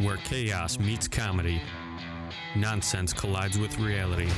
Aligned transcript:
where 0.00 0.16
chaos 0.18 0.78
meets 0.78 1.08
comedy, 1.08 1.60
nonsense 2.54 3.12
collides 3.12 3.58
with 3.58 3.78
reality, 3.78 4.28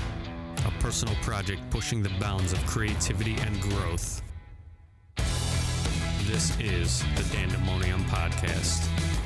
a 0.67 0.71
personal 0.83 1.15
project 1.17 1.61
pushing 1.71 2.03
the 2.03 2.11
bounds 2.21 2.53
of 2.53 2.65
creativity 2.67 3.35
and 3.41 3.61
growth. 3.61 4.23
This 6.27 6.59
is 6.61 7.03
the 7.17 7.23
Dandemonium 7.35 8.05
Podcast. 8.05 9.18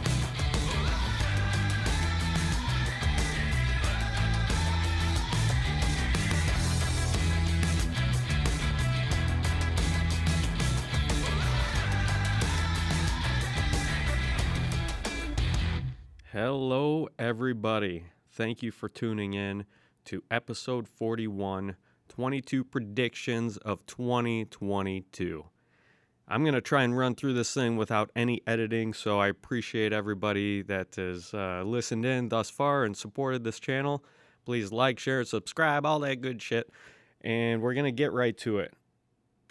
Hello, 16.33 17.09
everybody. 17.19 18.05
Thank 18.31 18.63
you 18.63 18.73
for 18.73 18.89
tuning 18.89 19.35
in 19.35 19.67
to 20.07 20.25
episode 20.31 20.89
41 20.89 21.77
22 22.09 22.65
predictions 22.65 23.59
of 23.59 23.85
2022. 23.85 25.45
I'm 26.27 26.43
going 26.43 26.55
to 26.55 26.63
try 26.63 26.85
and 26.85 26.97
run 26.97 27.17
through 27.17 27.35
this 27.35 27.53
thing 27.53 27.77
without 27.77 28.11
any 28.17 28.41
editing, 28.47 28.95
so 28.95 29.21
I 29.21 29.29
appreciate 29.29 29.93
everybody 29.93 30.63
that 30.63 30.95
has 30.97 31.35
uh, 31.35 31.65
listened 31.67 32.07
in 32.07 32.31
thus 32.31 32.49
far 32.49 32.85
and 32.85 32.97
supported 32.97 33.45
this 33.45 33.61
channel. 33.61 34.03
Please 34.47 34.73
like, 34.73 34.99
share, 34.99 35.23
subscribe, 35.25 35.85
all 35.85 35.99
that 35.99 36.23
good 36.23 36.41
shit. 36.41 36.71
And 37.21 37.61
we're 37.61 37.75
going 37.75 37.85
to 37.85 37.93
get 37.93 38.11
right 38.11 38.39
to 38.39 38.59
it. 38.59 38.73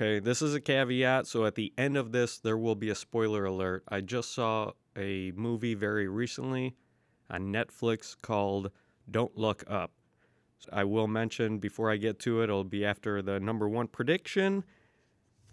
Okay, 0.01 0.17
this 0.19 0.41
is 0.41 0.55
a 0.55 0.59
caveat, 0.59 1.27
so 1.27 1.45
at 1.45 1.53
the 1.53 1.73
end 1.77 1.95
of 1.95 2.11
this, 2.11 2.39
there 2.39 2.57
will 2.57 2.73
be 2.73 2.89
a 2.89 2.95
spoiler 2.95 3.45
alert. 3.45 3.83
I 3.87 4.01
just 4.01 4.33
saw 4.33 4.71
a 4.95 5.31
movie 5.35 5.73
very 5.73 6.07
recently 6.07 6.75
on 7.29 7.51
Netflix 7.53 8.15
called 8.21 8.71
Don't 9.09 9.37
Look 9.37 9.63
Up. 9.67 9.91
I 10.71 10.83
will 10.83 11.07
mention 11.07 11.57
before 11.57 11.89
I 11.91 11.97
get 11.97 12.19
to 12.19 12.41
it, 12.41 12.45
it'll 12.45 12.63
be 12.63 12.85
after 12.85 13.21
the 13.21 13.39
number 13.39 13.67
one 13.67 13.87
prediction. 13.87 14.63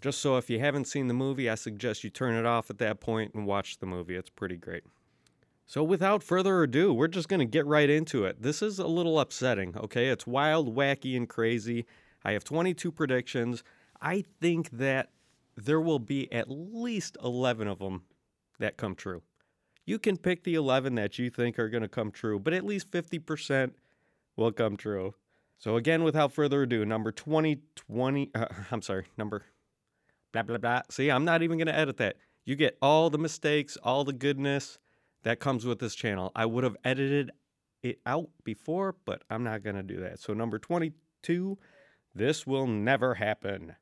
Just 0.01 0.19
so 0.19 0.37
if 0.37 0.49
you 0.49 0.59
haven't 0.59 0.85
seen 0.85 1.07
the 1.07 1.13
movie, 1.13 1.49
I 1.49 1.55
suggest 1.55 2.03
you 2.03 2.09
turn 2.09 2.35
it 2.35 2.45
off 2.45 2.69
at 2.69 2.77
that 2.77 2.99
point 2.99 3.33
and 3.33 3.45
watch 3.45 3.79
the 3.79 3.85
movie. 3.85 4.15
It's 4.15 4.29
pretty 4.29 4.55
great. 4.55 4.83
So, 5.65 5.83
without 5.83 6.23
further 6.23 6.63
ado, 6.63 6.93
we're 6.93 7.07
just 7.07 7.27
going 7.27 7.41
to 7.41 7.45
get 7.45 7.65
right 7.65 7.89
into 7.89 8.25
it. 8.25 8.41
This 8.41 8.61
is 8.61 8.79
a 8.79 8.87
little 8.87 9.19
upsetting, 9.19 9.77
okay? 9.77 10.07
It's 10.07 10.25
wild, 10.25 10.75
wacky, 10.75 11.15
and 11.15 11.29
crazy. 11.29 11.85
I 12.23 12.31
have 12.31 12.43
22 12.43 12.91
predictions. 12.91 13.63
I 14.01 14.23
think 14.41 14.71
that 14.71 15.09
there 15.55 15.79
will 15.79 15.99
be 15.99 16.31
at 16.31 16.49
least 16.49 17.17
11 17.23 17.67
of 17.67 17.79
them 17.79 18.03
that 18.57 18.77
come 18.77 18.95
true. 18.95 19.21
You 19.89 19.97
can 19.97 20.17
pick 20.17 20.43
the 20.43 20.53
11 20.53 20.93
that 20.95 21.17
you 21.17 21.31
think 21.31 21.57
are 21.57 21.67
going 21.67 21.81
to 21.81 21.89
come 21.89 22.11
true, 22.11 22.37
but 22.37 22.53
at 22.53 22.63
least 22.63 22.91
50% 22.91 23.71
will 24.35 24.51
come 24.51 24.77
true. 24.77 25.15
So, 25.57 25.77
again, 25.77 26.03
without 26.03 26.31
further 26.31 26.61
ado, 26.61 26.85
number 26.85 27.11
2020, 27.11 28.29
uh, 28.35 28.45
I'm 28.71 28.83
sorry, 28.83 29.05
number 29.17 29.45
blah, 30.31 30.43
blah, 30.43 30.59
blah. 30.59 30.83
See, 30.91 31.09
I'm 31.09 31.25
not 31.25 31.41
even 31.41 31.57
going 31.57 31.65
to 31.69 31.75
edit 31.75 31.97
that. 31.97 32.17
You 32.45 32.55
get 32.55 32.77
all 32.83 33.09
the 33.09 33.17
mistakes, 33.17 33.79
all 33.81 34.03
the 34.03 34.13
goodness 34.13 34.77
that 35.23 35.39
comes 35.39 35.65
with 35.65 35.79
this 35.79 35.95
channel. 35.95 36.31
I 36.35 36.45
would 36.45 36.63
have 36.63 36.77
edited 36.83 37.31
it 37.81 37.97
out 38.05 38.29
before, 38.43 38.95
but 39.05 39.23
I'm 39.27 39.43
not 39.43 39.63
going 39.63 39.75
to 39.75 39.81
do 39.81 39.99
that. 40.01 40.19
So, 40.19 40.35
number 40.35 40.59
22, 40.59 41.57
this 42.13 42.45
will 42.45 42.67
never 42.67 43.15
happen. 43.15 43.73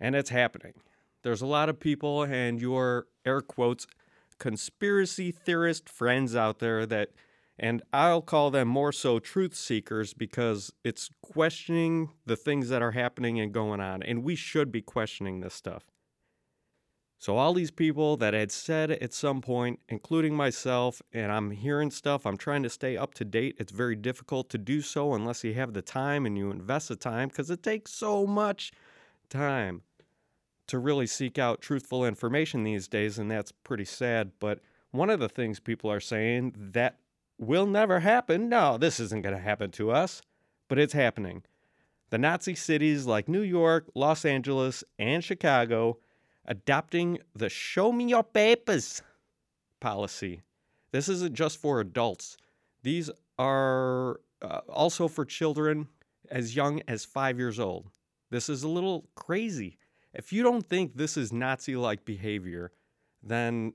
And 0.00 0.16
it's 0.16 0.30
happening. 0.30 0.72
There's 1.20 1.42
a 1.42 1.46
lot 1.46 1.68
of 1.68 1.78
people 1.78 2.22
and 2.22 2.58
your 2.58 3.08
air 3.26 3.42
quotes 3.42 3.86
conspiracy 4.38 5.30
theorist 5.32 5.88
friends 5.88 6.36
out 6.36 6.58
there 6.58 6.86
that 6.86 7.10
and 7.58 7.82
I'll 7.92 8.22
call 8.22 8.50
them 8.50 8.68
more 8.68 8.92
so 8.92 9.18
truth 9.18 9.54
seekers 9.54 10.12
because 10.12 10.72
it's 10.84 11.08
questioning 11.22 12.10
the 12.26 12.36
things 12.36 12.68
that 12.68 12.82
are 12.82 12.92
happening 12.92 13.40
and 13.40 13.52
going 13.52 13.80
on. 13.80 14.02
And 14.02 14.22
we 14.22 14.36
should 14.36 14.70
be 14.70 14.82
questioning 14.82 15.40
this 15.40 15.54
stuff. 15.54 15.84
So, 17.18 17.38
all 17.38 17.54
these 17.54 17.70
people 17.70 18.18
that 18.18 18.34
had 18.34 18.52
said 18.52 18.90
at 18.90 19.14
some 19.14 19.40
point, 19.40 19.80
including 19.88 20.34
myself, 20.34 21.00
and 21.14 21.32
I'm 21.32 21.50
hearing 21.50 21.90
stuff, 21.90 22.26
I'm 22.26 22.36
trying 22.36 22.62
to 22.62 22.68
stay 22.68 22.98
up 22.98 23.14
to 23.14 23.24
date. 23.24 23.56
It's 23.58 23.72
very 23.72 23.96
difficult 23.96 24.50
to 24.50 24.58
do 24.58 24.82
so 24.82 25.14
unless 25.14 25.42
you 25.42 25.54
have 25.54 25.72
the 25.72 25.80
time 25.80 26.26
and 26.26 26.36
you 26.36 26.50
invest 26.50 26.90
the 26.90 26.96
time 26.96 27.28
because 27.28 27.50
it 27.50 27.62
takes 27.62 27.94
so 27.94 28.26
much 28.26 28.70
time 29.30 29.82
to 30.68 30.78
really 30.78 31.06
seek 31.06 31.38
out 31.38 31.60
truthful 31.60 32.04
information 32.04 32.64
these 32.64 32.88
days. 32.88 33.18
And 33.18 33.30
that's 33.30 33.52
pretty 33.52 33.84
sad. 33.84 34.32
But 34.40 34.60
one 34.90 35.10
of 35.10 35.20
the 35.20 35.28
things 35.28 35.60
people 35.60 35.90
are 35.90 36.00
saying 36.00 36.54
that 36.56 36.98
will 37.38 37.66
never 37.66 38.00
happen. 38.00 38.48
No, 38.48 38.78
this 38.78 38.98
isn't 38.98 39.22
going 39.22 39.34
to 39.34 39.40
happen 39.40 39.70
to 39.72 39.90
us, 39.90 40.22
but 40.68 40.78
it's 40.78 40.92
happening. 40.92 41.42
The 42.10 42.18
Nazi 42.18 42.54
cities 42.54 43.06
like 43.06 43.28
New 43.28 43.42
York, 43.42 43.90
Los 43.94 44.24
Angeles, 44.24 44.84
and 44.98 45.22
Chicago 45.22 45.98
adopting 46.46 47.18
the 47.34 47.48
show 47.48 47.92
me 47.92 48.06
your 48.06 48.22
papers 48.22 49.02
policy. 49.80 50.42
This 50.92 51.08
isn't 51.08 51.34
just 51.34 51.60
for 51.60 51.80
adults, 51.80 52.36
these 52.82 53.10
are 53.38 54.20
uh, 54.42 54.60
also 54.68 55.08
for 55.08 55.24
children 55.24 55.88
as 56.30 56.54
young 56.54 56.80
as 56.86 57.04
five 57.04 57.38
years 57.38 57.58
old. 57.58 57.90
This 58.30 58.48
is 58.48 58.62
a 58.62 58.68
little 58.68 59.08
crazy. 59.14 59.78
If 60.16 60.32
you 60.32 60.42
don't 60.42 60.68
think 60.68 60.96
this 60.96 61.16
is 61.16 61.32
Nazi 61.32 61.76
like 61.76 62.04
behavior, 62.04 62.72
then 63.22 63.74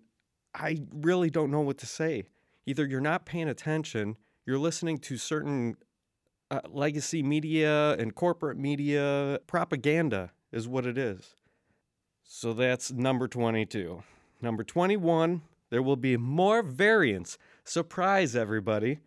I 0.55 0.81
really 0.91 1.29
don't 1.29 1.51
know 1.51 1.61
what 1.61 1.77
to 1.79 1.85
say 1.85 2.23
either 2.65 2.85
you're 2.85 3.01
not 3.01 3.25
paying 3.25 3.49
attention, 3.49 4.15
you're 4.45 4.59
listening 4.59 4.97
to 4.99 5.17
certain 5.17 5.75
uh, 6.51 6.61
legacy 6.69 7.23
media 7.23 7.93
and 7.93 8.13
corporate 8.13 8.57
media 8.57 9.39
propaganda, 9.47 10.31
is 10.51 10.67
what 10.67 10.85
it 10.85 10.97
is. 10.97 11.35
So 12.23 12.53
that's 12.53 12.91
number 12.91 13.27
22. 13.27 14.03
Number 14.41 14.63
21, 14.63 15.41
there 15.69 15.81
will 15.81 15.95
be 15.95 16.17
more 16.17 16.61
variants. 16.61 17.37
Surprise, 17.63 18.35
everybody. 18.35 18.99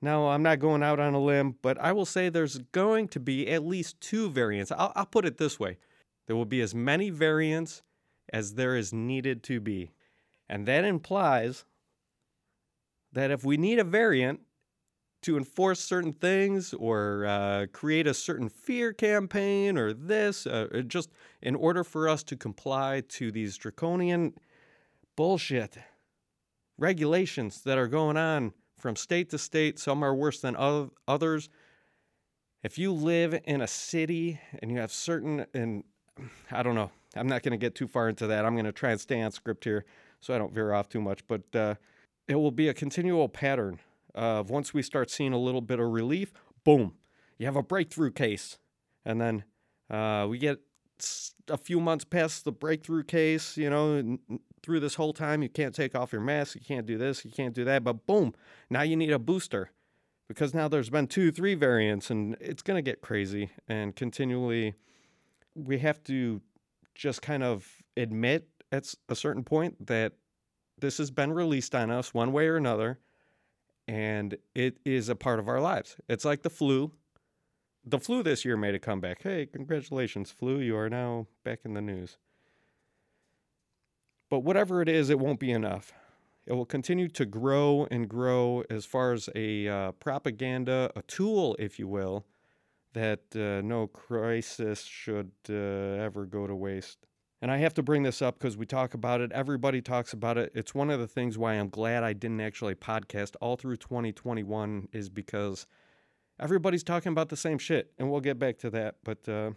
Now, 0.00 0.28
I'm 0.28 0.42
not 0.42 0.60
going 0.60 0.82
out 0.82 1.00
on 1.00 1.14
a 1.14 1.20
limb, 1.20 1.56
but 1.62 1.78
I 1.78 1.92
will 1.92 2.06
say 2.06 2.28
there's 2.28 2.58
going 2.72 3.08
to 3.08 3.20
be 3.20 3.48
at 3.48 3.64
least 3.64 4.00
two 4.00 4.30
variants. 4.30 4.70
I'll, 4.70 4.92
I'll 4.94 5.06
put 5.06 5.24
it 5.26 5.38
this 5.38 5.58
way 5.58 5.78
there 6.26 6.36
will 6.36 6.44
be 6.44 6.60
as 6.60 6.74
many 6.74 7.10
variants 7.10 7.82
as 8.32 8.54
there 8.54 8.76
is 8.76 8.92
needed 8.92 9.42
to 9.44 9.60
be. 9.60 9.90
And 10.48 10.66
that 10.66 10.84
implies 10.84 11.64
that 13.12 13.30
if 13.30 13.44
we 13.44 13.56
need 13.56 13.78
a 13.78 13.84
variant 13.84 14.40
to 15.22 15.38
enforce 15.38 15.80
certain 15.80 16.12
things 16.12 16.74
or 16.74 17.24
uh, 17.24 17.66
create 17.72 18.06
a 18.06 18.12
certain 18.12 18.48
fear 18.48 18.92
campaign 18.92 19.78
or 19.78 19.94
this, 19.94 20.46
uh, 20.46 20.82
just 20.86 21.10
in 21.40 21.54
order 21.54 21.82
for 21.82 22.08
us 22.08 22.22
to 22.22 22.36
comply 22.36 23.02
to 23.08 23.32
these 23.32 23.56
draconian 23.56 24.34
bullshit 25.16 25.78
regulations 26.76 27.62
that 27.62 27.78
are 27.78 27.88
going 27.88 28.16
on 28.16 28.52
from 28.76 28.96
state 28.96 29.30
to 29.30 29.38
state, 29.38 29.78
some 29.78 30.02
are 30.02 30.14
worse 30.14 30.40
than 30.40 30.56
others. 31.08 31.48
If 32.62 32.78
you 32.78 32.92
live 32.92 33.40
in 33.44 33.62
a 33.62 33.66
city 33.66 34.40
and 34.60 34.70
you 34.70 34.78
have 34.78 34.92
certain, 34.92 35.46
and 35.54 35.84
I 36.50 36.62
don't 36.62 36.74
know, 36.74 36.90
I'm 37.16 37.26
not 37.26 37.42
going 37.42 37.52
to 37.52 37.58
get 37.58 37.74
too 37.74 37.86
far 37.86 38.08
into 38.08 38.26
that. 38.26 38.44
I'm 38.44 38.54
going 38.54 38.64
to 38.64 38.72
try 38.72 38.90
and 38.90 39.00
stay 39.00 39.20
on 39.20 39.30
script 39.30 39.64
here 39.64 39.84
so 40.20 40.34
I 40.34 40.38
don't 40.38 40.52
veer 40.52 40.72
off 40.72 40.88
too 40.88 41.00
much. 41.00 41.26
But 41.26 41.42
uh, 41.54 41.74
it 42.28 42.36
will 42.36 42.50
be 42.50 42.68
a 42.68 42.74
continual 42.74 43.28
pattern 43.28 43.78
of 44.14 44.50
once 44.50 44.72
we 44.72 44.82
start 44.82 45.10
seeing 45.10 45.32
a 45.32 45.38
little 45.38 45.60
bit 45.60 45.80
of 45.80 45.90
relief, 45.90 46.32
boom, 46.64 46.94
you 47.38 47.46
have 47.46 47.56
a 47.56 47.62
breakthrough 47.62 48.12
case. 48.12 48.58
And 49.04 49.20
then 49.20 49.44
uh, 49.90 50.26
we 50.28 50.38
get 50.38 50.60
a 51.48 51.58
few 51.58 51.80
months 51.80 52.04
past 52.04 52.44
the 52.44 52.52
breakthrough 52.52 53.04
case, 53.04 53.56
you 53.56 53.68
know, 53.68 54.18
through 54.62 54.80
this 54.80 54.94
whole 54.94 55.12
time, 55.12 55.42
you 55.42 55.48
can't 55.48 55.74
take 55.74 55.94
off 55.94 56.12
your 56.12 56.22
mask, 56.22 56.54
you 56.54 56.60
can't 56.62 56.86
do 56.86 56.96
this, 56.96 57.24
you 57.24 57.30
can't 57.30 57.54
do 57.54 57.64
that, 57.64 57.84
but 57.84 58.06
boom, 58.06 58.32
now 58.70 58.80
you 58.80 58.96
need 58.96 59.10
a 59.10 59.18
booster 59.18 59.70
because 60.26 60.54
now 60.54 60.68
there's 60.68 60.88
been 60.88 61.06
two, 61.06 61.30
three 61.30 61.54
variants, 61.54 62.10
and 62.10 62.36
it's 62.40 62.62
going 62.62 62.82
to 62.82 62.90
get 62.90 63.02
crazy. 63.02 63.50
And 63.68 63.94
continually, 63.94 64.74
we 65.54 65.78
have 65.78 66.02
to 66.04 66.40
just 66.94 67.22
kind 67.22 67.42
of 67.42 67.66
admit 67.96 68.48
at 68.72 68.92
a 69.08 69.14
certain 69.14 69.44
point 69.44 69.86
that 69.86 70.12
this 70.78 70.98
has 70.98 71.10
been 71.10 71.32
released 71.32 71.74
on 71.74 71.90
us 71.90 72.12
one 72.12 72.32
way 72.32 72.46
or 72.46 72.56
another, 72.56 72.98
and 73.86 74.36
it 74.54 74.78
is 74.84 75.08
a 75.08 75.14
part 75.14 75.38
of 75.38 75.48
our 75.48 75.60
lives. 75.60 75.96
It's 76.08 76.24
like 76.24 76.42
the 76.42 76.50
flu. 76.50 76.92
The 77.84 77.98
flu 77.98 78.22
this 78.22 78.44
year 78.44 78.56
made 78.56 78.74
a 78.74 78.78
comeback. 78.78 79.22
Hey, 79.22 79.46
congratulations, 79.46 80.30
flu. 80.30 80.58
You 80.58 80.76
are 80.76 80.88
now 80.88 81.26
back 81.44 81.60
in 81.64 81.74
the 81.74 81.82
news. 81.82 82.16
But 84.30 84.40
whatever 84.40 84.80
it 84.80 84.88
is, 84.88 85.10
it 85.10 85.18
won't 85.18 85.38
be 85.38 85.52
enough. 85.52 85.92
It 86.46 86.54
will 86.54 86.66
continue 86.66 87.08
to 87.08 87.24
grow 87.24 87.86
and 87.90 88.08
grow 88.08 88.64
as 88.68 88.84
far 88.84 89.12
as 89.12 89.28
a 89.34 89.68
uh, 89.68 89.92
propaganda, 89.92 90.90
a 90.96 91.02
tool, 91.02 91.56
if 91.58 91.78
you 91.78 91.86
will, 91.86 92.26
that 92.94 93.20
uh, 93.36 93.60
no 93.64 93.86
crisis 93.86 94.82
should 94.82 95.32
uh, 95.48 95.52
ever 95.52 96.24
go 96.26 96.46
to 96.46 96.54
waste. 96.54 97.06
And 97.42 97.50
I 97.50 97.58
have 97.58 97.74
to 97.74 97.82
bring 97.82 98.04
this 98.04 98.22
up 98.22 98.38
because 98.38 98.56
we 98.56 98.64
talk 98.64 98.94
about 98.94 99.20
it. 99.20 99.30
Everybody 99.32 99.82
talks 99.82 100.14
about 100.14 100.38
it. 100.38 100.50
It's 100.54 100.74
one 100.74 100.88
of 100.88 100.98
the 100.98 101.06
things 101.06 101.36
why 101.36 101.54
I'm 101.54 101.68
glad 101.68 102.02
I 102.02 102.14
didn't 102.14 102.40
actually 102.40 102.74
podcast 102.74 103.36
all 103.40 103.56
through 103.56 103.76
2021 103.76 104.88
is 104.92 105.10
because 105.10 105.66
everybody's 106.40 106.82
talking 106.82 107.12
about 107.12 107.28
the 107.28 107.36
same 107.36 107.58
shit. 107.58 107.92
And 107.98 108.10
we'll 108.10 108.22
get 108.22 108.38
back 108.38 108.58
to 108.60 108.70
that. 108.70 108.96
But 109.04 109.28
uh, 109.28 109.50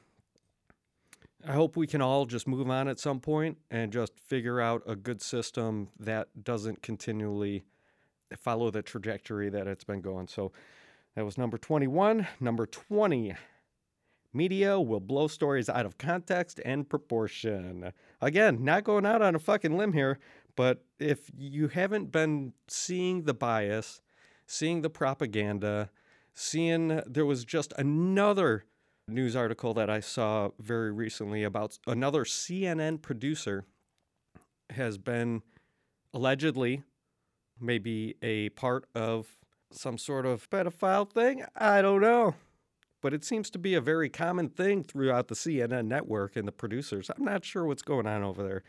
I 1.48 1.54
hope 1.54 1.78
we 1.78 1.88
can 1.88 2.02
all 2.02 2.26
just 2.26 2.46
move 2.46 2.70
on 2.70 2.90
at 2.90 3.00
some 3.00 3.22
point 3.22 3.58
and 3.72 3.94
just 3.94 4.20
figure 4.20 4.60
out 4.60 4.84
a 4.86 4.96
good 4.96 5.22
system 5.22 5.88
that 5.98 6.44
doesn't 6.44 6.82
continually 6.82 7.64
follow 8.38 8.70
the 8.70 8.82
trajectory 8.82 9.50
that 9.50 9.68
it's 9.68 9.86
been 9.86 10.02
going. 10.02 10.28
So 10.28 10.52
that 11.18 11.26
was 11.26 11.36
number 11.36 11.58
21. 11.58 12.28
Number 12.40 12.68
20. 12.68 13.34
Media 14.34 14.80
will 14.80 15.00
blow 15.00 15.28
stories 15.28 15.68
out 15.68 15.84
of 15.84 15.98
context 15.98 16.62
and 16.64 16.88
proportion. 16.88 17.92
Again, 18.22 18.64
not 18.64 18.84
going 18.84 19.04
out 19.04 19.24
on 19.24 19.34
a 19.34 19.40
fucking 19.40 19.76
limb 19.76 19.94
here, 19.94 20.20
but 20.56 20.86
if 21.00 21.32
you 21.36 21.70
haven't 21.70 22.12
been 22.12 22.54
seeing 22.68 23.24
the 23.24 23.34
bias, 23.34 24.00
seeing 24.46 24.84
the 24.84 24.92
propaganda, 24.92 25.90
seeing 26.36 27.02
there 27.08 27.26
was 27.26 27.44
just 27.44 27.74
another 27.80 28.66
news 29.08 29.36
article 29.36 29.74
that 29.74 29.90
I 29.90 30.02
saw 30.02 30.50
very 30.60 30.92
recently 30.92 31.44
about 31.44 31.80
another 31.88 32.26
CNN 32.26 33.02
producer 33.02 33.66
has 34.70 35.00
been 35.00 35.42
allegedly 36.14 36.84
maybe 37.60 38.18
a 38.22 38.50
part 38.50 38.86
of 38.94 39.38
some 39.72 39.98
sort 39.98 40.26
of 40.26 40.50
pedophile 40.50 41.10
thing. 41.10 41.46
I 41.56 41.82
don't 41.82 42.02
know. 42.02 42.36
But 43.02 43.14
it 43.14 43.24
seems 43.24 43.50
to 43.52 43.60
be 43.60 43.76
a 43.76 43.82
very 43.82 44.10
common 44.10 44.50
thing 44.50 44.84
throughout 44.84 45.28
the 45.28 45.36
CNN 45.36 45.86
network 45.86 46.36
and 46.36 46.48
the 46.48 46.52
producers. 46.52 47.12
I'm 47.16 47.24
not 47.24 47.46
sure 47.46 47.66
what's 47.66 47.84
going 47.84 48.08
on 48.08 48.24
over 48.24 48.44
there. 48.44 48.64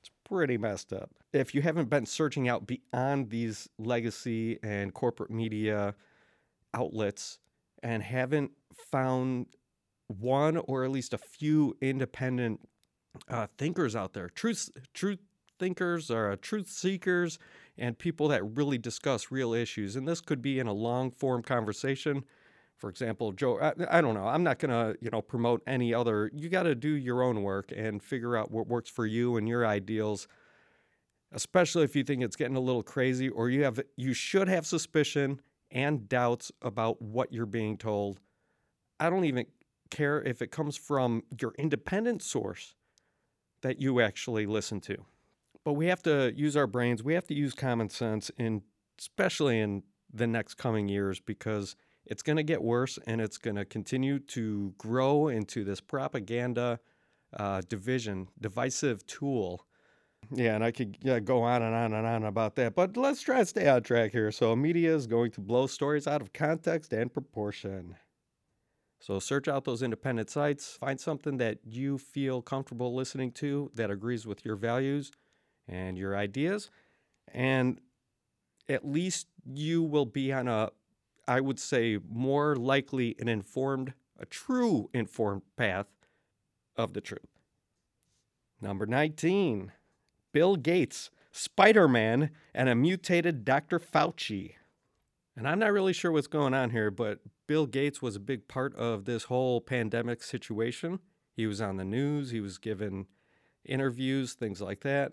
It's 0.00 0.10
pretty 0.24 0.56
messed 0.56 0.92
up. 0.92 1.10
If 1.32 1.54
you 1.54 1.62
haven't 1.62 1.90
been 1.90 2.06
searching 2.06 2.48
out 2.48 2.66
beyond 2.66 3.30
these 3.30 3.68
legacy 3.78 4.58
and 4.62 4.94
corporate 4.94 5.30
media 5.30 5.94
outlets 6.72 7.38
and 7.82 8.02
haven't 8.02 8.52
found 8.90 9.46
one 10.06 10.56
or 10.56 10.84
at 10.84 10.90
least 10.90 11.12
a 11.12 11.18
few 11.18 11.76
independent 11.80 12.60
uh, 13.28 13.46
thinkers 13.58 13.94
out 13.94 14.14
there, 14.14 14.28
truth 14.28 14.70
truth 14.94 15.18
thinkers 15.58 16.10
or 16.10 16.32
uh, 16.32 16.36
truth 16.40 16.68
seekers, 16.68 17.38
and 17.78 17.98
people 17.98 18.28
that 18.28 18.42
really 18.56 18.78
discuss 18.78 19.30
real 19.30 19.52
issues. 19.52 19.96
And 19.96 20.06
this 20.06 20.20
could 20.20 20.40
be 20.40 20.58
in 20.58 20.66
a 20.66 20.72
long 20.72 21.10
form 21.10 21.42
conversation. 21.42 22.24
For 22.76 22.90
example, 22.90 23.32
Joe, 23.32 23.58
I, 23.60 23.98
I 23.98 24.00
don't 24.00 24.14
know. 24.14 24.26
I'm 24.26 24.42
not 24.42 24.58
going 24.58 24.70
to, 24.70 24.98
you 25.00 25.10
know, 25.10 25.22
promote 25.22 25.62
any 25.66 25.94
other. 25.94 26.30
You 26.34 26.48
got 26.48 26.64
to 26.64 26.74
do 26.74 26.90
your 26.90 27.22
own 27.22 27.42
work 27.42 27.72
and 27.74 28.02
figure 28.02 28.36
out 28.36 28.50
what 28.50 28.66
works 28.66 28.90
for 28.90 29.06
you 29.06 29.36
and 29.36 29.48
your 29.48 29.66
ideals. 29.66 30.28
Especially 31.32 31.84
if 31.84 31.96
you 31.96 32.04
think 32.04 32.22
it's 32.22 32.36
getting 32.36 32.56
a 32.56 32.60
little 32.60 32.82
crazy 32.82 33.28
or 33.28 33.50
you 33.50 33.64
have 33.64 33.80
you 33.96 34.14
should 34.14 34.48
have 34.48 34.66
suspicion 34.66 35.40
and 35.70 36.08
doubts 36.08 36.52
about 36.62 37.02
what 37.02 37.32
you're 37.32 37.46
being 37.46 37.76
told. 37.76 38.20
I 39.00 39.10
don't 39.10 39.24
even 39.24 39.46
care 39.90 40.22
if 40.22 40.40
it 40.40 40.50
comes 40.50 40.76
from 40.76 41.22
your 41.40 41.52
independent 41.58 42.22
source 42.22 42.74
that 43.62 43.80
you 43.80 44.00
actually 44.00 44.46
listen 44.46 44.80
to. 44.82 45.04
But 45.66 45.72
we 45.72 45.88
have 45.88 46.00
to 46.04 46.32
use 46.36 46.56
our 46.56 46.68
brains, 46.68 47.02
we 47.02 47.14
have 47.14 47.26
to 47.26 47.34
use 47.34 47.52
common 47.52 47.88
sense 47.88 48.30
in 48.38 48.62
especially 49.00 49.58
in 49.58 49.82
the 50.14 50.28
next 50.28 50.54
coming 50.54 50.86
years 50.86 51.18
because 51.18 51.74
it's 52.04 52.22
going 52.22 52.36
to 52.36 52.44
get 52.44 52.62
worse 52.62 53.00
and 53.04 53.20
it's 53.20 53.36
going 53.36 53.56
to 53.56 53.64
continue 53.64 54.20
to 54.20 54.72
grow 54.78 55.26
into 55.26 55.64
this 55.64 55.80
propaganda 55.80 56.78
uh, 57.36 57.62
division, 57.68 58.28
divisive 58.40 59.04
tool. 59.08 59.66
Yeah, 60.30 60.54
and 60.54 60.62
I 60.62 60.70
could 60.70 60.98
yeah, 61.02 61.18
go 61.18 61.42
on 61.42 61.62
and 61.62 61.74
on 61.74 61.92
and 61.92 62.06
on 62.06 62.22
about 62.22 62.54
that, 62.54 62.76
but 62.76 62.96
let's 62.96 63.20
try 63.20 63.40
to 63.40 63.46
stay 63.46 63.66
on 63.66 63.82
track 63.82 64.12
here. 64.12 64.30
So, 64.30 64.54
media 64.54 64.94
is 64.94 65.08
going 65.08 65.32
to 65.32 65.40
blow 65.40 65.66
stories 65.66 66.06
out 66.06 66.22
of 66.22 66.32
context 66.32 66.92
and 66.92 67.12
proportion. 67.12 67.96
So 69.00 69.18
search 69.18 69.48
out 69.48 69.64
those 69.64 69.82
independent 69.82 70.30
sites, 70.30 70.76
find 70.78 71.00
something 71.00 71.38
that 71.38 71.58
you 71.64 71.98
feel 71.98 72.40
comfortable 72.40 72.94
listening 72.94 73.32
to 73.32 73.72
that 73.74 73.90
agrees 73.90 74.26
with 74.26 74.44
your 74.44 74.56
values 74.56 75.10
and 75.68 75.98
your 75.98 76.16
ideas, 76.16 76.70
and 77.32 77.80
at 78.68 78.86
least 78.86 79.26
you 79.44 79.82
will 79.82 80.06
be 80.06 80.32
on 80.32 80.48
a, 80.48 80.70
I 81.26 81.40
would 81.40 81.58
say, 81.58 81.98
more 82.08 82.56
likely 82.56 83.16
an 83.18 83.28
informed, 83.28 83.94
a 84.18 84.26
true 84.26 84.90
informed 84.92 85.42
path 85.56 85.86
of 86.76 86.92
the 86.92 87.00
truth. 87.00 87.20
Number 88.60 88.86
19, 88.86 89.72
Bill 90.32 90.56
Gates, 90.56 91.10
Spider 91.30 91.88
Man, 91.88 92.30
and 92.54 92.68
a 92.68 92.74
mutated 92.74 93.44
Dr. 93.44 93.78
Fauci. 93.78 94.52
And 95.36 95.46
I'm 95.46 95.58
not 95.58 95.72
really 95.72 95.92
sure 95.92 96.10
what's 96.10 96.26
going 96.26 96.54
on 96.54 96.70
here, 96.70 96.90
but 96.90 97.20
Bill 97.46 97.66
Gates 97.66 98.00
was 98.00 98.16
a 98.16 98.20
big 98.20 98.48
part 98.48 98.74
of 98.74 99.04
this 99.04 99.24
whole 99.24 99.60
pandemic 99.60 100.22
situation. 100.22 101.00
He 101.34 101.46
was 101.46 101.60
on 101.60 101.76
the 101.76 101.84
news, 101.84 102.30
he 102.30 102.40
was 102.40 102.56
given 102.56 103.06
interviews, 103.64 104.32
things 104.32 104.62
like 104.62 104.80
that. 104.80 105.12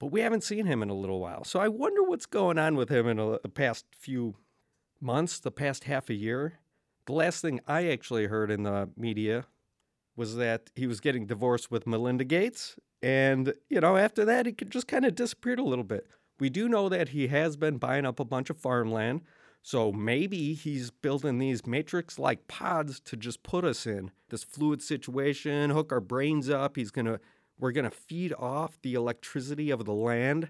But 0.00 0.12
we 0.12 0.20
haven't 0.20 0.44
seen 0.44 0.66
him 0.66 0.82
in 0.82 0.90
a 0.90 0.94
little 0.94 1.20
while. 1.20 1.44
So 1.44 1.60
I 1.60 1.68
wonder 1.68 2.02
what's 2.02 2.26
going 2.26 2.58
on 2.58 2.76
with 2.76 2.90
him 2.90 3.06
in 3.06 3.18
a, 3.18 3.38
the 3.40 3.48
past 3.48 3.86
few 3.96 4.34
months, 5.00 5.38
the 5.38 5.50
past 5.50 5.84
half 5.84 6.10
a 6.10 6.14
year. 6.14 6.54
The 7.06 7.12
last 7.12 7.42
thing 7.42 7.60
I 7.66 7.88
actually 7.88 8.26
heard 8.26 8.50
in 8.50 8.64
the 8.64 8.88
media 8.96 9.46
was 10.16 10.36
that 10.36 10.70
he 10.74 10.86
was 10.86 11.00
getting 11.00 11.26
divorced 11.26 11.70
with 11.70 11.86
Melinda 11.86 12.24
Gates. 12.24 12.76
And, 13.02 13.52
you 13.68 13.80
know, 13.80 13.96
after 13.96 14.24
that, 14.24 14.46
he 14.46 14.52
just 14.52 14.88
kind 14.88 15.04
of 15.04 15.14
disappeared 15.14 15.58
a 15.58 15.64
little 15.64 15.84
bit. 15.84 16.06
We 16.40 16.50
do 16.50 16.68
know 16.68 16.88
that 16.88 17.10
he 17.10 17.28
has 17.28 17.56
been 17.56 17.76
buying 17.76 18.06
up 18.06 18.18
a 18.18 18.24
bunch 18.24 18.50
of 18.50 18.58
farmland. 18.58 19.22
So 19.62 19.92
maybe 19.92 20.54
he's 20.54 20.90
building 20.90 21.38
these 21.38 21.66
matrix 21.66 22.18
like 22.18 22.48
pods 22.48 23.00
to 23.00 23.16
just 23.16 23.42
put 23.42 23.64
us 23.64 23.86
in 23.86 24.10
this 24.28 24.44
fluid 24.44 24.82
situation, 24.82 25.70
hook 25.70 25.92
our 25.92 26.00
brains 26.00 26.50
up. 26.50 26.76
He's 26.76 26.90
going 26.90 27.06
to, 27.06 27.20
we're 27.58 27.72
going 27.72 27.84
to 27.84 27.90
feed 27.90 28.32
off 28.32 28.78
the 28.82 28.94
electricity 28.94 29.70
of 29.70 29.84
the 29.84 29.92
land. 29.92 30.48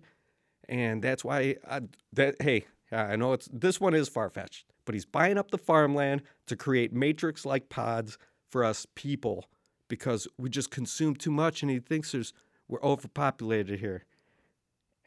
And 0.69 1.03
that's 1.03 1.25
why, 1.25 1.57
I, 1.69 1.83
that, 2.13 2.37
hey, 2.41 2.67
I 2.91 3.17
know 3.17 3.33
it's, 3.33 3.49
this 3.53 3.81
one 3.81 3.95
is 3.95 4.09
far 4.09 4.31
fetched, 4.31 4.67
but 4.85 4.95
he's 4.95 5.05
buying 5.05 5.39
up 5.39 5.51
the 5.51 5.59
farmland 5.59 6.23
to 6.47 6.57
create 6.57 6.93
matrix 6.93 7.45
like 7.45 7.69
pods 7.69 8.19
for 8.51 8.65
us 8.65 8.87
people 8.95 9.47
because 9.89 10.27
we 10.39 10.49
just 10.49 10.71
consume 10.71 11.15
too 11.15 11.31
much 11.31 11.63
and 11.63 11.71
he 11.71 11.79
thinks 11.79 12.13
there's, 12.13 12.33
we're 12.69 12.83
overpopulated 12.83 13.81
here. 13.81 14.05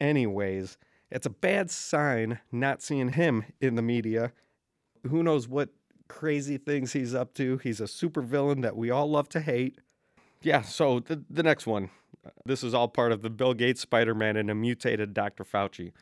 Anyways, 0.00 0.78
it's 1.10 1.26
a 1.26 1.30
bad 1.30 1.70
sign 1.70 2.38
not 2.52 2.82
seeing 2.82 3.12
him 3.12 3.44
in 3.60 3.74
the 3.74 3.82
media. 3.82 4.32
Who 5.08 5.22
knows 5.22 5.48
what 5.48 5.70
crazy 6.06 6.58
things 6.58 6.92
he's 6.92 7.14
up 7.14 7.34
to? 7.34 7.58
He's 7.58 7.80
a 7.80 7.84
supervillain 7.84 8.62
that 8.62 8.76
we 8.76 8.90
all 8.90 9.10
love 9.10 9.28
to 9.30 9.40
hate. 9.40 9.78
Yeah, 10.42 10.62
so 10.62 11.00
the, 11.00 11.24
the 11.28 11.42
next 11.42 11.66
one. 11.66 11.90
This 12.44 12.62
is 12.62 12.74
all 12.74 12.88
part 12.88 13.12
of 13.12 13.22
the 13.22 13.30
Bill 13.30 13.54
Gates 13.54 13.80
Spider 13.80 14.14
Man 14.14 14.36
and 14.36 14.50
a 14.50 14.54
mutated 14.54 15.14
Dr. 15.14 15.44
Fauci. 15.44 15.92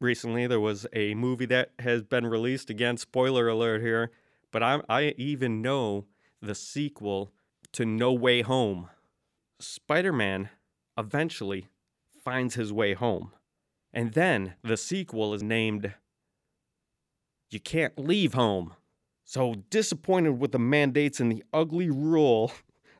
Recently, 0.00 0.46
there 0.46 0.60
was 0.60 0.86
a 0.92 1.14
movie 1.14 1.46
that 1.46 1.70
has 1.78 2.02
been 2.02 2.26
released. 2.26 2.70
Again, 2.70 2.96
spoiler 2.96 3.48
alert 3.48 3.82
here, 3.82 4.10
but 4.50 4.62
I, 4.62 4.80
I 4.88 5.14
even 5.16 5.62
know 5.62 6.06
the 6.40 6.54
sequel 6.54 7.32
to 7.72 7.84
No 7.84 8.12
Way 8.12 8.42
Home. 8.42 8.88
Spider 9.60 10.12
Man 10.12 10.50
eventually 10.98 11.68
finds 12.24 12.54
his 12.54 12.72
way 12.72 12.94
home. 12.94 13.32
And 13.92 14.12
then 14.14 14.54
the 14.62 14.76
sequel 14.76 15.34
is 15.34 15.42
named 15.42 15.94
You 17.50 17.60
Can't 17.60 17.98
Leave 17.98 18.34
Home. 18.34 18.74
So 19.24 19.56
disappointed 19.70 20.40
with 20.40 20.52
the 20.52 20.58
mandates 20.58 21.20
and 21.20 21.30
the 21.30 21.44
ugly 21.52 21.90
rule 21.90 22.52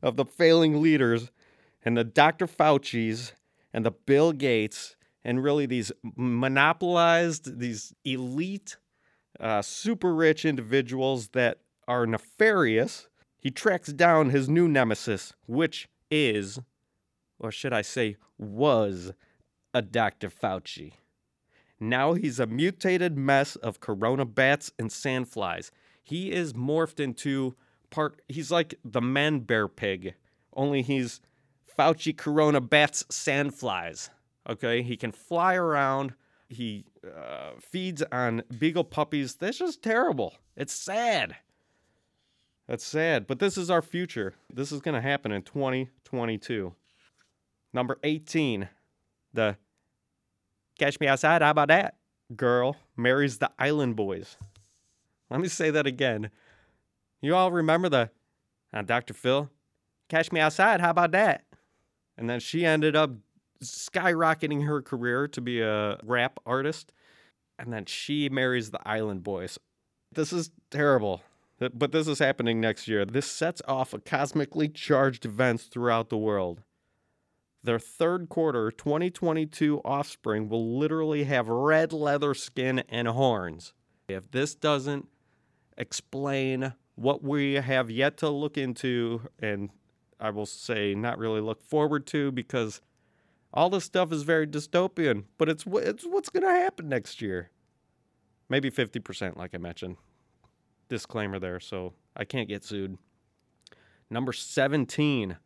of 0.02 0.16
the 0.16 0.24
failing 0.24 0.82
leaders 0.82 1.30
and 1.84 1.96
the 1.96 2.04
Dr. 2.04 2.46
Fauci's 2.46 3.32
and 3.72 3.86
the 3.86 3.92
Bill 3.92 4.32
Gates 4.32 4.96
and 5.24 5.42
really 5.42 5.66
these 5.66 5.92
monopolized, 6.16 7.58
these 7.58 7.94
elite, 8.04 8.76
uh, 9.38 9.62
super 9.62 10.14
rich 10.14 10.44
individuals 10.44 11.28
that 11.28 11.58
are 11.86 12.06
nefarious, 12.06 13.08
he 13.38 13.50
tracks 13.50 13.92
down 13.92 14.30
his 14.30 14.48
new 14.48 14.68
nemesis, 14.68 15.32
which 15.46 15.88
is, 16.10 16.60
or 17.38 17.50
should 17.50 17.72
I 17.72 17.82
say, 17.82 18.16
was 18.38 19.12
a 19.74 19.82
Dr. 19.82 20.28
Fauci. 20.30 20.92
Now 21.80 22.14
he's 22.14 22.38
a 22.38 22.46
mutated 22.46 23.16
mess 23.16 23.56
of 23.56 23.80
corona 23.80 24.24
bats 24.24 24.70
and 24.78 24.90
sandflies. 24.90 25.70
He 26.02 26.30
is 26.30 26.52
morphed 26.52 27.00
into 27.00 27.56
part, 27.92 28.20
he's 28.26 28.50
like 28.50 28.74
the 28.84 29.00
man 29.00 29.40
bear 29.40 29.68
pig, 29.68 30.14
only 30.54 30.82
he's 30.82 31.20
Fauci 31.78 32.16
corona 32.16 32.60
bats 32.60 33.04
sandflies. 33.04 34.10
Okay, 34.48 34.82
he 34.82 34.96
can 34.96 35.12
fly 35.12 35.54
around. 35.54 36.14
He 36.48 36.84
uh, 37.06 37.52
feeds 37.60 38.02
on 38.12 38.42
beagle 38.58 38.84
puppies. 38.84 39.36
That's 39.36 39.58
just 39.58 39.82
terrible. 39.82 40.34
It's 40.56 40.72
sad. 40.72 41.36
That's 42.66 42.84
sad. 42.84 43.26
But 43.26 43.38
this 43.38 43.56
is 43.56 43.70
our 43.70 43.82
future. 43.82 44.34
This 44.52 44.72
is 44.72 44.80
going 44.80 44.94
to 44.94 45.00
happen 45.00 45.32
in 45.32 45.42
2022. 45.42 46.74
Number 47.72 47.98
18, 48.02 48.68
the 49.32 49.56
Catch 50.78 51.00
Me 51.00 51.06
Outside, 51.06 51.42
how 51.42 51.50
about 51.50 51.68
that? 51.68 51.96
Girl 52.36 52.76
marries 52.96 53.38
the 53.38 53.50
Island 53.58 53.96
Boys. 53.96 54.36
Let 55.30 55.40
me 55.40 55.48
say 55.48 55.70
that 55.70 55.86
again. 55.86 56.30
You 57.22 57.36
all 57.36 57.52
remember 57.52 57.88
the 57.88 58.10
uh, 58.74 58.82
Dr. 58.82 59.14
Phil? 59.14 59.48
Catch 60.08 60.32
Me 60.32 60.40
Outside, 60.40 60.80
how 60.80 60.90
about 60.90 61.12
that? 61.12 61.44
And 62.18 62.28
then 62.28 62.40
she 62.40 62.66
ended 62.66 62.96
up 62.96 63.12
skyrocketing 63.62 64.66
her 64.66 64.82
career 64.82 65.28
to 65.28 65.40
be 65.40 65.60
a 65.60 65.98
rap 66.02 66.38
artist. 66.44 66.92
And 67.58 67.72
then 67.72 67.86
she 67.86 68.28
marries 68.28 68.70
the 68.70 68.86
Island 68.86 69.22
Boys. 69.22 69.58
This 70.12 70.32
is 70.32 70.50
terrible. 70.70 71.22
But 71.58 71.92
this 71.92 72.08
is 72.08 72.18
happening 72.18 72.60
next 72.60 72.88
year. 72.88 73.04
This 73.04 73.26
sets 73.26 73.62
off 73.68 73.94
a 73.94 74.00
cosmically 74.00 74.68
charged 74.68 75.24
events 75.24 75.64
throughout 75.64 76.10
the 76.10 76.18
world. 76.18 76.62
Their 77.62 77.78
third 77.78 78.28
quarter 78.28 78.72
2022 78.72 79.80
offspring 79.84 80.48
will 80.48 80.76
literally 80.76 81.22
have 81.24 81.48
red 81.48 81.92
leather 81.92 82.34
skin 82.34 82.80
and 82.88 83.06
horns. 83.06 83.72
If 84.08 84.32
this 84.32 84.56
doesn't 84.56 85.06
explain 85.78 86.74
what 86.94 87.22
we 87.22 87.54
have 87.54 87.90
yet 87.90 88.16
to 88.18 88.28
look 88.28 88.56
into, 88.56 89.22
and 89.38 89.70
I 90.20 90.30
will 90.30 90.46
say 90.46 90.94
not 90.94 91.18
really 91.18 91.40
look 91.40 91.62
forward 91.62 92.06
to 92.08 92.30
because 92.32 92.80
all 93.52 93.70
this 93.70 93.84
stuff 93.84 94.12
is 94.12 94.22
very 94.22 94.46
dystopian, 94.46 95.24
but 95.38 95.48
it's, 95.48 95.64
it's 95.66 96.04
what's 96.04 96.28
going 96.28 96.44
to 96.44 96.50
happen 96.50 96.88
next 96.88 97.20
year. 97.20 97.50
Maybe 98.48 98.70
50%, 98.70 99.36
like 99.36 99.54
I 99.54 99.58
mentioned. 99.58 99.96
Disclaimer 100.88 101.38
there, 101.38 101.60
so 101.60 101.94
I 102.16 102.24
can't 102.24 102.48
get 102.48 102.64
sued. 102.64 102.98
Number 104.10 104.32
17. 104.32 105.36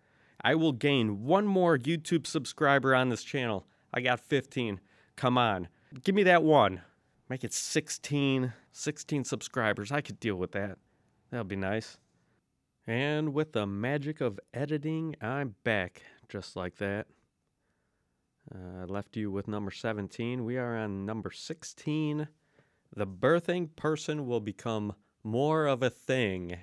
I 0.43 0.55
will 0.55 0.73
gain 0.73 1.25
one 1.25 1.47
more 1.47 1.79
YouTube 1.79 2.27
subscriber 2.27 2.95
on 2.95 3.09
this 3.09 3.23
channel. 3.23 3.67
I 3.95 4.01
got 4.01 4.21
15. 4.21 4.81
Come 5.15 5.39
on. 5.39 5.69
Give 6.03 6.15
me 6.15 6.25
that 6.25 6.43
one. 6.43 6.83
Make 7.29 7.45
it 7.45 7.53
16. 7.53 8.53
16 8.73 9.25
subscribers. 9.25 9.91
I 9.91 10.01
could 10.01 10.21
deal 10.21 10.37
with 10.37 10.53
that. 10.53 10.79
That'll 11.31 11.45
be 11.45 11.57
nice. 11.57 11.99
And 12.87 13.35
with 13.35 13.53
the 13.53 13.67
magic 13.67 14.21
of 14.21 14.39
editing, 14.55 15.17
I'm 15.21 15.57
back 15.65 16.03
just 16.29 16.57
like 16.57 16.77
that. 16.77 17.07
Uh, 18.55 18.83
I 18.83 18.85
left 18.85 19.17
you 19.17 19.31
with 19.31 19.49
number 19.49 19.71
17. 19.71 20.45
We 20.45 20.57
are 20.57 20.77
on 20.77 21.05
number 21.05 21.33
16. 21.33 22.29
The 22.95 23.07
birthing 23.07 23.75
person 23.75 24.27
will 24.27 24.41
become 24.41 24.95
more 25.25 25.67
of 25.67 25.83
a 25.83 25.91
thing. 25.91 26.57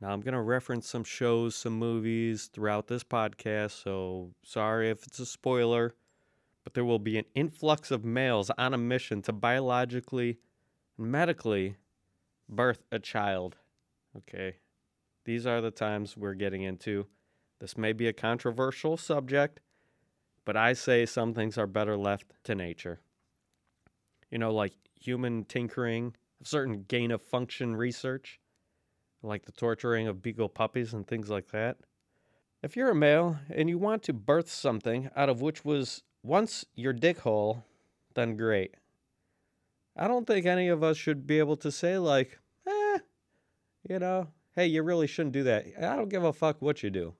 Now, 0.00 0.10
I'm 0.10 0.20
going 0.20 0.34
to 0.34 0.40
reference 0.40 0.88
some 0.88 1.04
shows, 1.04 1.54
some 1.54 1.74
movies 1.74 2.50
throughout 2.52 2.88
this 2.88 3.04
podcast, 3.04 3.82
so 3.82 4.30
sorry 4.42 4.90
if 4.90 5.06
it's 5.06 5.20
a 5.20 5.26
spoiler, 5.26 5.94
but 6.64 6.74
there 6.74 6.84
will 6.84 6.98
be 6.98 7.18
an 7.18 7.26
influx 7.34 7.90
of 7.90 8.04
males 8.04 8.50
on 8.58 8.74
a 8.74 8.78
mission 8.78 9.22
to 9.22 9.32
biologically 9.32 10.38
and 10.98 11.12
medically 11.12 11.76
birth 12.48 12.82
a 12.90 12.98
child. 12.98 13.56
Okay, 14.16 14.56
these 15.24 15.46
are 15.46 15.60
the 15.60 15.70
times 15.70 16.16
we're 16.16 16.34
getting 16.34 16.62
into. 16.62 17.06
This 17.60 17.78
may 17.78 17.92
be 17.92 18.08
a 18.08 18.12
controversial 18.12 18.96
subject, 18.96 19.60
but 20.44 20.56
I 20.56 20.72
say 20.72 21.06
some 21.06 21.32
things 21.32 21.56
are 21.56 21.66
better 21.66 21.96
left 21.96 22.32
to 22.44 22.54
nature. 22.54 23.00
You 24.30 24.38
know, 24.38 24.52
like 24.52 24.72
human 25.00 25.44
tinkering, 25.44 26.16
certain 26.42 26.84
gain 26.88 27.10
of 27.10 27.22
function 27.22 27.76
research, 27.76 28.40
like 29.22 29.44
the 29.44 29.52
torturing 29.52 30.08
of 30.08 30.22
beagle 30.22 30.48
puppies 30.48 30.92
and 30.92 31.06
things 31.06 31.30
like 31.30 31.50
that. 31.52 31.78
If 32.62 32.76
you're 32.76 32.90
a 32.90 32.94
male 32.94 33.38
and 33.50 33.68
you 33.68 33.78
want 33.78 34.02
to 34.04 34.12
birth 34.12 34.50
something 34.50 35.10
out 35.16 35.28
of 35.28 35.40
which 35.40 35.64
was 35.64 36.02
once 36.22 36.64
your 36.74 36.92
dick 36.92 37.20
hole, 37.20 37.64
then 38.14 38.36
great. 38.36 38.74
I 39.96 40.08
don't 40.08 40.26
think 40.26 40.46
any 40.46 40.68
of 40.68 40.82
us 40.82 40.96
should 40.96 41.26
be 41.26 41.38
able 41.38 41.56
to 41.58 41.70
say, 41.70 41.98
like, 41.98 42.38
eh, 42.66 42.98
you 43.88 43.98
know, 43.98 44.28
hey, 44.54 44.66
you 44.66 44.82
really 44.82 45.06
shouldn't 45.06 45.32
do 45.32 45.42
that. 45.44 45.66
I 45.78 45.96
don't 45.96 46.08
give 46.08 46.24
a 46.24 46.32
fuck 46.32 46.60
what 46.60 46.82
you 46.82 46.90
do. 46.90 47.14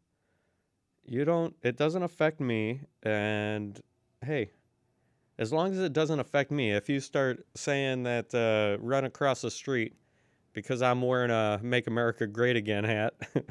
You 1.05 1.25
don't, 1.25 1.55
it 1.63 1.77
doesn't 1.77 2.03
affect 2.03 2.41
me. 2.41 2.81
And 3.03 3.81
hey, 4.25 4.53
as 5.39 5.53
long 5.53 5.73
as 5.73 5.79
it 5.79 5.93
doesn't 5.93 6.21
affect 6.21 6.51
me, 6.51 6.73
if 6.73 6.89
you 6.89 7.01
start 7.01 7.45
saying 7.55 8.05
that 8.05 8.35
uh, 8.35 8.83
run 8.83 9.05
across 9.05 9.43
the 9.43 9.51
street 9.51 9.95
because 10.53 10.83
I'm 10.83 11.03
wearing 11.03 11.31
a 11.31 11.59
Make 11.63 11.87
America 11.87 12.27
Great 12.27 12.57
Again 12.57 12.85
hat, 12.85 13.15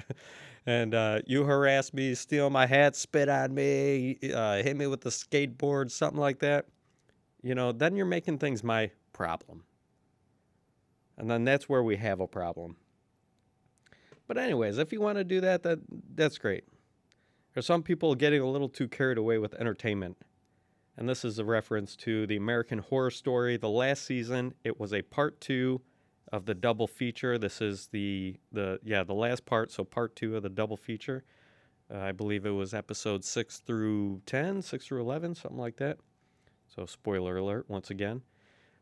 and 0.66 0.94
uh, 0.94 1.20
you 1.26 1.44
harass 1.44 1.94
me, 1.94 2.14
steal 2.14 2.50
my 2.50 2.66
hat, 2.66 2.96
spit 2.96 3.28
on 3.28 3.54
me, 3.54 4.20
uh, 4.34 4.58
hit 4.58 4.78
me 4.78 4.88
with 4.88 5.02
the 5.02 5.10
skateboard, 5.10 5.90
something 5.92 6.20
like 6.20 6.40
that, 6.40 6.68
you 7.42 7.56
know, 7.56 7.72
then 7.72 7.96
you're 7.96 8.06
making 8.06 8.38
things 8.38 8.64
my 8.64 8.92
problem. 9.22 9.64
And 11.18 11.30
then 11.30 11.44
that's 11.44 11.70
where 11.70 11.84
we 11.84 11.98
have 11.98 12.20
a 12.20 12.28
problem. 12.28 12.78
But 14.28 14.38
anyways, 14.38 14.78
if 14.78 14.92
you 14.92 15.02
want 15.02 15.18
to 15.18 15.24
do 15.24 15.42
that, 15.42 15.64
that 15.64 15.80
that's 16.16 16.38
great. 16.38 16.64
There's 17.54 17.66
some 17.66 17.84
people 17.84 18.16
getting 18.16 18.42
a 18.42 18.50
little 18.50 18.70
too 18.70 18.88
carried 18.88 19.18
away 19.18 19.38
with 19.38 19.54
entertainment 19.56 20.18
and 20.98 21.08
this 21.08 21.24
is 21.24 21.40
a 21.40 21.46
reference 21.46 21.96
to 21.96 22.28
the 22.28 22.36
American 22.36 22.80
Horror 22.80 23.12
Story. 23.12 23.58
The 23.58 23.70
last 23.70 24.04
season, 24.04 24.54
it 24.64 24.80
was 24.80 24.94
a 24.94 25.02
part 25.02 25.40
two 25.40 25.82
of 26.32 26.46
the 26.46 26.54
double 26.54 26.88
feature. 26.88 27.38
This 27.38 27.62
is 27.62 27.88
the 27.88 28.38
the 28.52 28.80
yeah 28.84 29.04
the 29.04 29.14
last 29.14 29.46
part, 29.46 29.72
so 29.72 29.84
part 29.84 30.16
two 30.16 30.36
of 30.36 30.44
the 30.44 30.50
double 30.50 30.78
feature. 30.78 31.24
Uh, 31.94 32.00
I 32.00 32.12
believe 32.12 32.46
it 32.46 32.52
was 32.52 32.74
episode 32.74 33.24
six 33.26 33.60
through 33.60 34.22
10, 34.26 34.62
6 34.62 34.86
through 34.86 35.02
eleven, 35.02 35.34
something 35.36 35.60
like 35.60 35.78
that. 35.78 35.98
So 36.74 36.86
spoiler 36.86 37.38
alert 37.38 37.66
once 37.68 37.90
again. 37.90 38.22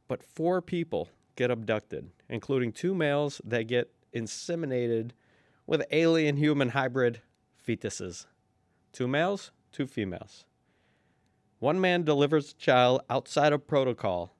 But 0.09 0.23
four 0.23 0.61
people 0.61 1.07
get 1.37 1.51
abducted, 1.51 2.09
including 2.27 2.73
two 2.73 2.93
males 2.93 3.39
that 3.45 3.67
get 3.67 3.93
inseminated 4.13 5.11
with 5.67 5.85
alien 5.91 6.35
human 6.35 6.69
hybrid 6.69 7.21
fetuses. 7.65 8.25
Two 8.91 9.07
males, 9.07 9.51
two 9.71 9.85
females. 9.85 10.45
One 11.59 11.79
man 11.79 12.03
delivers 12.03 12.51
a 12.51 12.55
child 12.55 13.01
outside 13.09 13.53
of 13.53 13.67
protocol 13.67 14.35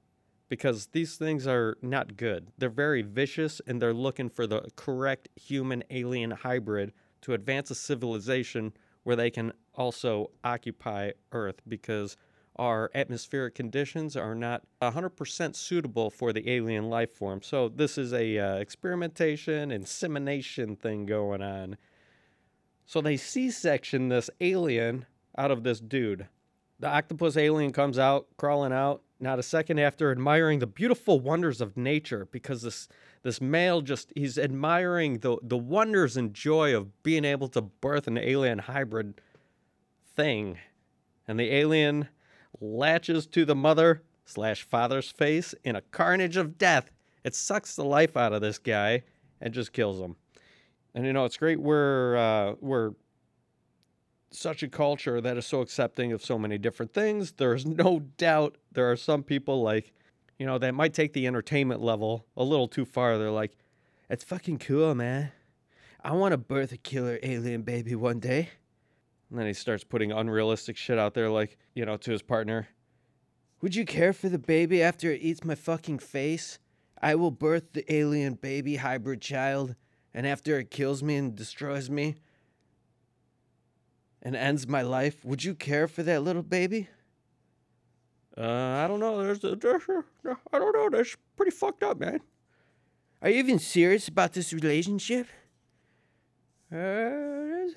because 0.48 0.88
these 0.88 1.16
things 1.16 1.46
are 1.46 1.78
not 1.80 2.16
good. 2.16 2.48
They're 2.58 2.68
very 2.68 3.02
vicious 3.02 3.60
and 3.64 3.80
they're 3.80 3.94
looking 3.94 4.28
for 4.28 4.48
the 4.48 4.68
correct 4.74 5.28
human 5.36 5.84
alien 5.90 6.32
hybrid 6.32 6.92
to 7.20 7.34
advance 7.34 7.70
a 7.70 7.76
civilization 7.76 8.72
where 9.04 9.14
they 9.14 9.30
can 9.30 9.52
also 9.74 10.30
occupy 10.42 11.12
Earth 11.30 11.62
because 11.68 12.16
our 12.60 12.90
atmospheric 12.94 13.54
conditions 13.54 14.18
are 14.18 14.34
not 14.34 14.62
100% 14.82 15.56
suitable 15.56 16.10
for 16.10 16.30
the 16.30 16.46
alien 16.50 16.90
life 16.90 17.10
form. 17.10 17.40
So 17.40 17.70
this 17.70 17.96
is 17.96 18.12
a 18.12 18.38
uh, 18.38 18.56
experimentation, 18.56 19.70
insemination 19.70 20.76
thing 20.76 21.06
going 21.06 21.40
on. 21.40 21.78
So 22.84 23.00
they 23.00 23.16
C-section 23.16 24.10
this 24.10 24.28
alien 24.42 25.06
out 25.38 25.50
of 25.50 25.62
this 25.62 25.80
dude. 25.80 26.26
The 26.78 26.88
octopus 26.88 27.38
alien 27.38 27.72
comes 27.72 27.98
out, 27.98 28.26
crawling 28.36 28.74
out, 28.74 29.00
not 29.18 29.38
a 29.38 29.42
second 29.42 29.78
after 29.78 30.10
admiring 30.10 30.58
the 30.58 30.66
beautiful 30.66 31.18
wonders 31.18 31.62
of 31.62 31.78
nature 31.78 32.28
because 32.30 32.62
this 32.62 32.88
this 33.22 33.40
male 33.40 33.82
just 33.82 34.12
he's 34.16 34.38
admiring 34.38 35.18
the 35.18 35.36
the 35.42 35.58
wonders 35.58 36.16
and 36.16 36.32
joy 36.32 36.74
of 36.74 37.02
being 37.02 37.26
able 37.26 37.48
to 37.48 37.60
birth 37.60 38.06
an 38.06 38.16
alien 38.16 38.58
hybrid 38.58 39.20
thing. 40.14 40.58
And 41.28 41.38
the 41.38 41.54
alien 41.54 42.08
latches 42.60 43.26
to 43.28 43.44
the 43.44 43.54
mother 43.54 44.02
slash 44.24 44.62
father's 44.62 45.10
face 45.10 45.54
in 45.64 45.76
a 45.76 45.80
carnage 45.80 46.36
of 46.36 46.58
death. 46.58 46.90
It 47.24 47.34
sucks 47.34 47.76
the 47.76 47.84
life 47.84 48.16
out 48.16 48.32
of 48.32 48.40
this 48.40 48.58
guy 48.58 49.02
and 49.40 49.52
just 49.52 49.72
kills 49.72 50.00
him. 50.00 50.16
And 50.94 51.06
you 51.06 51.12
know, 51.12 51.24
it's 51.24 51.36
great 51.36 51.60
we're 51.60 52.16
uh, 52.16 52.54
we're 52.60 52.92
such 54.30 54.62
a 54.62 54.68
culture 54.68 55.20
that 55.20 55.36
is 55.36 55.46
so 55.46 55.60
accepting 55.60 56.12
of 56.12 56.24
so 56.24 56.38
many 56.38 56.58
different 56.58 56.92
things. 56.92 57.32
There's 57.32 57.66
no 57.66 58.00
doubt 58.16 58.56
there 58.72 58.90
are 58.90 58.96
some 58.96 59.22
people 59.22 59.62
like, 59.62 59.92
you 60.38 60.46
know, 60.46 60.58
that 60.58 60.74
might 60.74 60.94
take 60.94 61.12
the 61.12 61.26
entertainment 61.26 61.80
level 61.80 62.26
a 62.36 62.44
little 62.44 62.68
too 62.68 62.84
far. 62.84 63.18
They're 63.18 63.30
like, 63.30 63.56
it's 64.08 64.24
fucking 64.24 64.58
cool, 64.58 64.94
man. 64.94 65.32
I 66.02 66.12
want 66.12 66.32
to 66.32 66.38
birth 66.38 66.72
a 66.72 66.76
killer 66.76 67.18
alien 67.22 67.62
baby 67.62 67.94
one 67.94 68.20
day. 68.20 68.50
And 69.30 69.38
then 69.38 69.46
he 69.46 69.52
starts 69.52 69.84
putting 69.84 70.10
unrealistic 70.10 70.76
shit 70.76 70.98
out 70.98 71.14
there, 71.14 71.30
like, 71.30 71.56
you 71.74 71.84
know, 71.84 71.96
to 71.98 72.10
his 72.10 72.22
partner. 72.22 72.68
Would 73.62 73.76
you 73.76 73.84
care 73.84 74.12
for 74.12 74.28
the 74.28 74.38
baby 74.38 74.82
after 74.82 75.12
it 75.12 75.22
eats 75.22 75.44
my 75.44 75.54
fucking 75.54 76.00
face? 76.00 76.58
I 77.00 77.14
will 77.14 77.30
birth 77.30 77.72
the 77.72 77.90
alien 77.92 78.34
baby 78.34 78.76
hybrid 78.76 79.20
child, 79.20 79.76
and 80.12 80.26
after 80.26 80.58
it 80.58 80.70
kills 80.70 81.02
me 81.02 81.16
and 81.16 81.34
destroys 81.34 81.88
me, 81.88 82.16
and 84.22 84.36
ends 84.36 84.66
my 84.66 84.82
life, 84.82 85.24
would 85.24 85.44
you 85.44 85.54
care 85.54 85.88
for 85.88 86.02
that 86.02 86.22
little 86.22 86.42
baby? 86.42 86.88
Uh, 88.36 88.42
I 88.42 88.86
don't 88.86 89.00
know. 89.00 89.22
There's, 89.22 89.42
a, 89.44 89.56
there's 89.56 89.82
a, 89.88 90.36
I 90.52 90.58
don't 90.58 90.74
know. 90.74 90.88
That's 90.90 91.16
pretty 91.36 91.52
fucked 91.52 91.82
up, 91.82 91.98
man. 91.98 92.20
Are 93.22 93.28
you 93.28 93.36
even 93.36 93.58
serious 93.58 94.08
about 94.08 94.32
this 94.32 94.52
relationship? 94.52 95.26
Uh, 96.72 97.68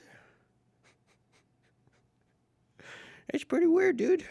That's 3.32 3.44
pretty 3.44 3.68
weird, 3.68 3.98
dude. 3.98 4.26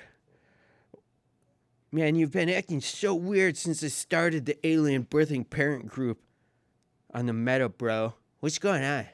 Man, 1.91 2.15
you've 2.15 2.31
been 2.31 2.49
acting 2.49 2.81
so 2.81 3.15
weird 3.15 3.57
since 3.57 3.85
I 3.85 3.89
started 3.89 4.47
the 4.47 4.67
alien 4.67 5.05
birthing 5.05 5.49
parent 5.49 5.89
group 5.89 6.21
on 7.13 7.27
the 7.27 7.33
meta, 7.33 7.69
bro. 7.69 8.15
What's 8.41 8.59
going 8.59 8.83
on? 8.83 9.07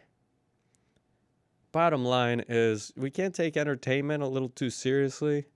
Bottom 1.72 2.04
line 2.04 2.44
is, 2.48 2.92
we 2.96 3.10
can't 3.10 3.34
take 3.34 3.56
entertainment 3.56 4.22
a 4.22 4.28
little 4.28 4.48
too 4.48 4.70
seriously. 4.70 5.46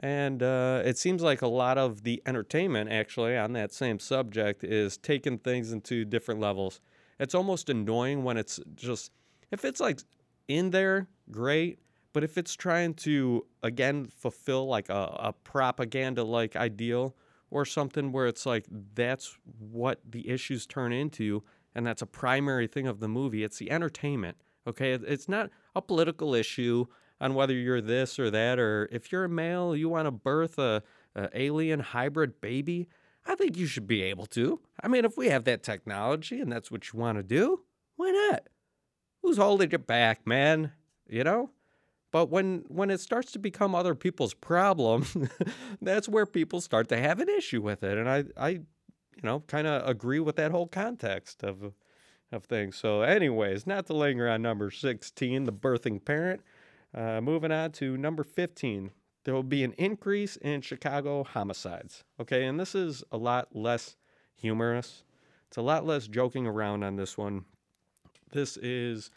And 0.00 0.42
uh, 0.42 0.82
it 0.84 0.96
seems 0.96 1.22
like 1.22 1.42
a 1.42 1.48
lot 1.48 1.76
of 1.76 2.04
the 2.04 2.22
entertainment, 2.24 2.90
actually, 2.92 3.36
on 3.36 3.52
that 3.54 3.72
same 3.72 3.98
subject, 3.98 4.62
is 4.62 4.96
taking 4.96 5.38
things 5.38 5.72
into 5.72 6.04
different 6.04 6.40
levels. 6.40 6.80
It's 7.18 7.34
almost 7.34 7.68
annoying 7.68 8.22
when 8.22 8.36
it's 8.36 8.60
just, 8.76 9.10
if 9.50 9.64
it's 9.64 9.80
like 9.80 9.98
in 10.46 10.70
there, 10.70 11.08
great. 11.32 11.80
But 12.12 12.24
if 12.24 12.38
it's 12.38 12.54
trying 12.54 12.94
to, 12.94 13.46
again, 13.62 14.06
fulfill 14.06 14.66
like 14.66 14.88
a, 14.88 15.16
a 15.18 15.32
propaganda 15.44 16.24
like 16.24 16.56
ideal 16.56 17.14
or 17.50 17.64
something 17.64 18.12
where 18.12 18.26
it's 18.26 18.46
like 18.46 18.66
that's 18.94 19.38
what 19.58 20.00
the 20.08 20.28
issues 20.28 20.66
turn 20.66 20.92
into, 20.92 21.42
and 21.74 21.86
that's 21.86 22.02
a 22.02 22.06
primary 22.06 22.66
thing 22.66 22.86
of 22.86 23.00
the 23.00 23.08
movie, 23.08 23.44
it's 23.44 23.58
the 23.58 23.70
entertainment. 23.70 24.36
Okay. 24.66 24.92
It's 24.92 25.28
not 25.28 25.50
a 25.74 25.82
political 25.82 26.34
issue 26.34 26.86
on 27.20 27.34
whether 27.34 27.54
you're 27.54 27.80
this 27.80 28.18
or 28.18 28.30
that, 28.30 28.58
or 28.58 28.88
if 28.92 29.10
you're 29.10 29.24
a 29.24 29.28
male, 29.28 29.74
you 29.74 29.88
want 29.88 30.06
to 30.06 30.10
birth 30.10 30.58
a, 30.58 30.82
a 31.14 31.28
alien 31.34 31.80
hybrid 31.80 32.40
baby. 32.40 32.88
I 33.26 33.34
think 33.34 33.56
you 33.56 33.66
should 33.66 33.86
be 33.86 34.02
able 34.02 34.26
to. 34.26 34.60
I 34.82 34.88
mean, 34.88 35.04
if 35.04 35.16
we 35.16 35.28
have 35.28 35.44
that 35.44 35.62
technology 35.62 36.40
and 36.40 36.50
that's 36.50 36.70
what 36.70 36.92
you 36.92 36.98
want 36.98 37.18
to 37.18 37.22
do, 37.22 37.62
why 37.96 38.10
not? 38.10 38.48
Who's 39.22 39.36
holding 39.36 39.70
you 39.70 39.78
back, 39.78 40.26
man? 40.26 40.72
You 41.08 41.24
know? 41.24 41.50
But 42.10 42.30
when 42.30 42.64
when 42.68 42.90
it 42.90 43.00
starts 43.00 43.32
to 43.32 43.38
become 43.38 43.74
other 43.74 43.94
people's 43.94 44.34
problem, 44.34 45.28
that's 45.82 46.08
where 46.08 46.26
people 46.26 46.60
start 46.60 46.88
to 46.88 46.96
have 46.96 47.20
an 47.20 47.28
issue 47.28 47.60
with 47.60 47.82
it. 47.82 47.98
And 47.98 48.08
I 48.08 48.24
I 48.36 48.60
you 49.22 49.26
know, 49.26 49.40
kind 49.40 49.66
of 49.66 49.86
agree 49.88 50.20
with 50.20 50.36
that 50.36 50.52
whole 50.52 50.68
context 50.68 51.42
of 51.42 51.72
of 52.30 52.44
things. 52.44 52.76
So 52.76 53.02
anyways, 53.02 53.66
not 53.66 53.86
to 53.86 53.94
linger 53.94 54.28
on 54.28 54.42
number 54.42 54.70
16, 54.70 55.44
the 55.44 55.52
birthing 55.52 56.04
parent. 56.04 56.42
Uh, 56.94 57.20
moving 57.20 57.50
on 57.50 57.72
to 57.72 57.96
number 57.96 58.22
15, 58.22 58.90
there 59.24 59.34
will 59.34 59.42
be 59.42 59.64
an 59.64 59.72
increase 59.72 60.36
in 60.36 60.60
Chicago 60.60 61.24
homicides. 61.24 62.04
Okay, 62.20 62.44
and 62.44 62.60
this 62.60 62.74
is 62.74 63.02
a 63.10 63.16
lot 63.16 63.54
less 63.56 63.96
humorous. 64.34 65.04
It's 65.48 65.56
a 65.56 65.62
lot 65.62 65.86
less 65.86 66.06
joking 66.06 66.46
around 66.46 66.82
on 66.84 66.96
this 66.96 67.16
one. 67.16 67.44
This 68.32 68.56
is 68.58 69.10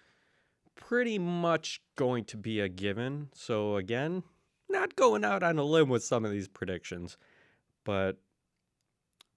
pretty 0.82 1.18
much 1.18 1.82
going 1.96 2.26
to 2.26 2.36
be 2.36 2.60
a 2.60 2.68
given. 2.68 3.30
So, 3.34 3.78
again, 3.78 4.24
not 4.68 4.98
going 4.98 5.24
out 5.24 5.44
on 5.44 5.58
a 5.58 5.64
limb 5.64 5.88
with 5.88 6.04
some 6.04 6.26
of 6.26 6.32
these 6.32 6.50
predictions, 6.50 7.16
but 7.86 8.18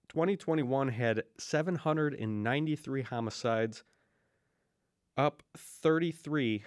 2021 0.09 0.89
had 0.89 1.23
793 1.39 3.03
homicides, 3.03 3.85
up 5.17 5.45
33 5.57 6.65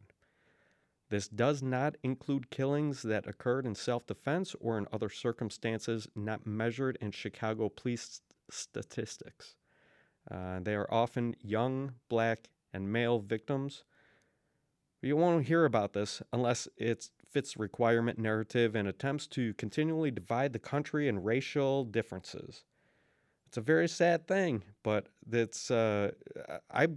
This 1.09 1.27
does 1.27 1.63
not 1.63 1.95
include 2.03 2.49
killings 2.49 3.01
that 3.01 3.27
occurred 3.27 3.65
in 3.65 3.75
self 3.75 4.05
defense 4.05 4.55
or 4.59 4.77
in 4.77 4.87
other 4.91 5.09
circumstances 5.09 6.07
not 6.15 6.45
measured 6.45 6.97
in 7.01 7.11
Chicago 7.11 7.69
police 7.69 8.21
statistics. 8.49 9.55
Uh, 10.29 10.59
they 10.61 10.75
are 10.75 10.93
often 10.93 11.35
young, 11.41 11.93
black, 12.09 12.49
and 12.73 12.91
male 12.91 13.19
victims. 13.19 13.85
You 15.07 15.15
won't 15.15 15.47
hear 15.47 15.63
about 15.63 15.93
this 15.93 16.21
unless 16.33 16.67
it 16.75 17.09
fits 17.31 17.55
requirement 17.55 18.19
narrative 18.19 18.75
and 18.75 18.89
attempts 18.89 19.25
to 19.27 19.53
continually 19.53 20.11
divide 20.11 20.51
the 20.51 20.59
country 20.59 21.07
in 21.07 21.23
racial 21.23 21.85
differences. 21.85 22.65
It's 23.47 23.55
a 23.55 23.61
very 23.61 23.87
sad 23.87 24.27
thing, 24.27 24.63
but 24.83 25.07
it's 25.31 25.71
uh, 25.71 26.11
I 26.69 26.89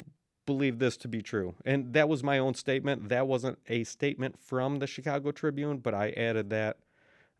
believe 0.44 0.81
this 0.81 0.96
to 0.96 1.09
be 1.09 1.23
true. 1.23 1.55
And 1.64 1.92
that 1.92 2.09
was 2.09 2.25
my 2.25 2.40
own 2.40 2.55
statement. 2.55 3.11
That 3.11 3.29
wasn't 3.29 3.61
a 3.68 3.85
statement 3.85 4.40
from 4.40 4.81
the 4.81 4.88
Chicago 4.88 5.31
Tribune, 5.31 5.79
but 5.79 5.94
I 5.94 6.11
added 6.11 6.51
that 6.51 6.79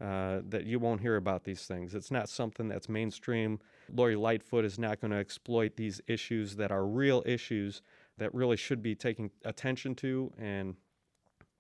uh, 0.01 0.41
that 0.49 0.67
you 0.67 0.79
won't 0.79 1.01
hear 1.01 1.17
about 1.17 1.43
these 1.43 1.67
things. 1.67 1.97
It's 1.97 2.13
not 2.13 2.29
something 2.29 2.69
that's 2.69 2.89
mainstream. 2.89 3.59
Lori 3.93 4.15
Lightfoot 4.15 4.65
is 4.65 4.79
not 4.79 5.01
going 5.01 5.11
to 5.11 5.17
exploit 5.17 5.75
these 5.75 6.01
issues 6.07 6.55
that 6.57 6.71
are 6.71 6.87
real 6.87 7.25
issues 7.27 7.83
that 8.21 8.33
really 8.35 8.57
should 8.57 8.83
be 8.83 8.95
taken 8.95 9.31
attention 9.45 9.97
to 9.97 10.33
and 10.39 10.77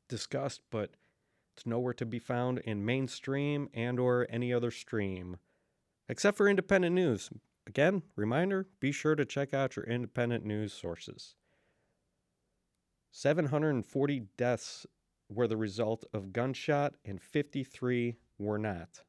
discussed, 0.08 0.60
but 0.70 0.90
it's 1.56 1.66
nowhere 1.66 1.94
to 1.94 2.06
be 2.06 2.18
found 2.18 2.58
in 2.60 2.84
mainstream 2.84 3.68
and 3.74 3.98
or 3.98 4.26
any 4.30 4.52
other 4.52 4.70
stream 4.70 5.38
except 6.08 6.36
for 6.36 6.48
independent 6.48 6.94
news. 6.94 7.30
Again, 7.66 8.02
reminder, 8.16 8.66
be 8.80 8.90
sure 8.90 9.14
to 9.14 9.24
check 9.24 9.54
out 9.54 9.76
your 9.76 9.84
independent 9.86 10.44
news 10.44 10.72
sources. 10.72 11.36
740 13.12 14.22
deaths 14.36 14.86
were 15.28 15.46
the 15.46 15.56
result 15.56 16.04
of 16.12 16.32
gunshot 16.32 16.94
and 17.04 17.22
53 17.22 18.16
were 18.38 18.58
not. 18.58 19.02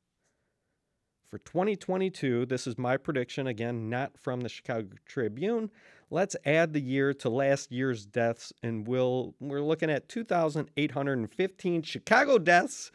For 1.28 1.40
2022, 1.40 2.46
this 2.46 2.68
is 2.68 2.78
my 2.78 2.98
prediction, 2.98 3.48
again, 3.48 3.90
not 3.90 4.18
from 4.20 4.42
the 4.42 4.50
Chicago 4.50 4.90
Tribune. 5.06 5.72
Let's 6.14 6.36
add 6.46 6.74
the 6.74 6.82
year 6.82 7.14
to 7.16 7.30
last 7.30 7.72
year's 7.72 8.06
deaths, 8.06 8.52
and 8.62 8.86
we'll, 8.86 9.34
we're 9.40 9.62
looking 9.62 9.90
at 9.90 10.10
2,815 10.10 11.84
Chicago 11.84 12.38
deaths, 12.38 12.92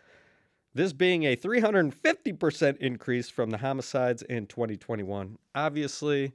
this 0.75 0.93
being 0.93 1.25
a 1.25 1.35
350% 1.35 2.77
increase 2.77 3.31
from 3.31 3.49
the 3.49 3.57
homicides 3.57 4.21
in 4.21 4.47
2021. 4.47 5.39
Obviously, 5.55 6.35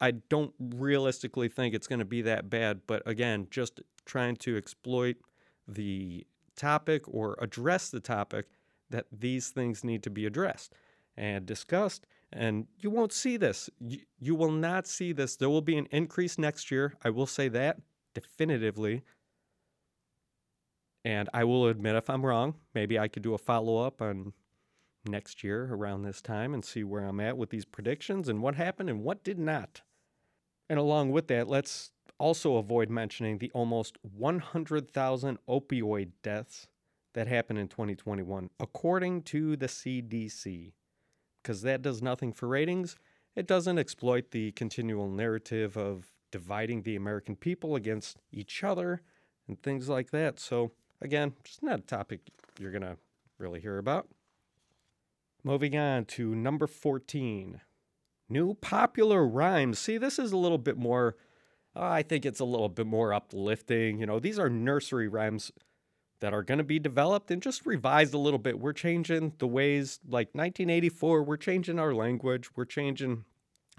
I 0.00 0.12
don't 0.12 0.54
realistically 0.60 1.48
think 1.48 1.74
it's 1.74 1.88
going 1.88 1.98
to 1.98 2.04
be 2.04 2.22
that 2.22 2.48
bad, 2.48 2.82
but 2.86 3.02
again, 3.04 3.48
just 3.50 3.80
trying 4.04 4.36
to 4.36 4.56
exploit 4.56 5.16
the 5.66 6.24
topic 6.54 7.02
or 7.08 7.36
address 7.40 7.90
the 7.90 8.00
topic 8.00 8.46
that 8.90 9.06
these 9.10 9.50
things 9.50 9.82
need 9.82 10.04
to 10.04 10.10
be 10.10 10.26
addressed 10.26 10.72
and 11.16 11.46
discussed. 11.46 12.06
And 12.32 12.66
you 12.78 12.90
won't 12.90 13.12
see 13.12 13.36
this. 13.36 13.68
You, 13.78 13.98
you 14.18 14.34
will 14.34 14.50
not 14.50 14.86
see 14.86 15.12
this. 15.12 15.36
There 15.36 15.50
will 15.50 15.62
be 15.62 15.76
an 15.76 15.86
increase 15.90 16.38
next 16.38 16.70
year. 16.70 16.94
I 17.04 17.10
will 17.10 17.26
say 17.26 17.48
that 17.48 17.78
definitively. 18.14 19.02
And 21.04 21.28
I 21.34 21.44
will 21.44 21.66
admit 21.66 21.96
if 21.96 22.08
I'm 22.08 22.24
wrong. 22.24 22.54
Maybe 22.74 22.98
I 22.98 23.08
could 23.08 23.22
do 23.22 23.34
a 23.34 23.38
follow 23.38 23.84
up 23.84 24.00
on 24.00 24.32
next 25.04 25.42
year 25.42 25.68
around 25.72 26.02
this 26.02 26.22
time 26.22 26.54
and 26.54 26.64
see 26.64 26.84
where 26.84 27.04
I'm 27.04 27.20
at 27.20 27.36
with 27.36 27.50
these 27.50 27.64
predictions 27.64 28.28
and 28.28 28.40
what 28.40 28.54
happened 28.54 28.88
and 28.88 29.02
what 29.02 29.24
did 29.24 29.38
not. 29.38 29.82
And 30.70 30.78
along 30.78 31.10
with 31.10 31.28
that, 31.28 31.48
let's 31.48 31.90
also 32.18 32.56
avoid 32.56 32.88
mentioning 32.88 33.38
the 33.38 33.50
almost 33.52 33.98
100,000 34.02 35.38
opioid 35.48 36.10
deaths 36.22 36.68
that 37.14 37.26
happened 37.26 37.58
in 37.58 37.68
2021, 37.68 38.48
according 38.60 39.22
to 39.22 39.56
the 39.56 39.66
CDC. 39.66 40.72
Because 41.42 41.62
that 41.62 41.82
does 41.82 42.02
nothing 42.02 42.32
for 42.32 42.48
ratings. 42.48 42.96
It 43.34 43.46
doesn't 43.46 43.78
exploit 43.78 44.30
the 44.30 44.52
continual 44.52 45.08
narrative 45.08 45.76
of 45.76 46.12
dividing 46.30 46.82
the 46.82 46.96
American 46.96 47.36
people 47.36 47.74
against 47.74 48.18
each 48.30 48.62
other 48.62 49.02
and 49.48 49.60
things 49.62 49.88
like 49.88 50.10
that. 50.10 50.38
So, 50.38 50.72
again, 51.00 51.34
just 51.44 51.62
not 51.62 51.80
a 51.80 51.82
topic 51.82 52.20
you're 52.58 52.70
going 52.70 52.82
to 52.82 52.96
really 53.38 53.60
hear 53.60 53.78
about. 53.78 54.08
Moving 55.44 55.76
on 55.76 56.04
to 56.06 56.34
number 56.34 56.66
14 56.66 57.60
new 58.28 58.54
popular 58.54 59.26
rhymes. 59.26 59.78
See, 59.78 59.98
this 59.98 60.18
is 60.18 60.32
a 60.32 60.36
little 60.36 60.58
bit 60.58 60.78
more 60.78 61.16
I 61.74 62.02
think 62.02 62.26
it's 62.26 62.40
a 62.40 62.44
little 62.44 62.68
bit 62.68 62.86
more 62.86 63.14
uplifting. 63.14 63.98
You 63.98 64.06
know, 64.06 64.18
these 64.18 64.38
are 64.38 64.50
nursery 64.50 65.08
rhymes 65.08 65.52
that 66.22 66.32
are 66.32 66.44
going 66.44 66.58
to 66.58 66.64
be 66.64 66.78
developed 66.78 67.32
and 67.32 67.42
just 67.42 67.66
revised 67.66 68.14
a 68.14 68.18
little 68.18 68.38
bit. 68.38 68.60
We're 68.60 68.72
changing 68.72 69.32
the 69.38 69.46
ways, 69.48 69.98
like 70.06 70.28
1984, 70.28 71.24
we're 71.24 71.36
changing 71.36 71.80
our 71.80 71.92
language, 71.92 72.48
we're 72.54 72.64
changing 72.64 73.24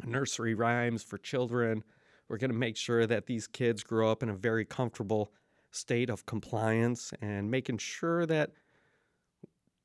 nursery 0.06 0.54
rhymes 0.54 1.04
for 1.04 1.18
children. 1.18 1.86
We're 2.28 2.38
going 2.38 2.52
to 2.52 2.58
make 2.58 2.76
sure 2.76 3.08
that 3.08 3.28
these 3.28 3.48
kids 3.48 3.82
grow 3.82 4.12
up 4.12 4.22
in 4.22 4.30
a 4.30 4.36
very 4.36 4.66
comfortable 4.66 5.32
state 5.72 6.10
of 6.10 6.26
compliance 6.26 7.14
and 7.22 7.50
making 7.50 7.78
sure 7.78 8.26
that 8.26 8.52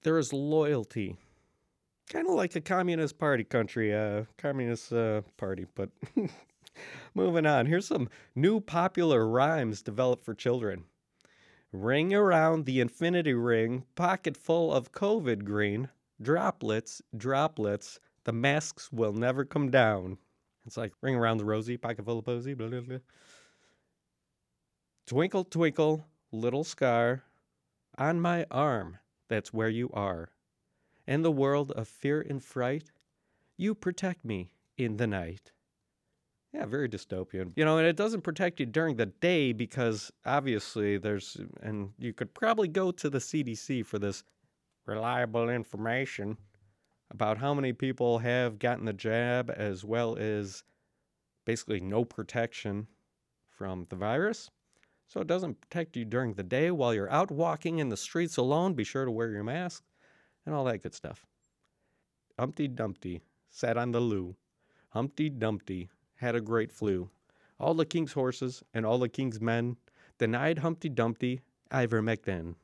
there 0.03 0.18
is 0.18 0.33
loyalty. 0.33 1.16
Kind 2.11 2.27
of 2.27 2.35
like 2.35 2.57
a 2.57 2.61
communist 2.61 3.18
party 3.18 3.44
country, 3.44 3.94
uh, 3.94 4.25
communist 4.37 4.92
uh, 4.92 5.23
party, 5.37 5.66
but 5.77 5.90
Moving 7.14 7.47
on. 7.47 7.66
Here's 7.66 7.87
some 7.87 8.09
new 8.35 8.61
popular 8.61 9.27
rhymes 9.27 9.83
developed 9.83 10.25
for 10.25 10.35
children. 10.35 10.85
Ring 11.72 12.14
around 12.14 12.64
the 12.64 12.81
infinity 12.81 13.35
ring, 13.35 13.85
pocket 13.94 14.37
full 14.37 14.72
of 14.72 14.92
COVID 14.92 15.44
green. 15.44 15.90
Droplets, 16.20 17.02
droplets, 17.16 18.00
the 18.24 18.33
masks 18.33 18.90
will 18.90 19.12
never 19.12 19.44
come 19.44 19.70
down. 19.70 20.18
It's 20.66 20.76
like 20.76 20.92
ring 21.00 21.14
around 21.14 21.38
the 21.38 21.44
rosy, 21.44 21.76
pocket 21.76 22.04
full 22.04 22.18
of 22.18 22.24
posy, 22.24 22.54
blah, 22.54 22.68
blah, 22.68 22.81
blah. 22.81 22.98
Twinkle, 25.07 25.44
twinkle, 25.44 26.07
little 26.33 26.64
scar 26.64 27.24
on 27.98 28.20
my 28.20 28.46
arm, 28.50 28.98
that's 29.28 29.52
where 29.52 29.68
you 29.68 29.90
are. 29.92 30.31
In 31.07 31.22
the 31.22 31.33
world 31.33 31.72
of 31.72 31.88
fear 31.88 32.20
and 32.20 32.42
fright, 32.42 32.92
you 33.57 33.74
protect 33.74 34.24
me 34.24 34.52
in 34.76 34.96
the 34.98 35.07
night. 35.07 35.52
Yeah, 36.53 36.65
very 36.65 36.89
dystopian. 36.89 37.53
You 37.57 37.65
know, 37.65 37.79
and 37.79 37.87
it 37.87 37.97
doesn't 37.97 38.23
protect 38.23 38.59
you 38.59 38.67
during 38.67 38.97
the 38.97 39.07
day 39.07 39.53
because 39.53 40.11
obviously 40.25 40.97
there's, 40.97 41.37
and 41.63 41.91
you 41.99 42.13
could 42.13 42.33
probably 42.33 42.69
go 42.69 42.91
to 42.91 43.11
the 43.11 43.19
CDC 43.19 43.85
for 43.85 43.99
this 43.99 44.25
reliable 44.87 45.51
information 45.51 46.39
about 47.11 47.39
how 47.39 47.53
many 47.53 47.73
people 47.73 48.19
have 48.19 48.59
gotten 48.59 48.87
the 48.87 48.93
jab 48.93 49.53
as 49.55 49.85
well 49.85 50.17
as 50.17 50.65
basically 51.45 51.81
no 51.81 52.05
protection 52.05 52.87
from 53.51 53.87
the 53.91 53.97
virus. 53.97 54.51
So 55.07 55.21
it 55.21 55.27
doesn't 55.27 55.61
protect 55.61 55.97
you 55.97 56.05
during 56.05 56.35
the 56.35 56.43
day 56.43 56.71
while 56.71 56.93
you're 56.95 57.11
out 57.11 57.31
walking 57.31 57.79
in 57.79 57.89
the 57.89 57.97
streets 57.97 58.37
alone. 58.37 58.75
Be 58.75 58.85
sure 58.85 59.05
to 59.05 59.11
wear 59.11 59.31
your 59.31 59.45
mask 59.45 59.83
and 60.45 60.55
all 60.55 60.65
that 60.65 60.83
good 60.83 60.95
stuff. 60.95 61.25
Humpty 62.39 62.69
Dumpty 62.69 63.23
sat 63.51 63.77
on 63.77 63.93
the 63.93 64.01
loo. 64.01 64.37
Humpty 64.91 65.29
Dumpty 65.29 65.89
had 66.18 66.35
a 66.35 66.40
great 66.40 66.70
flu. 66.70 67.11
All 67.59 67.74
the 67.74 67.85
king's 67.85 68.12
horses 68.12 68.62
and 68.72 68.87
all 68.87 68.98
the 68.98 69.09
king's 69.09 69.40
men 69.40 69.76
denied 70.18 70.59
Humpty 70.59 70.88
Dumpty 70.88 71.40
ivermectin, 71.72 72.54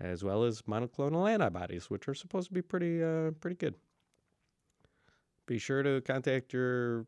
as 0.00 0.22
well 0.22 0.44
as 0.44 0.62
monoclonal 0.62 1.30
antibodies, 1.30 1.90
which 1.90 2.08
are 2.08 2.14
supposed 2.14 2.48
to 2.48 2.54
be 2.54 2.62
pretty, 2.62 3.02
uh, 3.02 3.32
pretty 3.40 3.56
good. 3.56 3.74
Be 5.46 5.58
sure 5.58 5.82
to 5.82 6.00
contact 6.00 6.52
your 6.52 7.06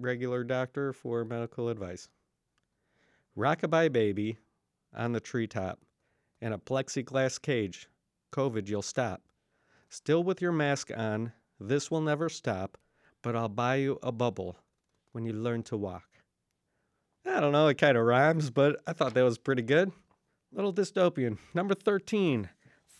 regular 0.00 0.44
doctor 0.44 0.92
for 0.92 1.24
medical 1.24 1.68
advice. 1.68 2.08
Rockabye 3.36 3.92
baby 3.92 4.38
on 4.94 5.12
the 5.12 5.20
treetop 5.20 5.80
in 6.40 6.52
a 6.52 6.58
plexiglass 6.58 7.40
cage. 7.40 7.88
COVID, 8.32 8.68
you'll 8.68 8.82
stop. 8.82 9.22
Still 9.88 10.24
with 10.24 10.42
your 10.42 10.52
mask 10.52 10.90
on, 10.96 11.32
this 11.60 11.90
will 11.90 12.00
never 12.00 12.28
stop, 12.28 12.76
but 13.24 13.34
I'll 13.34 13.48
buy 13.48 13.76
you 13.76 13.98
a 14.02 14.12
bubble 14.12 14.56
when 15.12 15.24
you 15.24 15.32
learn 15.32 15.62
to 15.64 15.76
walk. 15.78 16.04
I 17.26 17.40
don't 17.40 17.52
know, 17.52 17.68
it 17.68 17.78
kind 17.78 17.96
of 17.96 18.04
rhymes, 18.04 18.50
but 18.50 18.80
I 18.86 18.92
thought 18.92 19.14
that 19.14 19.24
was 19.24 19.38
pretty 19.38 19.62
good. 19.62 19.90
Little 20.52 20.74
dystopian. 20.74 21.38
Number 21.54 21.74
13. 21.74 22.50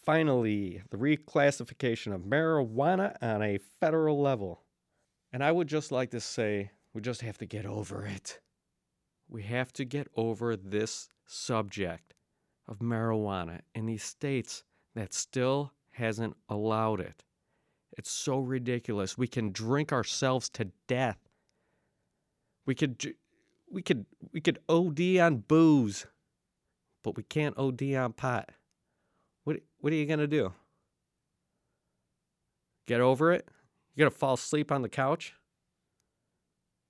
Finally, 0.05 0.83
the 0.91 0.97
reclassification 0.97 2.15
of 2.15 2.23
marijuana 2.23 3.15
on 3.23 3.43
a 3.43 3.59
federal 3.81 4.21
level. 4.21 4.63
And 5.31 5.45
I 5.45 5.53
would 5.53 5.69
just 5.69 5.93
like 5.93 6.11
to 6.13 6.21
say, 6.21 6.71
we 6.95 7.03
just 7.03 7.21
have 7.21 7.39
to 7.39 7.47
get 7.47 7.67
over 7.67 8.07
it. 8.07 8.41
We 9.29 9.43
have 9.43 9.73
to 9.75 9.85
get 9.85 10.09
over 10.17 10.57
this 10.57 11.11
subject 11.27 12.15
of 12.67 12.79
marijuana 12.79 13.61
in 13.75 13.87
these 13.87 14.05
states 14.05 14.65
that 14.95 15.13
still 15.13 15.73
hasn't 15.93 16.37
allowed 16.49 17.01
it. 17.01 17.25
It's 17.97 18.11
so 18.11 18.39
ridiculous. 18.39 19.17
We 19.17 19.29
can 19.29 19.53
drink 19.53 19.93
ourselves 19.93 20.49
to 20.51 20.69
death. 20.89 21.19
We 22.67 22.75
could 22.75 23.15
we 23.71 23.83
could 23.83 24.07
we 24.33 24.41
could 24.41 24.59
OD 24.69 25.19
on 25.19 25.39
booze, 25.39 26.07
but 27.03 27.17
we 27.17 27.23
can't 27.23 27.57
OD 27.57 27.95
on 27.95 28.13
pot. 28.13 28.51
What 29.45 29.59
what 29.79 29.93
are 29.93 29.97
you 29.97 30.07
gonna 30.07 30.27
do? 30.27 30.53
Get 32.87 33.01
over 33.01 33.33
it? 33.33 33.49
You're 33.95 34.07
gonna 34.07 34.17
fall 34.17 34.35
asleep 34.35 34.73
on 34.73 34.83
the 34.83 34.89
couch? 34.89 35.35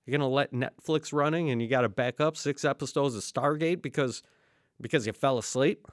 You're 0.05 0.17
gonna 0.17 0.29
let 0.29 0.53
Netflix 0.53 1.13
running 1.13 1.49
and 1.51 1.61
you 1.61 1.67
gotta 1.67 1.89
back 1.89 2.19
up 2.19 2.35
six 2.35 2.65
episodes 2.65 3.15
of 3.15 3.21
Stargate 3.21 3.81
because 3.81 4.23
because 4.81 5.05
you 5.05 5.13
fell 5.13 5.37
asleep? 5.37 5.87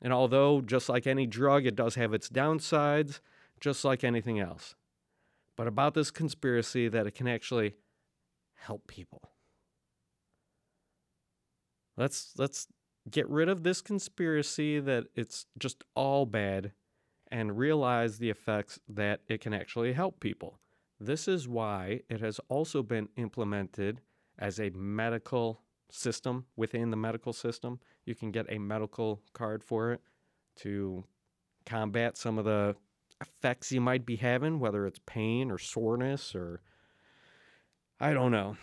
And 0.00 0.12
although 0.12 0.60
just 0.60 0.88
like 0.88 1.06
any 1.06 1.26
drug, 1.26 1.66
it 1.66 1.74
does 1.74 1.96
have 1.96 2.14
its 2.14 2.28
downsides, 2.28 3.20
just 3.60 3.84
like 3.84 4.04
anything 4.04 4.38
else. 4.38 4.74
But 5.56 5.66
about 5.66 5.94
this 5.94 6.10
conspiracy 6.10 6.88
that 6.88 7.06
it 7.06 7.14
can 7.14 7.26
actually 7.26 7.74
help 8.54 8.86
people. 8.86 9.32
Let's 11.96 12.32
let's 12.38 12.68
get 13.10 13.28
rid 13.28 13.48
of 13.48 13.62
this 13.62 13.80
conspiracy 13.80 14.78
that 14.80 15.06
it's 15.14 15.46
just 15.58 15.82
all 15.94 16.26
bad 16.26 16.72
and 17.30 17.58
realize 17.58 18.18
the 18.18 18.30
effects 18.30 18.78
that 18.88 19.20
it 19.28 19.40
can 19.40 19.52
actually 19.52 19.92
help 19.92 20.20
people. 20.20 20.60
This 21.00 21.28
is 21.28 21.48
why 21.48 22.02
it 22.08 22.20
has 22.20 22.40
also 22.48 22.82
been 22.82 23.08
implemented 23.16 24.00
as 24.38 24.58
a 24.58 24.70
medical 24.70 25.62
system 25.90 26.46
within 26.56 26.90
the 26.90 26.96
medical 26.96 27.32
system. 27.32 27.80
You 28.04 28.14
can 28.14 28.30
get 28.30 28.46
a 28.48 28.58
medical 28.58 29.22
card 29.32 29.62
for 29.62 29.92
it 29.92 30.00
to 30.56 31.04
combat 31.66 32.16
some 32.16 32.38
of 32.38 32.44
the 32.44 32.76
effects 33.20 33.72
you 33.72 33.80
might 33.80 34.06
be 34.06 34.16
having, 34.16 34.60
whether 34.60 34.86
it's 34.86 35.00
pain 35.06 35.50
or 35.50 35.58
soreness 35.58 36.34
or 36.34 36.60
I 38.00 38.12
don't 38.12 38.30
know. 38.30 38.56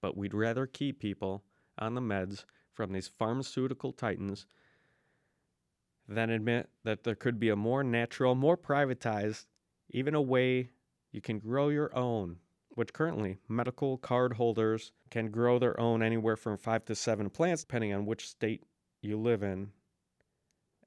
But 0.00 0.16
we'd 0.16 0.34
rather 0.34 0.66
keep 0.66 0.98
people 0.98 1.44
on 1.78 1.94
the 1.94 2.00
meds 2.00 2.44
from 2.72 2.92
these 2.92 3.08
pharmaceutical 3.08 3.92
titans 3.92 4.46
than 6.08 6.30
admit 6.30 6.68
that 6.82 7.04
there 7.04 7.14
could 7.14 7.38
be 7.38 7.50
a 7.50 7.56
more 7.56 7.84
natural, 7.84 8.34
more 8.34 8.56
privatized, 8.56 9.46
even 9.90 10.14
a 10.14 10.20
way 10.20 10.70
you 11.12 11.20
can 11.20 11.38
grow 11.38 11.68
your 11.68 11.96
own, 11.96 12.36
which 12.70 12.92
currently 12.92 13.38
medical 13.48 13.98
card 13.98 14.32
holders 14.32 14.92
can 15.10 15.30
grow 15.30 15.58
their 15.58 15.78
own 15.78 16.02
anywhere 16.02 16.36
from 16.36 16.56
five 16.56 16.84
to 16.86 16.94
seven 16.94 17.30
plants, 17.30 17.62
depending 17.62 17.92
on 17.92 18.06
which 18.06 18.28
state 18.28 18.64
you 19.02 19.16
live 19.16 19.42
in. 19.42 19.70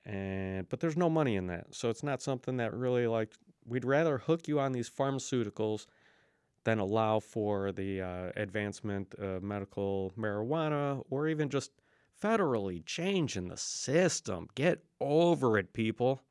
And 0.06 0.68
but 0.70 0.80
there's 0.80 0.98
no 0.98 1.10
money 1.10 1.36
in 1.36 1.48
that, 1.48 1.74
so 1.74 1.90
it's 1.90 2.04
not 2.04 2.22
something 2.22 2.58
that 2.58 2.74
really 2.74 3.08
like 3.08 3.32
we'd 3.66 3.86
rather 3.86 4.18
hook 4.18 4.48
you 4.48 4.60
on 4.60 4.74
these 4.74 4.90
pharmaceuticals 4.90 5.86
than 6.66 6.80
allow 6.80 7.20
for 7.20 7.72
the 7.72 8.02
uh, 8.02 8.32
advancement 8.36 9.14
of 9.16 9.44
medical 9.44 10.14
marijuana 10.18 11.04
or 11.10 11.28
even 11.28 11.50
just 11.50 11.72
federally 12.22 12.86
changing 12.86 13.48
the 13.48 13.58
system. 13.58 14.48
Get 14.56 14.84
over 15.00 15.58
it, 15.58 15.74
people. 15.74 16.22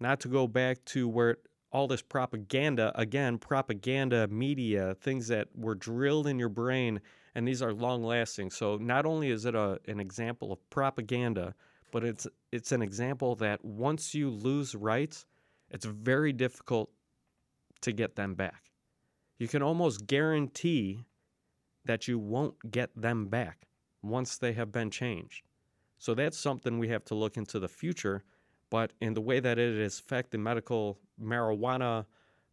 Not 0.00 0.20
to 0.20 0.28
go 0.28 0.46
back 0.46 0.84
to 0.86 1.08
where 1.08 1.38
all 1.72 1.86
this 1.86 2.02
propaganda, 2.02 2.92
again, 2.94 3.38
propaganda, 3.38 4.28
media, 4.28 4.94
things 5.00 5.28
that 5.28 5.48
were 5.54 5.74
drilled 5.74 6.26
in 6.26 6.38
your 6.38 6.48
brain, 6.48 7.00
and 7.34 7.48
these 7.48 7.62
are 7.62 7.72
long 7.72 8.04
lasting. 8.04 8.50
So 8.50 8.76
not 8.76 9.06
only 9.06 9.30
is 9.30 9.46
it 9.46 9.54
a, 9.54 9.80
an 9.88 9.98
example 9.98 10.52
of 10.52 10.70
propaganda, 10.70 11.54
but 11.92 12.02
it's 12.02 12.26
it's 12.50 12.72
an 12.72 12.82
example 12.82 13.36
that 13.36 13.64
once 13.64 14.14
you 14.14 14.28
lose 14.30 14.74
rights, 14.74 15.24
it's 15.70 15.86
very 15.86 16.32
difficult 16.32 16.90
to 17.82 17.92
get 17.92 18.16
them 18.16 18.34
back. 18.34 18.72
You 19.38 19.46
can 19.46 19.62
almost 19.62 20.08
guarantee 20.08 21.06
that 21.84 22.08
you 22.08 22.18
won't 22.18 22.72
get 22.72 22.90
them 23.00 23.28
back 23.28 23.68
once 24.02 24.38
they 24.38 24.52
have 24.54 24.72
been 24.72 24.90
changed. 24.90 25.44
So 25.98 26.14
that's 26.14 26.36
something 26.38 26.80
we 26.80 26.88
have 26.88 27.04
to 27.06 27.14
look 27.14 27.36
into 27.36 27.60
the 27.60 27.68
future 27.68 28.24
but 28.72 28.94
in 29.02 29.12
the 29.12 29.20
way 29.20 29.38
that 29.38 29.58
it 29.58 29.76
is 29.76 29.98
affecting 30.00 30.42
medical 30.42 30.98
marijuana, 31.22 32.06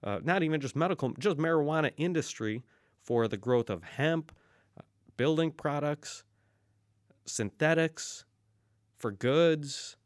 uh, 0.03 0.19
not 0.21 0.43
even 0.43 0.59
just 0.59 0.75
medical, 0.75 1.13
just 1.17 1.37
marijuana 1.37 1.93
industry 1.95 2.61
for 3.01 3.29
the 3.29 3.37
growth 3.37 3.69
of 3.69 3.83
hemp, 3.83 4.33
uh, 4.77 4.81
building 5.15 5.49
products, 5.49 6.25
synthetics, 7.25 8.25
for 8.99 9.11
goods. 9.11 9.97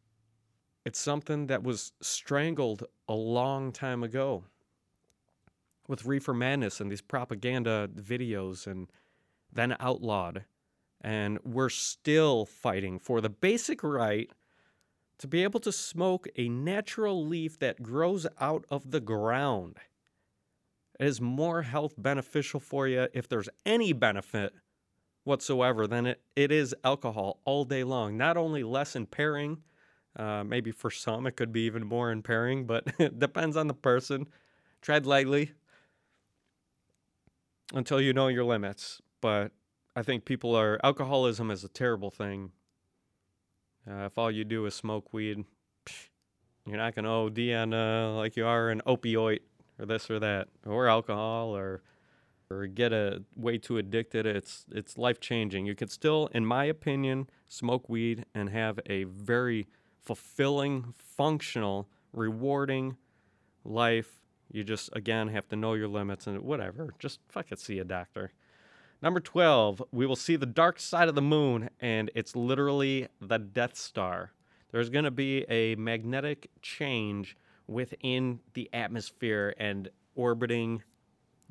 It's 0.85 0.99
something 0.99 1.47
that 1.47 1.63
was 1.63 1.93
strangled 2.01 2.83
a 3.07 3.13
long 3.13 3.71
time 3.71 4.03
ago 4.03 4.43
with 5.87 6.05
Reefer 6.05 6.33
Madness 6.33 6.79
and 6.79 6.91
these 6.91 7.01
propaganda 7.01 7.89
videos 7.93 8.67
and 8.67 8.89
then 9.51 9.75
outlawed. 9.79 10.45
And 11.01 11.39
we're 11.43 11.69
still 11.69 12.45
fighting 12.45 12.99
for 12.99 13.19
the 13.19 13.29
basic 13.29 13.83
right 13.83 14.29
to 15.17 15.27
be 15.27 15.43
able 15.43 15.59
to 15.61 15.71
smoke 15.71 16.27
a 16.37 16.49
natural 16.49 17.25
leaf 17.25 17.59
that 17.59 17.83
grows 17.83 18.25
out 18.39 18.65
of 18.69 18.91
the 18.91 19.01
ground. 19.01 19.77
It 20.99 21.07
is 21.07 21.19
more 21.19 21.63
health 21.63 21.95
beneficial 21.97 22.59
for 22.59 22.87
you 22.87 23.07
if 23.13 23.27
there's 23.27 23.49
any 23.65 23.93
benefit 23.93 24.53
whatsoever 25.23 25.87
than 25.87 26.05
it, 26.05 26.21
it 26.35 26.51
is 26.51 26.75
alcohol 26.83 27.39
all 27.45 27.65
day 27.65 27.83
long. 27.83 28.17
Not 28.17 28.37
only 28.37 28.63
less 28.63 28.95
impairing, 28.95 29.59
uh, 30.15 30.43
maybe 30.43 30.71
for 30.71 30.91
some 30.91 31.25
it 31.27 31.35
could 31.35 31.51
be 31.51 31.61
even 31.61 31.85
more 31.85 32.11
impairing, 32.11 32.65
but 32.65 32.85
it 32.99 33.19
depends 33.19 33.57
on 33.57 33.67
the 33.67 33.73
person. 33.73 34.27
Tread 34.81 35.05
lightly. 35.05 35.51
until 37.73 37.99
you 38.01 38.13
know 38.13 38.27
your 38.27 38.43
limits. 38.43 39.01
But 39.21 39.51
I 39.95 40.03
think 40.03 40.25
people 40.25 40.55
are 40.55 40.79
alcoholism 40.83 41.51
is 41.51 41.63
a 41.63 41.69
terrible 41.69 42.11
thing. 42.11 42.51
Uh, 43.89 44.05
if 44.05 44.17
all 44.17 44.31
you 44.31 44.43
do 44.45 44.65
is 44.65 44.75
smoke 44.75 45.13
weed, 45.13 45.43
you're 46.65 46.77
not 46.77 46.95
gonna 46.95 47.11
OD 47.11 47.39
on 47.51 47.73
uh, 47.73 48.11
like 48.11 48.37
you 48.37 48.45
are 48.45 48.69
an 48.69 48.81
opioid 48.87 49.39
or 49.79 49.85
this 49.85 50.09
or 50.09 50.19
that 50.19 50.47
or 50.65 50.87
alcohol 50.87 51.55
or 51.55 51.81
or 52.53 52.67
get 52.67 52.93
a 52.93 53.23
way 53.35 53.57
too 53.57 53.77
addicted. 53.77 54.25
It's 54.25 54.65
it's 54.71 54.97
life 54.97 55.19
changing. 55.19 55.65
You 55.65 55.75
could 55.75 55.91
still, 55.91 56.29
in 56.33 56.45
my 56.45 56.65
opinion, 56.65 57.29
smoke 57.47 57.89
weed 57.89 58.25
and 58.33 58.49
have 58.49 58.79
a 58.85 59.03
very 59.05 59.67
fulfilling, 60.01 60.93
functional, 60.97 61.87
rewarding 62.11 62.97
life. 63.63 64.19
You 64.51 64.63
just 64.63 64.89
again 64.93 65.29
have 65.29 65.47
to 65.49 65.55
know 65.55 65.73
your 65.73 65.87
limits 65.87 66.27
and 66.27 66.39
whatever. 66.41 66.93
Just 66.99 67.19
fucking 67.29 67.57
see 67.57 67.79
a 67.79 67.83
doctor. 67.83 68.31
Number 69.01 69.19
12, 69.19 69.83
we 69.91 70.05
will 70.05 70.15
see 70.15 70.37
the 70.37 70.45
dark 70.45 70.79
side 70.79 71.09
of 71.09 71.15
the 71.15 71.21
moon, 71.21 71.69
and 71.81 72.09
it's 72.15 72.37
literally 72.37 73.09
the 73.19 73.37
Death 73.37 73.75
Star. 73.75 74.31
There's 74.71 74.89
going 74.89 75.03
to 75.03 75.11
be 75.11 75.45
a 75.49 75.75
magnetic 75.75 76.49
change 76.61 77.35
within 77.67 78.39
the 78.53 78.69
atmosphere 78.71 79.53
and 79.57 79.89
orbiting, 80.15 80.83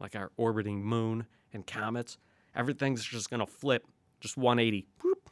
like 0.03 0.15
our 0.15 0.31
orbiting 0.37 0.85
moon 0.85 1.25
and 1.55 1.67
comets. 1.67 2.19
Everything's 2.55 3.03
just 3.03 3.31
going 3.31 3.41
to 3.41 3.47
flip 3.47 3.87
just 4.21 4.37
180. 4.37 4.87
Boop. 5.03 5.31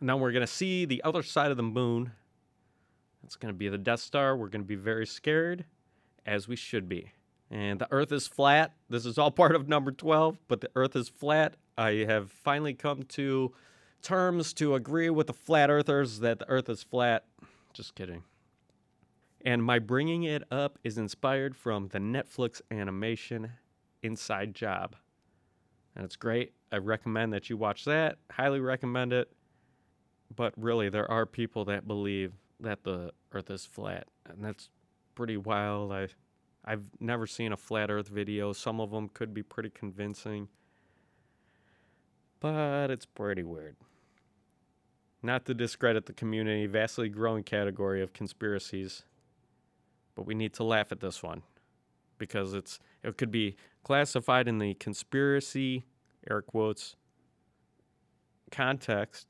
And 0.00 0.08
now 0.08 0.18
we're 0.18 0.32
going 0.32 0.46
to 0.46 0.52
see 0.52 0.84
the 0.84 1.02
other 1.02 1.22
side 1.22 1.50
of 1.50 1.56
the 1.56 1.62
moon. 1.62 2.12
It's 3.22 3.36
going 3.36 3.54
to 3.54 3.56
be 3.56 3.70
the 3.70 3.78
Death 3.78 4.00
Star. 4.00 4.36
We're 4.36 4.48
going 4.48 4.62
to 4.62 4.68
be 4.68 4.74
very 4.74 5.06
scared, 5.06 5.64
as 6.26 6.46
we 6.46 6.56
should 6.56 6.90
be 6.90 7.12
and 7.54 7.78
the 7.78 7.88
earth 7.92 8.12
is 8.12 8.26
flat. 8.26 8.72
This 8.90 9.06
is 9.06 9.16
all 9.16 9.30
part 9.42 9.54
of 9.54 9.68
number 9.68 9.92
12, 9.92 10.38
but 10.48 10.60
the 10.60 10.70
earth 10.74 10.96
is 10.96 11.08
flat. 11.08 11.54
I 11.78 12.04
have 12.08 12.30
finally 12.30 12.74
come 12.74 13.04
to 13.04 13.52
terms 14.02 14.52
to 14.54 14.74
agree 14.74 15.08
with 15.08 15.28
the 15.28 15.32
flat 15.32 15.70
earthers 15.70 16.20
that 16.20 16.38
the 16.38 16.48
earth 16.48 16.68
is 16.68 16.82
flat. 16.82 17.24
Just 17.72 17.94
kidding. 17.94 18.24
And 19.44 19.62
my 19.62 19.78
bringing 19.78 20.24
it 20.24 20.42
up 20.50 20.78
is 20.84 20.98
inspired 20.98 21.54
from 21.54 21.88
the 21.88 21.98
Netflix 21.98 22.60
animation 22.70 23.52
Inside 24.04 24.54
Job. 24.54 24.94
And 25.96 26.04
it's 26.04 26.16
great. 26.16 26.52
I 26.70 26.76
recommend 26.76 27.32
that 27.32 27.50
you 27.50 27.56
watch 27.56 27.84
that. 27.86 28.18
Highly 28.30 28.60
recommend 28.60 29.12
it. 29.12 29.32
But 30.34 30.52
really, 30.56 30.88
there 30.88 31.10
are 31.10 31.26
people 31.26 31.64
that 31.66 31.88
believe 31.88 32.32
that 32.60 32.84
the 32.84 33.12
earth 33.32 33.50
is 33.50 33.64
flat. 33.64 34.06
And 34.28 34.44
that's 34.44 34.68
pretty 35.14 35.36
wild. 35.36 35.92
I 35.92 36.08
I've 36.64 36.84
never 36.98 37.26
seen 37.26 37.52
a 37.52 37.56
flat 37.56 37.90
earth 37.90 38.08
video. 38.08 38.52
Some 38.52 38.80
of 38.80 38.90
them 38.90 39.08
could 39.08 39.34
be 39.34 39.42
pretty 39.42 39.70
convincing, 39.70 40.48
but 42.40 42.90
it's 42.90 43.04
pretty 43.04 43.42
weird. 43.42 43.76
Not 45.22 45.44
to 45.46 45.54
discredit 45.54 46.06
the 46.06 46.14
community, 46.14 46.66
vastly 46.66 47.08
growing 47.08 47.42
category 47.42 48.02
of 48.02 48.12
conspiracies, 48.14 49.04
but 50.14 50.26
we 50.26 50.34
need 50.34 50.54
to 50.54 50.64
laugh 50.64 50.90
at 50.90 51.00
this 51.00 51.22
one 51.22 51.42
because 52.16 52.54
it's 52.54 52.78
it 53.02 53.18
could 53.18 53.30
be 53.30 53.56
classified 53.84 54.48
in 54.48 54.58
the 54.58 54.74
conspiracy 54.74 55.84
air 56.28 56.42
quotes 56.42 56.96
context 58.50 59.28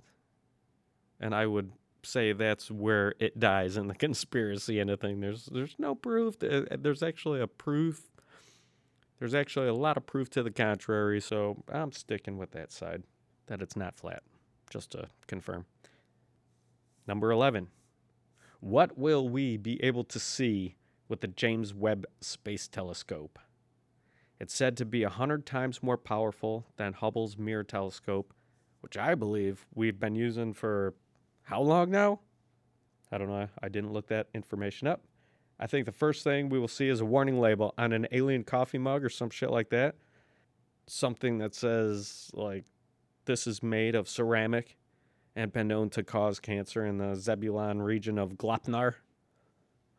and 1.21 1.35
I 1.35 1.47
would 1.47 1.73
say 2.07 2.33
that's 2.33 2.71
where 2.71 3.15
it 3.19 3.39
dies 3.39 3.77
in 3.77 3.89
the 3.89 3.95
conspiracy 4.07 4.79
and 4.79 4.99
thing. 5.01 5.21
There's 5.21 5.47
there's 5.47 5.75
no 5.79 5.95
proof. 5.95 6.37
Uh, 6.43 6.63
there's 6.79 7.03
actually 7.03 7.41
a 7.41 7.47
proof. 7.47 8.11
There's 9.19 9.35
actually 9.35 9.69
a 9.69 9.75
lot 9.75 9.97
of 9.97 10.07
proof 10.07 10.29
to 10.31 10.43
the 10.43 10.51
contrary. 10.51 11.21
So 11.21 11.63
I'm 11.73 11.93
sticking 11.93 12.37
with 12.37 12.51
that 12.53 12.73
side 12.73 13.05
that 13.47 13.63
it's 13.63 13.77
not 13.77 13.97
flat. 13.97 14.23
Just 14.71 14.91
to 14.93 15.09
confirm. 15.27 15.67
Number 17.07 17.31
eleven. 17.31 17.69
What 18.61 18.97
will 18.97 19.29
we 19.29 19.59
be 19.59 19.83
able 19.85 20.05
to 20.05 20.19
see 20.19 20.77
with 21.09 21.21
the 21.21 21.27
James 21.29 21.75
Webb 21.75 22.07
Space 22.21 22.67
Telescope? 22.67 23.39
It's 24.45 24.55
said 24.55 24.77
to 24.77 24.85
be 24.85 25.05
a 25.05 25.09
hundred 25.09 25.47
times 25.47 25.83
more 25.83 25.97
powerful 25.97 26.67
than 26.77 26.93
Hubble's 26.93 27.39
Mirror 27.39 27.65
Telescope, 27.65 28.35
which 28.81 28.95
I 28.95 29.15
believe 29.15 29.65
we've 29.75 29.99
been 29.99 30.17
using 30.17 30.53
for 30.53 30.93
how 31.45 31.63
long 31.63 31.91
now? 31.91 32.21
I 33.11 33.17
don't 33.17 33.31
know. 33.31 33.49
I 33.63 33.71
didn't 33.71 33.95
look 33.95 34.09
that 34.09 34.27
information 34.35 34.87
up. 34.87 35.01
I 35.59 35.67
think 35.67 35.87
the 35.87 35.93
first 35.93 36.25
thing 36.25 36.51
we 36.51 36.59
will 36.59 36.69
see 36.69 36.91
is 36.91 37.01
a 37.01 37.07
warning 37.07 37.41
label 37.41 37.73
on 37.79 37.95
an 37.95 38.07
alien 38.13 38.45
coffee 38.45 38.77
mug 38.77 39.03
or 39.03 39.09
some 39.09 39.31
shit 39.31 39.51
like 39.51 39.71
that. 39.71 39.95
Something 40.87 41.39
that 41.39 41.55
says, 41.55 42.31
like, 42.35 42.65
this 43.25 43.47
is 43.47 43.63
made 43.63 43.95
of 43.95 44.11
ceramic 44.11 44.77
and 45.35 45.55
been 45.55 45.69
known 45.69 45.89
to 45.89 46.03
cause 46.03 46.39
cancer 46.39 46.85
in 46.85 46.99
the 46.99 47.15
Zebulon 47.17 47.81
region 47.81 48.19
of 48.19 48.33
Glopnar. 48.33 48.97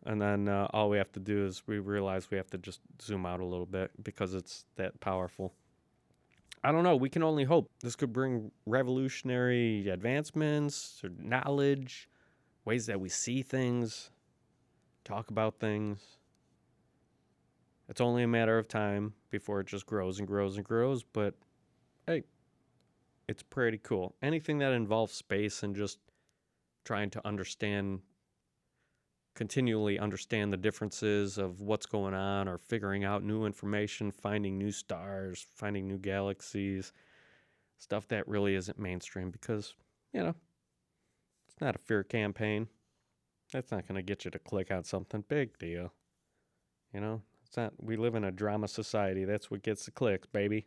And 0.05 0.21
then 0.21 0.47
uh, 0.47 0.67
all 0.71 0.89
we 0.89 0.97
have 0.97 1.11
to 1.13 1.19
do 1.19 1.45
is 1.45 1.63
we 1.65 1.79
realize 1.79 2.29
we 2.29 2.37
have 2.37 2.49
to 2.51 2.57
just 2.57 2.79
zoom 3.01 3.25
out 3.25 3.39
a 3.39 3.45
little 3.45 3.65
bit 3.65 3.91
because 4.03 4.33
it's 4.33 4.65
that 4.75 4.99
powerful. 4.99 5.53
I 6.63 6.71
don't 6.71 6.83
know. 6.83 6.95
We 6.95 7.09
can 7.09 7.23
only 7.23 7.43
hope 7.43 7.69
this 7.81 7.95
could 7.95 8.13
bring 8.13 8.51
revolutionary 8.65 9.87
advancements 9.89 11.01
or 11.03 11.09
knowledge, 11.17 12.07
ways 12.65 12.85
that 12.87 12.99
we 12.99 13.09
see 13.09 13.41
things, 13.41 14.11
talk 15.03 15.29
about 15.29 15.59
things. 15.59 16.17
It's 17.87 18.01
only 18.01 18.23
a 18.23 18.27
matter 18.27 18.57
of 18.57 18.67
time 18.67 19.13
before 19.29 19.59
it 19.59 19.67
just 19.67 19.85
grows 19.85 20.17
and 20.19 20.27
grows 20.27 20.55
and 20.57 20.65
grows, 20.65 21.03
but 21.03 21.35
hey, 22.07 22.23
it's 23.27 23.43
pretty 23.43 23.77
cool. 23.77 24.15
Anything 24.21 24.59
that 24.59 24.71
involves 24.71 25.13
space 25.13 25.61
and 25.63 25.75
just 25.75 25.99
trying 26.83 27.09
to 27.11 27.27
understand 27.27 28.01
continually 29.35 29.99
understand 29.99 30.51
the 30.51 30.57
differences 30.57 31.37
of 31.37 31.59
what's 31.59 31.85
going 31.85 32.13
on 32.13 32.47
or 32.47 32.57
figuring 32.57 33.03
out 33.03 33.23
new 33.23 33.45
information, 33.45 34.11
finding 34.11 34.57
new 34.57 34.71
stars, 34.71 35.45
finding 35.55 35.87
new 35.87 35.97
galaxies, 35.97 36.93
stuff 37.77 38.07
that 38.07 38.27
really 38.27 38.55
isn't 38.55 38.79
mainstream 38.79 39.29
because, 39.29 39.75
you 40.13 40.23
know, 40.23 40.33
it's 41.47 41.59
not 41.61 41.75
a 41.75 41.79
fear 41.79 42.03
campaign. 42.03 42.67
That's 43.51 43.71
not 43.71 43.87
going 43.87 43.95
to 43.95 44.01
get 44.01 44.25
you 44.25 44.31
to 44.31 44.39
click 44.39 44.71
on 44.71 44.83
something 44.85 45.23
big 45.27 45.57
deal. 45.59 45.91
You 46.93 47.01
know, 47.01 47.21
it's 47.45 47.57
not, 47.57 47.73
we 47.77 47.97
live 47.97 48.15
in 48.15 48.23
a 48.23 48.31
drama 48.31 48.67
society. 48.67 49.25
That's 49.25 49.51
what 49.51 49.63
gets 49.63 49.85
the 49.85 49.91
clicks, 49.91 50.27
baby. 50.27 50.65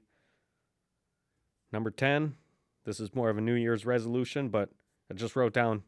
Number 1.72 1.90
10, 1.90 2.34
this 2.84 3.00
is 3.00 3.14
more 3.14 3.30
of 3.30 3.38
a 3.38 3.42
New 3.42 3.54
Year's 3.54 3.84
resolution, 3.86 4.48
but 4.48 4.70
I 5.10 5.14
just 5.14 5.36
wrote 5.36 5.54
down 5.54 5.82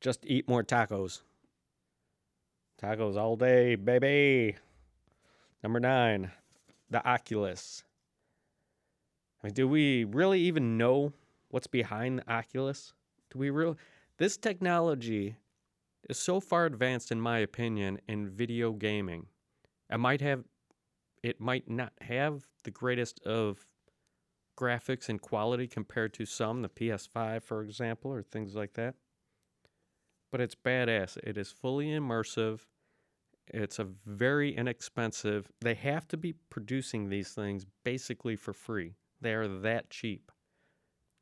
just 0.00 0.26
eat 0.26 0.48
more 0.48 0.62
tacos. 0.62 1.22
Tacos 2.84 3.16
all 3.16 3.34
day, 3.34 3.76
baby. 3.76 4.56
Number 5.62 5.80
nine, 5.80 6.30
the 6.90 7.02
Oculus. 7.08 7.82
I 9.42 9.46
mean, 9.46 9.54
do 9.54 9.66
we 9.66 10.04
really 10.04 10.40
even 10.40 10.76
know 10.76 11.14
what's 11.48 11.66
behind 11.66 12.18
the 12.18 12.30
Oculus? 12.30 12.92
Do 13.32 13.38
we 13.38 13.48
really? 13.48 13.76
This 14.18 14.36
technology 14.36 15.36
is 16.10 16.18
so 16.18 16.40
far 16.40 16.66
advanced, 16.66 17.10
in 17.10 17.22
my 17.22 17.38
opinion, 17.38 18.00
in 18.06 18.28
video 18.28 18.72
gaming. 18.72 19.28
It 19.90 19.96
might 19.96 20.20
have, 20.20 20.44
it 21.22 21.40
might 21.40 21.70
not 21.70 21.94
have 22.02 22.46
the 22.64 22.70
greatest 22.70 23.18
of 23.20 23.64
graphics 24.58 25.08
and 25.08 25.22
quality 25.22 25.66
compared 25.68 26.12
to 26.14 26.26
some, 26.26 26.60
the 26.60 26.68
PS5, 26.68 27.44
for 27.44 27.62
example, 27.62 28.12
or 28.12 28.22
things 28.22 28.54
like 28.54 28.74
that 28.74 28.94
but 30.34 30.40
it's 30.40 30.56
badass. 30.56 31.16
It 31.18 31.38
is 31.38 31.52
fully 31.52 31.86
immersive. 31.90 32.58
It's 33.48 33.78
a 33.78 33.88
very 34.06 34.56
inexpensive. 34.56 35.50
They 35.60 35.74
have 35.74 36.08
to 36.08 36.16
be 36.16 36.34
producing 36.50 37.08
these 37.08 37.32
things 37.32 37.66
basically 37.84 38.36
for 38.36 38.52
free. 38.52 38.94
They 39.20 39.34
are 39.34 39.48
that 39.48 39.90
cheap. 39.90 40.32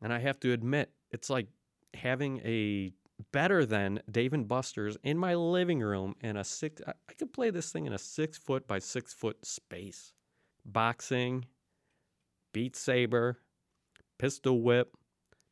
And 0.01 0.13
I 0.13 0.19
have 0.19 0.41
to 0.41 0.53
admit, 0.53 0.91
it's 1.11 1.31
like 1.31 1.49
having 1.95 2.41
a 2.45 2.93
better 3.31 3.65
than 3.65 4.01
Dave 4.11 4.33
and 4.33 4.49
Buster's 4.49 4.97
in 5.03 5.19
my 5.19 5.35
living 5.35 5.81
room 5.81 6.15
in 6.21 6.37
a 6.37 6.45
six. 6.45 6.81
I 6.87 7.13
could 7.13 7.33
play 7.33 7.51
this 7.51 7.71
thing 7.71 7.87
in 7.87 7.93
a 7.93 7.99
six 7.99 8.39
foot 8.39 8.67
by 8.67 8.79
six 8.79 9.13
foot 9.13 9.45
space. 9.45 10.13
Boxing, 10.65 11.45
Beat 12.53 12.77
Saber, 12.77 13.39
Pistol 14.19 14.61
Whip, 14.63 14.97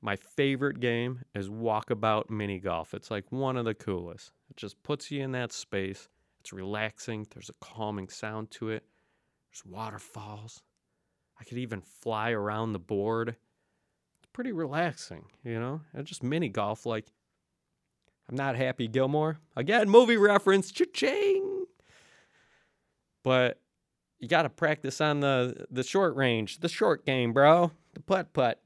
my 0.03 0.17
favorite 0.17 0.81
game 0.81 1.23
is 1.35 1.49
Walkabout 1.49 2.31
Mini 2.31 2.59
Golf. 2.59 2.95
It's 2.95 3.11
like 3.11 3.31
one 3.31 3.57
of 3.57 3.65
the 3.65 3.75
coolest. 3.75 4.33
It 4.49 4.57
just 4.57 4.83
puts 4.83 5.11
you 5.11 5.23
in 5.23 5.33
that 5.33 5.53
space. 5.53 6.09
It's 6.41 6.53
relaxing. 6.53 7.27
There's 7.33 7.51
a 7.51 7.65
calming 7.65 8.09
sound 8.09 8.51
to 8.53 8.71
it. 8.71 8.85
There's 9.51 9.65
waterfalls. 9.65 10.63
I 11.39 11.45
could 11.45 11.59
even 11.59 11.81
fly 11.81 12.31
around 12.31 12.73
the 12.73 12.79
board. 12.79 13.31
It's 13.31 14.29
pretty 14.33 14.53
relaxing, 14.53 15.27
you 15.45 15.59
know? 15.59 15.81
And 15.93 16.07
just 16.07 16.23
mini 16.23 16.49
golf 16.49 16.87
like 16.87 17.07
I'm 18.29 18.37
not 18.37 18.57
happy 18.57 18.87
Gilmore. 18.87 19.41
Again, 19.57 19.91
movie 19.91 20.17
reference. 20.17 20.71
Cha-ching. 20.71 21.65
But 23.25 23.61
you 24.19 24.29
got 24.29 24.43
to 24.43 24.49
practice 24.49 25.01
on 25.01 25.21
the 25.21 25.67
the 25.71 25.83
short 25.83 26.15
range, 26.15 26.61
the 26.61 26.69
short 26.69 27.05
game, 27.05 27.33
bro, 27.33 27.73
the 27.95 28.01
putt 28.01 28.33
putt 28.33 28.63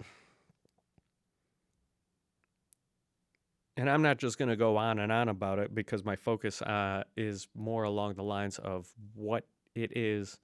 And 3.76 3.90
I'm 3.90 4.02
not 4.02 4.18
just 4.18 4.38
going 4.38 4.48
to 4.48 4.56
go 4.56 4.76
on 4.76 5.00
and 5.00 5.10
on 5.10 5.28
about 5.28 5.58
it 5.58 5.74
because 5.74 6.04
my 6.04 6.14
focus 6.14 6.62
uh, 6.62 7.04
is 7.16 7.48
more 7.54 7.84
along 7.84 8.14
the 8.14 8.22
lines 8.22 8.58
of 8.58 8.88
what 9.14 9.46
it 9.74 9.96
is 9.96 10.38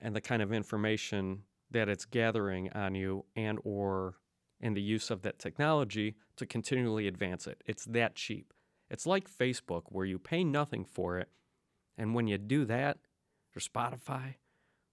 and 0.00 0.16
the 0.16 0.20
kind 0.20 0.40
of 0.40 0.52
information 0.52 1.42
that 1.70 1.88
it's 1.88 2.04
gathering 2.04 2.70
on 2.72 2.94
you 2.94 3.24
and 3.36 3.58
or 3.64 4.14
in 4.60 4.72
the 4.72 4.80
use 4.80 5.10
of 5.10 5.22
that 5.22 5.38
technology 5.38 6.16
to 6.36 6.46
continually 6.46 7.06
advance 7.06 7.46
it. 7.46 7.62
It's 7.66 7.84
that 7.86 8.14
cheap. 8.14 8.54
It's 8.88 9.06
like 9.06 9.28
Facebook 9.30 9.82
where 9.88 10.06
you 10.06 10.18
pay 10.18 10.42
nothing 10.42 10.84
for 10.84 11.18
it 11.18 11.28
and 11.96 12.14
when 12.14 12.26
you 12.26 12.38
do 12.38 12.64
that, 12.64 12.98
or 13.54 13.60
Spotify, 13.60 14.34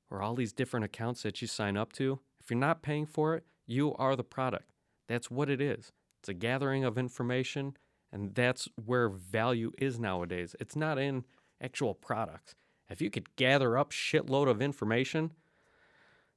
or 0.09 0.21
all 0.21 0.35
these 0.35 0.53
different 0.53 0.85
accounts 0.85 1.23
that 1.23 1.41
you 1.41 1.47
sign 1.47 1.77
up 1.77 1.91
to, 1.93 2.19
if 2.39 2.49
you're 2.49 2.59
not 2.59 2.81
paying 2.81 3.05
for 3.05 3.35
it, 3.35 3.45
you 3.65 3.95
are 3.95 4.15
the 4.15 4.23
product. 4.23 4.71
That's 5.07 5.31
what 5.31 5.49
it 5.49 5.59
is. 5.59 5.91
It's 6.21 6.29
a 6.29 6.35
gathering 6.35 6.83
of 6.83 6.99
information, 6.99 7.75
and 8.11 8.35
that's 8.35 8.67
where 8.85 9.09
value 9.09 9.71
is 9.79 9.99
nowadays. 9.99 10.55
It's 10.59 10.75
not 10.75 10.99
in 10.99 11.25
actual 11.59 11.95
products. 11.95 12.53
If 12.91 13.01
you 13.01 13.09
could 13.09 13.35
gather 13.37 13.75
up 13.75 13.91
shitload 13.91 14.47
of 14.47 14.61
information, 14.61 15.31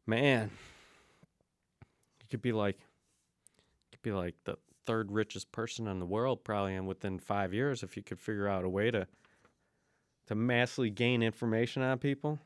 man, 0.06 0.50
you 2.22 2.28
could 2.30 2.40
be 2.40 2.52
like 2.52 2.78
you 2.78 3.98
could 3.98 4.02
be 4.02 4.12
like 4.12 4.36
the 4.44 4.56
third 4.86 5.12
richest 5.12 5.52
person 5.52 5.86
in 5.86 5.98
the 5.98 6.06
world 6.06 6.44
probably 6.44 6.74
and 6.74 6.86
within 6.86 7.18
5 7.18 7.52
years 7.52 7.82
if 7.82 7.94
you 7.94 8.02
could 8.02 8.18
figure 8.18 8.48
out 8.48 8.64
a 8.64 8.68
way 8.70 8.90
to 8.90 9.06
to 10.28 10.34
massively 10.34 10.88
gain 10.88 11.22
information 11.22 11.82
on 11.82 11.98
people. 11.98 12.38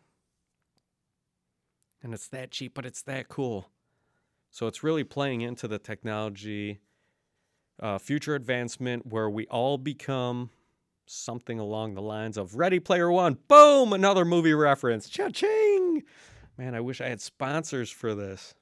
And 2.02 2.12
it's 2.12 2.28
that 2.30 2.50
cheap, 2.50 2.74
but 2.74 2.84
it's 2.84 3.02
that 3.02 3.28
cool. 3.28 3.70
So 4.50 4.66
it's 4.66 4.82
really 4.82 5.04
playing 5.04 5.42
into 5.42 5.68
the 5.68 5.78
technology, 5.78 6.80
uh, 7.80 7.98
future 7.98 8.34
advancement, 8.34 9.06
where 9.06 9.30
we 9.30 9.46
all 9.46 9.78
become 9.78 10.50
something 11.06 11.58
along 11.58 11.94
the 11.94 12.02
lines 12.02 12.36
of 12.36 12.56
Ready 12.56 12.80
Player 12.80 13.10
One. 13.10 13.38
Boom! 13.48 13.92
Another 13.92 14.24
movie 14.24 14.54
reference. 14.54 15.08
Cha 15.08 15.28
ching! 15.28 16.02
Man, 16.56 16.74
I 16.74 16.80
wish 16.80 17.00
I 17.00 17.08
had 17.08 17.20
sponsors 17.20 17.90
for 17.90 18.14
this. 18.14 18.54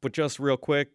But 0.00 0.12
just 0.12 0.38
real 0.38 0.56
quick, 0.56 0.92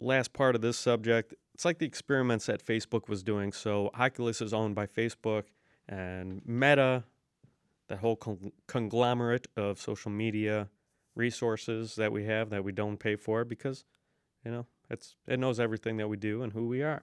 last 0.00 0.32
part 0.32 0.54
of 0.54 0.60
this 0.60 0.78
subject. 0.78 1.34
It's 1.54 1.64
like 1.64 1.78
the 1.78 1.86
experiments 1.86 2.46
that 2.46 2.64
Facebook 2.64 3.08
was 3.08 3.22
doing. 3.22 3.52
So 3.52 3.90
Oculus 3.94 4.40
is 4.40 4.54
owned 4.54 4.74
by 4.74 4.86
Facebook 4.86 5.44
and 5.88 6.40
Meta, 6.46 7.04
that 7.88 7.98
whole 7.98 8.16
con- 8.16 8.52
conglomerate 8.66 9.48
of 9.56 9.80
social 9.80 10.10
media 10.10 10.68
resources 11.16 11.96
that 11.96 12.12
we 12.12 12.24
have 12.24 12.50
that 12.50 12.64
we 12.64 12.72
don't 12.72 12.96
pay 12.96 13.16
for 13.16 13.44
because, 13.44 13.84
you 14.44 14.50
know, 14.50 14.66
it's 14.90 15.16
it 15.26 15.38
knows 15.38 15.60
everything 15.60 15.96
that 15.98 16.08
we 16.08 16.16
do 16.16 16.42
and 16.42 16.52
who 16.52 16.66
we 16.66 16.82
are. 16.82 17.02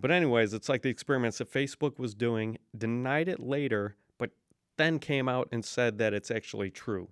But 0.00 0.10
anyways, 0.10 0.52
it's 0.52 0.68
like 0.68 0.82
the 0.82 0.88
experiments 0.88 1.38
that 1.38 1.52
Facebook 1.52 1.98
was 1.98 2.14
doing, 2.14 2.58
denied 2.76 3.28
it 3.28 3.38
later, 3.38 3.96
but 4.18 4.30
then 4.76 4.98
came 4.98 5.28
out 5.28 5.48
and 5.52 5.64
said 5.64 5.98
that 5.98 6.12
it's 6.12 6.30
actually 6.30 6.70
true. 6.70 7.08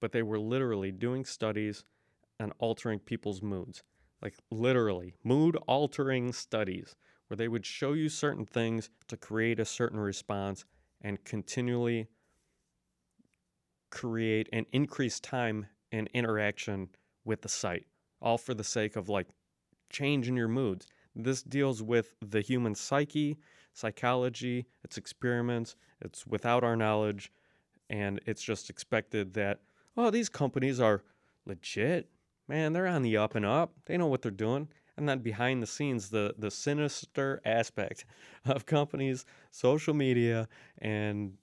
But 0.00 0.12
they 0.12 0.22
were 0.22 0.40
literally 0.40 0.90
doing 0.90 1.24
studies 1.24 1.84
and 2.40 2.52
altering 2.58 2.98
people's 2.98 3.42
moods. 3.42 3.82
Like 4.20 4.34
literally, 4.50 5.14
mood 5.22 5.56
altering 5.68 6.32
studies 6.32 6.96
where 7.28 7.36
they 7.36 7.48
would 7.48 7.64
show 7.64 7.92
you 7.92 8.08
certain 8.08 8.46
things 8.46 8.90
to 9.08 9.16
create 9.16 9.60
a 9.60 9.64
certain 9.64 10.00
response 10.00 10.64
and 11.00 11.22
continually 11.24 12.08
create 13.90 14.48
and 14.52 14.66
increase 14.72 15.20
time 15.20 15.66
and 15.92 16.08
interaction 16.12 16.88
with 17.24 17.42
the 17.42 17.48
site, 17.48 17.86
all 18.24 18.38
for 18.38 18.54
the 18.54 18.64
sake 18.64 18.96
of 18.96 19.08
like 19.08 19.28
changing 19.90 20.36
your 20.36 20.48
moods. 20.48 20.86
This 21.14 21.42
deals 21.42 21.80
with 21.80 22.16
the 22.20 22.40
human 22.40 22.74
psyche, 22.74 23.38
psychology, 23.72 24.66
it's 24.82 24.98
experiments, 24.98 25.76
it's 26.00 26.26
without 26.26 26.64
our 26.64 26.74
knowledge, 26.74 27.30
and 27.88 28.20
it's 28.26 28.42
just 28.42 28.68
expected 28.68 29.34
that, 29.34 29.60
oh, 29.96 30.10
these 30.10 30.28
companies 30.28 30.80
are 30.80 31.04
legit. 31.46 32.08
Man, 32.48 32.72
they're 32.72 32.88
on 32.88 33.02
the 33.02 33.16
up 33.16 33.36
and 33.36 33.46
up. 33.46 33.74
They 33.86 33.96
know 33.96 34.08
what 34.08 34.22
they're 34.22 34.32
doing 34.32 34.68
and 34.96 35.08
then 35.08 35.18
behind 35.18 35.62
the 35.62 35.66
scenes 35.66 36.10
the 36.10 36.34
the 36.38 36.50
sinister 36.50 37.40
aspect 37.44 38.04
of 38.46 38.66
companies 38.66 39.24
social 39.50 39.94
media 39.94 40.48
and 40.78 41.34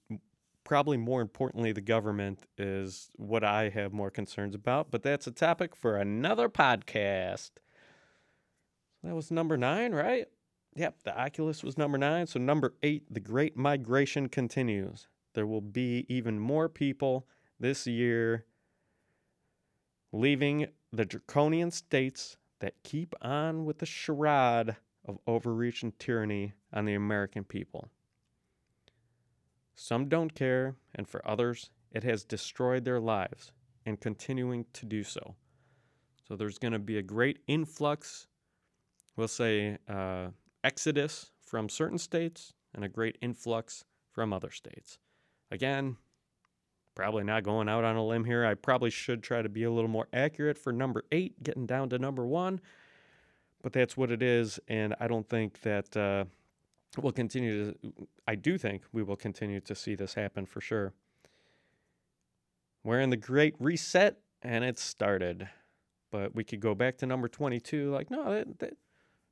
probably 0.64 0.98
more 0.98 1.22
importantly 1.22 1.72
the 1.72 1.82
government 1.82 2.44
is 2.58 3.10
what 3.16 3.44
i 3.44 3.70
have 3.70 3.94
more 3.94 4.12
concerns 4.12 4.56
about 4.56 4.92
but 4.92 5.04
that's 5.04 5.28
a 5.28 5.32
topic 5.32 5.76
for 5.76 5.98
another 5.98 6.50
podcast. 6.50 7.52
That 9.04 9.16
was 9.16 9.32
number 9.32 9.58
nine 9.58 9.94
right? 9.94 10.28
Yep 10.76 11.04
the 11.04 11.20
oculus 11.20 11.64
was 11.64 11.78
number 11.78 11.98
nine 11.98 12.28
so 12.28 12.40
number 12.40 12.74
eight 12.84 13.04
the 13.12 13.20
great 13.20 13.58
migration 13.58 14.30
continues. 14.30 15.08
There 15.34 15.48
will 15.48 15.62
be 15.62 16.06
even 16.10 16.40
more 16.40 16.70
people 16.70 17.26
this 17.60 17.88
year 17.88 18.46
leaving 20.12 20.68
the 20.92 21.06
draconian 21.06 21.72
states 21.72 22.38
that 22.60 22.84
keep 22.84 23.16
on 23.22 23.66
with 23.66 23.80
the 23.80 23.86
charade 23.86 24.76
of 25.06 25.18
overreach 25.26 25.84
and 25.84 25.98
tyranny 25.98 26.54
on 26.72 26.86
the 26.86 26.94
American 26.94 27.44
people. 27.44 27.90
Some 29.76 30.10
don't 30.10 30.34
care, 30.34 30.76
and 30.94 31.08
for 31.08 31.28
others, 31.28 31.70
it 31.92 32.04
has 32.04 32.24
destroyed 32.24 32.86
their 32.86 33.00
lives 33.00 33.52
and 33.86 34.00
continuing 34.00 34.66
to 34.74 34.86
do 34.86 35.04
so. 35.04 35.36
So 36.28 36.36
there's 36.36 36.58
going 36.58 36.74
to 36.74 36.80
be 36.80 36.98
a 36.98 37.02
great 37.02 37.40
influx, 37.48 38.28
we'll 39.16 39.28
say, 39.28 39.78
uh, 39.90 40.28
exodus 40.64 41.32
from 41.42 41.68
certain 41.68 41.98
states 41.98 42.54
and 42.74 42.86
a 42.86 42.90
great 42.90 43.18
influx 43.22 43.84
from 44.12 44.32
other 44.32 44.52
states. 44.52 45.00
Again, 45.50 45.98
probably 46.96 47.24
not 47.24 47.44
going 47.44 47.68
out 47.68 47.84
on 47.84 47.96
a 47.96 48.06
limb 48.06 48.26
here. 48.26 48.46
I 48.46 48.54
probably 48.54 48.90
should 48.90 49.24
try 49.24 49.42
to 49.42 49.50
be 49.50 49.64
a 49.64 49.72
little 49.72 49.90
more 49.90 50.08
accurate 50.14 50.58
for 50.58 50.72
number 50.72 51.04
eight, 51.12 51.42
getting 51.44 51.66
down 51.66 51.90
to 51.90 52.00
number 52.00 52.26
one. 52.26 52.62
But 53.62 53.74
that's 53.74 53.98
what 53.98 54.12
it 54.12 54.22
is. 54.22 54.60
And 54.68 54.96
I 55.00 55.08
don't 55.08 55.28
think 55.28 55.62
that 55.62 55.96
uh, 55.98 56.26
we'll 56.98 57.12
continue 57.12 57.72
to, 57.72 57.94
I 58.28 58.36
do 58.36 58.58
think 58.58 58.84
we 58.92 59.04
will 59.04 59.16
continue 59.16 59.62
to 59.62 59.76
see 59.76 59.96
this 59.96 60.14
happen 60.14 60.46
for 60.46 60.62
sure. 60.62 60.94
We're 62.84 63.00
in 63.00 63.10
the 63.10 63.18
great 63.18 63.56
reset 63.60 64.18
and 64.42 64.64
it 64.64 64.80
started. 64.80 65.48
But 66.12 66.36
we 66.36 66.44
could 66.44 66.60
go 66.60 66.76
back 66.76 66.98
to 66.98 67.06
number 67.06 67.30
22, 67.30 67.90
like, 67.90 68.12
no, 68.12 68.34
that, 68.34 68.60
that, 68.60 68.74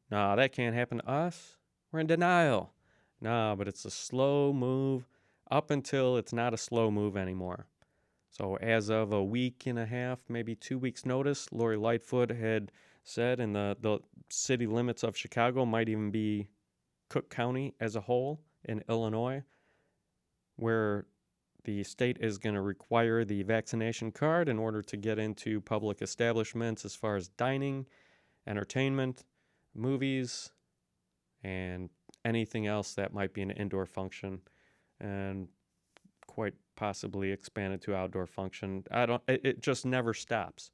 no, 0.09 0.35
that 0.35 0.53
can't 0.53 0.73
happen 0.73 0.99
to 0.99 1.09
us. 1.09 1.57
We're 1.91 1.99
in 1.99 2.07
denial. 2.07 2.71
No, 3.19 3.55
but 3.57 3.67
it's 3.67 3.83
a 3.83 3.91
slow 3.91 4.53
move 4.53 5.05
up 5.51 5.71
until 5.71 6.15
it's 6.15 6.31
not 6.31 6.53
a 6.53 6.57
slow 6.57 6.89
move 6.89 7.17
anymore. 7.17 7.65
So, 8.29 8.55
as 8.57 8.89
of 8.89 9.11
a 9.11 9.23
week 9.23 9.63
and 9.65 9.77
a 9.77 9.85
half, 9.85 10.19
maybe 10.29 10.55
two 10.55 10.77
weeks' 10.77 11.05
notice, 11.05 11.51
Lori 11.51 11.75
Lightfoot 11.75 12.29
had 12.29 12.71
said, 13.03 13.39
and 13.39 13.55
the, 13.55 13.75
the 13.81 13.99
city 14.29 14.67
limits 14.67 15.03
of 15.03 15.17
Chicago 15.17 15.65
might 15.65 15.89
even 15.89 16.11
be 16.11 16.47
Cook 17.09 17.29
County 17.29 17.73
as 17.79 17.95
a 17.95 18.01
whole 18.01 18.41
in 18.65 18.83
Illinois, 18.87 19.43
where 20.55 21.05
the 21.63 21.83
state 21.83 22.17
is 22.21 22.37
going 22.37 22.55
to 22.55 22.61
require 22.61 23.25
the 23.25 23.43
vaccination 23.43 24.11
card 24.11 24.47
in 24.47 24.57
order 24.57 24.81
to 24.81 24.97
get 24.97 25.19
into 25.19 25.59
public 25.61 26.01
establishments 26.01 26.85
as 26.85 26.95
far 26.95 27.15
as 27.15 27.27
dining, 27.29 27.85
entertainment, 28.47 29.25
movies, 29.75 30.51
and 31.43 31.89
anything 32.25 32.67
else 32.67 32.93
that 32.93 33.13
might 33.13 33.33
be 33.33 33.41
an 33.41 33.51
indoor 33.51 33.85
function 33.85 34.41
and 34.99 35.47
quite 36.27 36.53
possibly 36.75 37.31
expanded 37.31 37.81
to 37.81 37.95
outdoor 37.95 38.27
function. 38.27 38.83
I 38.91 39.05
don't. 39.05 39.21
It, 39.27 39.41
it 39.43 39.61
just 39.61 39.85
never 39.85 40.13
stops. 40.13 40.71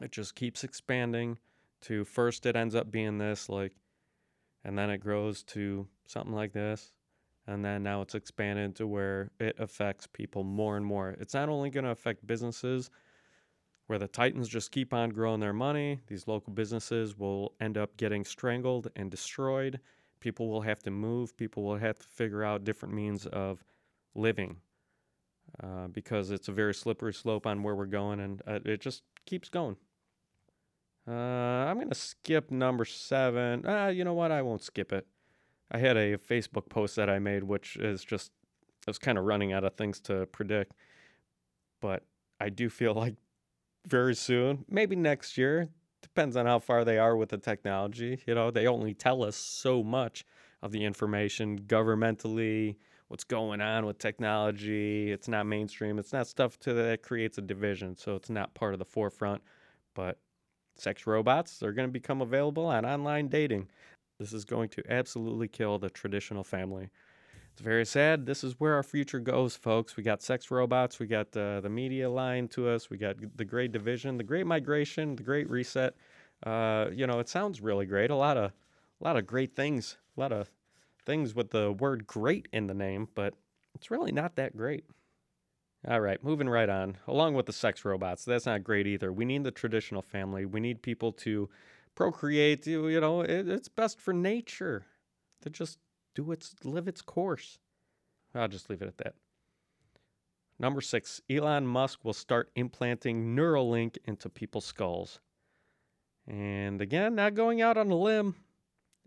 It 0.00 0.12
just 0.12 0.34
keeps 0.34 0.64
expanding. 0.64 1.38
To 1.82 2.04
first, 2.04 2.44
it 2.44 2.56
ends 2.56 2.74
up 2.74 2.90
being 2.90 3.18
this 3.18 3.48
like, 3.48 3.72
and 4.68 4.76
then 4.76 4.90
it 4.90 4.98
grows 4.98 5.42
to 5.44 5.88
something 6.06 6.34
like 6.34 6.52
this, 6.52 6.92
and 7.46 7.64
then 7.64 7.82
now 7.82 8.02
it's 8.02 8.14
expanded 8.14 8.76
to 8.76 8.86
where 8.86 9.30
it 9.40 9.56
affects 9.58 10.06
people 10.06 10.44
more 10.44 10.76
and 10.76 10.84
more. 10.84 11.16
It's 11.18 11.32
not 11.32 11.48
only 11.48 11.70
going 11.70 11.84
to 11.84 11.90
affect 11.90 12.26
businesses 12.26 12.90
where 13.86 13.98
the 13.98 14.08
Titans 14.08 14.46
just 14.46 14.70
keep 14.70 14.92
on 14.92 15.08
growing 15.08 15.40
their 15.40 15.54
money, 15.54 16.00
these 16.06 16.28
local 16.28 16.52
businesses 16.52 17.18
will 17.18 17.54
end 17.62 17.78
up 17.78 17.96
getting 17.96 18.26
strangled 18.26 18.88
and 18.94 19.10
destroyed 19.10 19.80
people 20.20 20.48
will 20.50 20.60
have 20.60 20.80
to 20.80 20.90
move, 20.90 21.34
people 21.38 21.62
will 21.62 21.78
have 21.78 21.98
to 21.98 22.06
figure 22.06 22.44
out 22.44 22.64
different 22.64 22.94
means 22.94 23.24
of 23.24 23.64
living 24.14 24.56
uh, 25.62 25.88
because 25.88 26.30
it's 26.30 26.48
a 26.48 26.52
very 26.52 26.74
slippery 26.74 27.14
slope 27.14 27.46
on 27.46 27.62
where 27.62 27.74
we're 27.74 27.86
going 27.86 28.20
and 28.20 28.42
uh, 28.46 28.58
it 28.66 28.82
just 28.82 29.02
keeps 29.24 29.48
going. 29.48 29.76
Uh, 31.08 31.12
I'm 31.12 31.76
going 31.76 31.88
to 31.88 31.94
skip 31.94 32.50
number 32.50 32.84
seven. 32.84 33.64
Uh, 33.64 33.86
you 33.86 34.04
know 34.04 34.12
what? 34.12 34.30
I 34.30 34.42
won't 34.42 34.62
skip 34.62 34.92
it. 34.92 35.06
I 35.70 35.78
had 35.78 35.96
a 35.96 36.18
Facebook 36.18 36.68
post 36.68 36.96
that 36.96 37.08
I 37.08 37.18
made, 37.18 37.44
which 37.44 37.76
is 37.76 38.04
just 38.04 38.32
I 38.86 38.90
was 38.90 38.98
kind 38.98 39.16
of 39.16 39.24
running 39.24 39.52
out 39.52 39.64
of 39.64 39.74
things 39.74 40.00
to 40.02 40.26
predict, 40.26 40.72
but 41.80 42.04
I 42.40 42.48
do 42.48 42.68
feel 42.68 42.94
like 43.04 43.16
very 43.86 44.14
soon, 44.14 44.64
maybe 44.68 44.96
next 44.96 45.38
year, 45.38 45.68
depends 46.02 46.36
on 46.36 46.46
how 46.46 46.58
far 46.58 46.84
they 46.84 46.98
are 46.98 47.16
with 47.16 47.30
the 47.30 47.38
technology. 47.38 48.22
You 48.26 48.34
know, 48.34 48.50
they 48.50 48.66
only 48.66 48.92
tell 48.92 49.22
us 49.22 49.36
so 49.36 49.82
much 49.82 50.24
of 50.62 50.72
the 50.72 50.84
information 50.84 51.60
governmentally, 51.60 52.76
what's 53.08 53.24
going 53.24 53.60
on 53.60 53.86
with 53.86 53.98
technology. 53.98 55.10
It's 55.10 55.28
not 55.28 55.46
mainstream. 55.46 55.98
It's 55.98 56.12
not 56.12 56.26
stuff 56.26 56.58
to, 56.60 56.74
that 56.74 57.02
creates 57.02 57.38
a 57.38 57.42
division. 57.42 57.96
So 57.96 58.16
it's 58.16 58.28
not 58.28 58.54
part 58.54 58.74
of 58.74 58.78
the 58.78 58.84
forefront. 58.84 59.42
But 59.94 60.18
sex 60.78 61.06
robots 61.06 61.62
are 61.62 61.72
going 61.72 61.88
to 61.88 61.92
become 61.92 62.20
available 62.20 62.66
on 62.66 62.84
online 62.84 63.28
dating. 63.28 63.68
This 64.18 64.32
is 64.32 64.44
going 64.44 64.68
to 64.70 64.82
absolutely 64.90 65.48
kill 65.48 65.78
the 65.78 65.90
traditional 65.90 66.44
family. 66.44 66.90
It's 67.52 67.62
very 67.62 67.86
sad. 67.86 68.26
This 68.26 68.44
is 68.44 68.54
where 68.58 68.74
our 68.74 68.82
future 68.82 69.18
goes, 69.18 69.56
folks. 69.56 69.96
We 69.96 70.02
got 70.02 70.22
sex 70.22 70.50
robots. 70.50 70.98
We 70.98 71.06
got 71.06 71.36
uh, 71.36 71.60
the 71.60 71.68
media 71.68 72.08
lying 72.08 72.48
to 72.50 72.68
us. 72.68 72.88
We 72.88 72.98
got 72.98 73.16
the 73.36 73.44
Great 73.44 73.72
Division, 73.72 74.16
the 74.16 74.24
Great 74.24 74.46
Migration, 74.46 75.16
the 75.16 75.24
Great 75.24 75.50
Reset. 75.50 75.94
Uh, 76.44 76.86
you 76.92 77.06
know, 77.06 77.18
it 77.18 77.28
sounds 77.28 77.60
really 77.60 77.86
great. 77.86 78.10
A 78.10 78.14
lot 78.14 78.36
of, 78.36 78.52
a 79.00 79.04
lot 79.04 79.16
of 79.16 79.26
great 79.26 79.56
things. 79.56 79.96
A 80.16 80.20
lot 80.20 80.32
of 80.32 80.50
things 81.04 81.34
with 81.34 81.50
the 81.50 81.72
word 81.72 82.06
"great" 82.06 82.46
in 82.52 82.68
the 82.68 82.74
name, 82.74 83.08
but 83.14 83.34
it's 83.74 83.90
really 83.90 84.12
not 84.12 84.36
that 84.36 84.56
great. 84.56 84.84
All 85.86 86.00
right, 86.00 86.22
moving 86.24 86.48
right 86.48 86.68
on. 86.68 86.98
Along 87.06 87.34
with 87.34 87.46
the 87.46 87.52
sex 87.52 87.84
robots, 87.84 88.24
that's 88.24 88.46
not 88.46 88.64
great 88.64 88.86
either. 88.86 89.12
We 89.12 89.24
need 89.24 89.44
the 89.44 89.52
traditional 89.52 90.02
family. 90.02 90.44
We 90.44 90.60
need 90.60 90.82
people 90.82 91.12
to 91.12 91.48
procreate. 91.94 92.66
You 92.66 93.00
know, 93.00 93.20
it, 93.20 93.48
it's 93.48 93.68
best 93.68 94.00
for 94.00 94.12
nature 94.12 94.86
to 95.42 95.50
just 95.50 95.78
do 96.14 96.32
its 96.32 96.56
live 96.64 96.88
its 96.88 97.00
course. 97.00 97.58
I'll 98.34 98.48
just 98.48 98.68
leave 98.68 98.82
it 98.82 98.88
at 98.88 98.98
that. 98.98 99.14
Number 100.58 100.80
six, 100.80 101.22
Elon 101.30 101.66
Musk 101.66 102.04
will 102.04 102.12
start 102.12 102.50
implanting 102.56 103.36
Neuralink 103.36 103.98
into 104.04 104.28
people's 104.28 104.64
skulls. 104.64 105.20
And 106.26 106.82
again, 106.82 107.14
not 107.14 107.34
going 107.34 107.62
out 107.62 107.76
on 107.76 107.90
a 107.90 107.96
limb. 107.96 108.34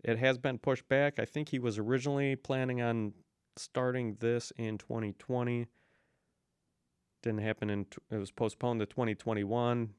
It 0.02 0.18
has 0.18 0.38
been 0.38 0.58
pushed 0.58 0.88
back. 0.88 1.18
I 1.18 1.26
think 1.26 1.50
he 1.50 1.58
was 1.58 1.78
originally 1.78 2.34
planning 2.36 2.80
on 2.80 3.12
starting 3.56 4.16
this 4.18 4.52
in 4.56 4.78
2020. 4.78 5.66
Didn't 7.22 7.40
happen 7.40 7.70
in 7.70 7.86
it 8.10 8.16
was 8.16 8.30
postponed 8.30 8.80
to 8.80 8.86
2021. 8.86 9.90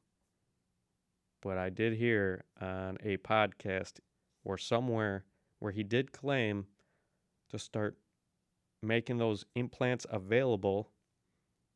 But 1.41 1.57
I 1.57 1.69
did 1.69 1.93
hear 1.93 2.45
on 2.61 2.97
a 3.03 3.17
podcast 3.17 3.99
or 4.45 4.57
somewhere 4.57 5.25
where 5.59 5.71
he 5.71 5.83
did 5.83 6.11
claim 6.11 6.65
to 7.49 7.59
start 7.59 7.97
making 8.81 9.17
those 9.17 9.45
implants 9.55 10.05
available 10.09 10.89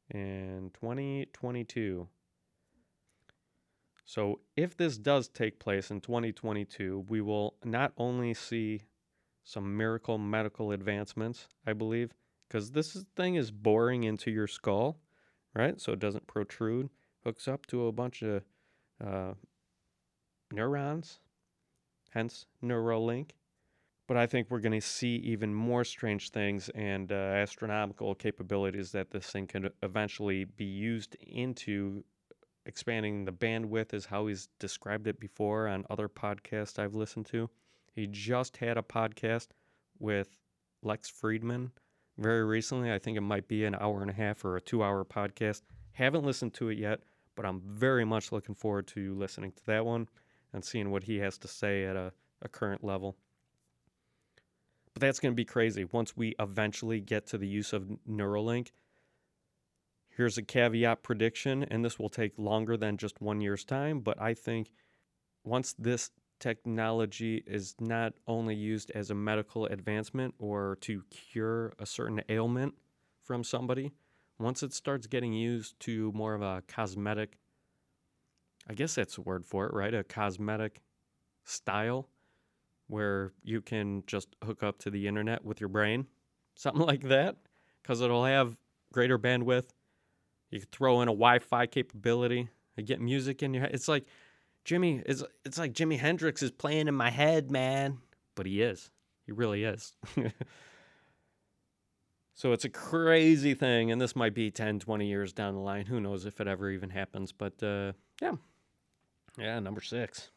in 0.09 0.71
2022. 0.73 2.07
So, 4.05 4.39
if 4.55 4.77
this 4.77 4.97
does 4.97 5.27
take 5.27 5.59
place 5.59 5.91
in 5.91 5.99
2022, 5.99 7.05
we 7.09 7.19
will 7.19 7.55
not 7.65 7.91
only 7.97 8.33
see 8.33 8.83
some 9.43 9.75
miracle 9.75 10.17
medical 10.17 10.71
advancements, 10.71 11.47
I 11.65 11.73
believe, 11.73 12.13
because 12.47 12.71
this 12.71 13.03
thing 13.17 13.35
is 13.35 13.51
boring 13.51 14.05
into 14.05 14.31
your 14.31 14.47
skull, 14.47 14.99
right? 15.55 15.79
So 15.79 15.93
it 15.93 15.99
doesn't 15.99 16.27
protrude, 16.27 16.89
hooks 17.23 17.47
up 17.47 17.65
to 17.67 17.87
a 17.87 17.91
bunch 17.91 18.21
of 18.21 18.43
uh, 19.05 19.33
neurons, 20.51 21.19
hence 22.11 22.45
Neuralink. 22.63 23.31
But 24.07 24.15
I 24.15 24.25
think 24.25 24.49
we're 24.49 24.61
going 24.61 24.79
to 24.79 24.87
see 24.87 25.17
even 25.17 25.53
more 25.53 25.83
strange 25.83 26.29
things 26.29 26.69
and 26.69 27.11
uh, 27.11 27.15
astronomical 27.15 28.15
capabilities 28.15 28.93
that 28.93 29.11
this 29.11 29.29
thing 29.29 29.47
can 29.47 29.69
eventually 29.83 30.45
be 30.45 30.63
used 30.63 31.15
into 31.15 32.05
expanding 32.65 33.25
the 33.25 33.33
bandwidth, 33.33 33.93
is 33.93 34.05
how 34.05 34.27
he's 34.27 34.47
described 34.59 35.07
it 35.07 35.19
before 35.19 35.67
on 35.67 35.85
other 35.89 36.07
podcasts 36.07 36.79
I've 36.79 36.95
listened 36.95 37.25
to. 37.27 37.49
He 37.93 38.07
just 38.07 38.57
had 38.57 38.77
a 38.77 38.81
podcast 38.81 39.47
with 39.99 40.29
Lex 40.83 41.11
Fridman 41.11 41.71
very 42.17 42.43
recently. 42.43 42.91
I 42.91 42.99
think 42.99 43.17
it 43.17 43.21
might 43.21 43.47
be 43.47 43.65
an 43.65 43.75
hour 43.75 44.01
and 44.01 44.09
a 44.09 44.13
half 44.13 44.43
or 44.43 44.57
a 44.57 44.61
two 44.61 44.83
hour 44.83 45.03
podcast. 45.05 45.61
Haven't 45.91 46.25
listened 46.25 46.53
to 46.55 46.69
it 46.69 46.77
yet, 46.77 47.01
but 47.35 47.45
I'm 47.45 47.61
very 47.61 48.05
much 48.05 48.31
looking 48.31 48.55
forward 48.55 48.87
to 48.87 49.15
listening 49.15 49.51
to 49.53 49.65
that 49.67 49.85
one 49.85 50.07
and 50.53 50.63
seeing 50.63 50.91
what 50.91 51.03
he 51.03 51.17
has 51.19 51.37
to 51.39 51.47
say 51.47 51.85
at 51.85 51.95
a, 51.95 52.11
a 52.41 52.49
current 52.49 52.83
level. 52.83 53.15
But 54.93 55.01
that's 55.01 55.19
going 55.19 55.33
to 55.33 55.35
be 55.35 55.45
crazy 55.45 55.85
once 55.91 56.17
we 56.17 56.35
eventually 56.39 56.99
get 56.99 57.27
to 57.27 57.37
the 57.37 57.47
use 57.47 57.73
of 57.73 57.83
Neuralink. 58.09 58.69
Here's 60.09 60.39
a 60.39 60.41
caveat 60.41 61.03
prediction, 61.03 61.63
and 61.63 61.85
this 61.85 61.99
will 61.99 62.09
take 62.09 62.33
longer 62.39 62.75
than 62.75 62.97
just 62.97 63.21
one 63.21 63.39
year's 63.39 63.63
time, 63.63 63.99
but 63.99 64.19
I 64.19 64.33
think 64.33 64.71
once 65.43 65.75
this 65.77 66.09
technology 66.39 67.43
is 67.45 67.75
not 67.79 68.13
only 68.27 68.55
used 68.55 68.91
as 68.91 69.09
a 69.09 69.15
medical 69.15 69.65
advancement 69.65 70.35
or 70.39 70.77
to 70.81 71.03
cure 71.09 71.73
a 71.79 71.85
certain 71.85 72.21
ailment 72.29 72.75
from 73.23 73.43
somebody, 73.43 73.91
once 74.39 74.61
it 74.63 74.73
starts 74.73 75.07
getting 75.07 75.33
used 75.33 75.79
to 75.81 76.11
more 76.13 76.33
of 76.33 76.41
a 76.41 76.63
cosmetic, 76.67 77.37
I 78.69 78.73
guess 78.73 78.95
that's 78.95 79.15
the 79.15 79.21
word 79.21 79.45
for 79.45 79.65
it, 79.65 79.73
right? 79.73 79.93
A 79.93 80.03
cosmetic 80.03 80.81
style 81.43 82.09
where 82.87 83.33
you 83.43 83.61
can 83.61 84.03
just 84.07 84.35
hook 84.43 84.63
up 84.63 84.79
to 84.79 84.89
the 84.89 85.07
internet 85.07 85.43
with 85.43 85.59
your 85.59 85.69
brain, 85.69 86.07
something 86.55 86.85
like 86.85 87.03
that, 87.03 87.37
because 87.81 88.01
it'll 88.01 88.25
have 88.25 88.55
greater 88.93 89.17
bandwidth. 89.17 89.69
You 90.51 90.59
can 90.59 90.69
throw 90.71 91.01
in 91.01 91.07
a 91.07 91.11
Wi-Fi 91.11 91.65
capability. 91.67 92.47
You 92.77 92.83
get 92.83 93.01
music 93.01 93.43
in 93.43 93.53
your 93.53 93.63
head. 93.63 93.71
It's 93.73 93.87
like 93.87 94.05
Jimmy. 94.67 95.01
It's 95.05 95.23
it's 95.45 95.57
like 95.57 95.73
Jimi 95.73 95.97
Hendrix 95.97 96.43
is 96.43 96.51
playing 96.51 96.89
in 96.89 96.93
my 96.93 97.09
head, 97.09 97.49
man. 97.49 97.99
But 98.35 98.45
he 98.45 98.61
is. 98.61 98.91
He 99.25 99.31
really 99.31 99.63
is. 99.63 99.93
so 102.35 102.51
it's 102.51 102.65
a 102.65 102.69
crazy 102.69 103.53
thing, 103.53 103.91
and 103.91 103.99
this 103.99 104.15
might 104.15 104.33
be 104.33 104.51
10, 104.51 104.79
20 104.79 105.07
years 105.07 105.33
down 105.33 105.55
the 105.55 105.61
line. 105.61 105.85
Who 105.85 105.99
knows 106.01 106.25
if 106.25 106.39
it 106.41 106.47
ever 106.47 106.69
even 106.69 106.89
happens? 106.89 107.31
But 107.31 107.63
uh, 107.63 107.93
yeah, 108.21 108.33
yeah. 109.39 109.59
Number 109.59 109.81
six. 109.81 110.31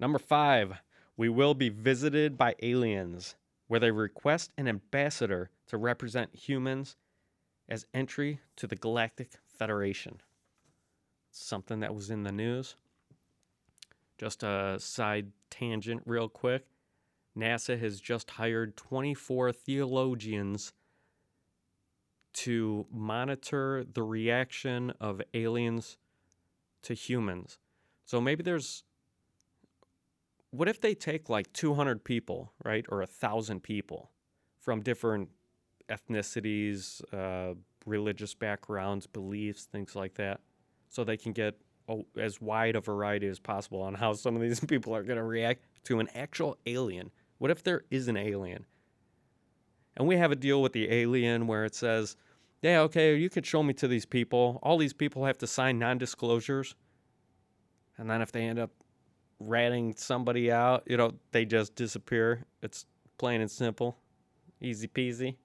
Number 0.00 0.18
five 0.18 0.80
we 1.16 1.28
will 1.28 1.54
be 1.54 1.68
visited 1.68 2.36
by 2.36 2.56
aliens, 2.62 3.36
where 3.68 3.78
they 3.80 3.90
request 3.90 4.50
an 4.56 4.66
ambassador 4.66 5.50
to 5.68 5.76
represent 5.76 6.34
humans 6.34 6.96
as 7.68 7.86
entry 7.94 8.40
to 8.56 8.66
the 8.66 8.76
Galactic 8.76 9.32
Federation. 9.46 10.20
Something 11.30 11.80
that 11.80 11.94
was 11.94 12.10
in 12.10 12.24
the 12.24 12.32
news. 12.32 12.76
Just 14.24 14.42
a 14.42 14.76
side 14.78 15.32
tangent, 15.50 16.00
real 16.06 16.30
quick. 16.30 16.64
NASA 17.36 17.78
has 17.78 18.00
just 18.00 18.30
hired 18.30 18.74
24 18.74 19.52
theologians 19.52 20.72
to 22.32 22.86
monitor 22.90 23.84
the 23.84 24.02
reaction 24.02 24.94
of 24.98 25.20
aliens 25.34 25.98
to 26.84 26.94
humans. 26.94 27.58
So 28.06 28.18
maybe 28.18 28.42
there's 28.42 28.84
what 30.52 30.70
if 30.70 30.80
they 30.80 30.94
take 30.94 31.28
like 31.28 31.52
200 31.52 32.02
people, 32.02 32.54
right, 32.64 32.86
or 32.88 33.02
a 33.02 33.06
thousand 33.06 33.62
people 33.62 34.10
from 34.58 34.80
different 34.80 35.28
ethnicities, 35.90 37.02
uh, 37.12 37.56
religious 37.84 38.32
backgrounds, 38.32 39.06
beliefs, 39.06 39.64
things 39.64 39.94
like 39.94 40.14
that, 40.14 40.40
so 40.88 41.04
they 41.04 41.18
can 41.18 41.32
get 41.32 41.60
as 42.18 42.40
wide 42.40 42.76
a 42.76 42.80
variety 42.80 43.26
as 43.26 43.38
possible 43.38 43.82
on 43.82 43.94
how 43.94 44.12
some 44.12 44.36
of 44.36 44.42
these 44.42 44.60
people 44.68 44.94
are 44.94 45.02
going 45.02 45.18
to 45.18 45.24
react 45.24 45.64
to 45.84 46.00
an 46.00 46.08
actual 46.14 46.56
alien. 46.66 47.10
What 47.38 47.50
if 47.50 47.62
there 47.62 47.82
is 47.90 48.08
an 48.08 48.16
alien? 48.16 48.64
And 49.96 50.08
we 50.08 50.16
have 50.16 50.32
a 50.32 50.36
deal 50.36 50.62
with 50.62 50.72
the 50.72 50.90
alien 50.90 51.46
where 51.46 51.64
it 51.64 51.74
says, 51.74 52.16
yeah, 52.62 52.80
okay, 52.80 53.14
you 53.14 53.28
could 53.28 53.44
show 53.44 53.62
me 53.62 53.74
to 53.74 53.86
these 53.86 54.06
people. 54.06 54.58
All 54.62 54.78
these 54.78 54.94
people 54.94 55.24
have 55.26 55.38
to 55.38 55.46
sign 55.46 55.78
non 55.78 55.98
disclosures. 55.98 56.74
And 57.98 58.08
then 58.08 58.22
if 58.22 58.32
they 58.32 58.44
end 58.44 58.58
up 58.58 58.70
ratting 59.38 59.94
somebody 59.96 60.50
out, 60.50 60.82
you 60.86 60.96
know, 60.96 61.12
they 61.32 61.44
just 61.44 61.74
disappear. 61.74 62.44
It's 62.62 62.86
plain 63.18 63.40
and 63.40 63.50
simple, 63.50 63.98
easy 64.60 64.88
peasy. 64.88 65.36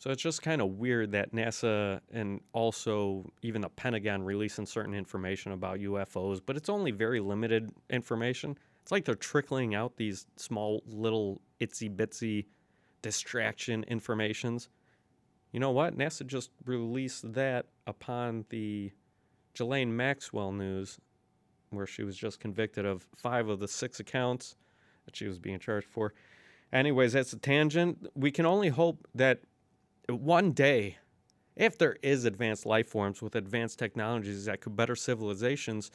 So 0.00 0.10
it's 0.10 0.22
just 0.22 0.40
kind 0.40 0.62
of 0.62 0.78
weird 0.78 1.12
that 1.12 1.32
NASA 1.34 2.00
and 2.10 2.40
also 2.54 3.30
even 3.42 3.60
the 3.60 3.68
Pentagon 3.68 4.22
releasing 4.22 4.64
certain 4.64 4.94
information 4.94 5.52
about 5.52 5.78
UFOs, 5.78 6.40
but 6.44 6.56
it's 6.56 6.70
only 6.70 6.90
very 6.90 7.20
limited 7.20 7.70
information. 7.90 8.56
It's 8.80 8.90
like 8.90 9.04
they're 9.04 9.14
trickling 9.14 9.74
out 9.74 9.98
these 9.98 10.24
small 10.36 10.82
little 10.86 11.42
itsy 11.60 11.94
bitsy 11.94 12.46
distraction 13.02 13.84
informations. 13.88 14.70
You 15.52 15.60
know 15.60 15.70
what? 15.70 15.98
NASA 15.98 16.26
just 16.26 16.48
released 16.64 17.34
that 17.34 17.66
upon 17.86 18.46
the 18.48 18.92
Ghislaine 19.52 19.94
Maxwell 19.94 20.52
news 20.52 20.98
where 21.68 21.86
she 21.86 22.04
was 22.04 22.16
just 22.16 22.40
convicted 22.40 22.86
of 22.86 23.06
five 23.16 23.50
of 23.50 23.60
the 23.60 23.68
six 23.68 24.00
accounts 24.00 24.56
that 25.04 25.14
she 25.14 25.26
was 25.26 25.38
being 25.38 25.58
charged 25.58 25.88
for. 25.88 26.14
Anyways, 26.72 27.12
that's 27.12 27.34
a 27.34 27.38
tangent. 27.38 28.06
We 28.14 28.30
can 28.30 28.46
only 28.46 28.68
hope 28.68 29.06
that 29.14 29.40
one 30.14 30.52
day, 30.52 30.98
if 31.56 31.76
there 31.78 31.96
is 32.02 32.24
advanced 32.24 32.66
life 32.66 32.88
forms 32.88 33.20
with 33.20 33.34
advanced 33.36 33.78
technologies 33.78 34.46
that 34.46 34.60
could 34.60 34.76
better 34.76 34.96
civilizations, 34.96 35.90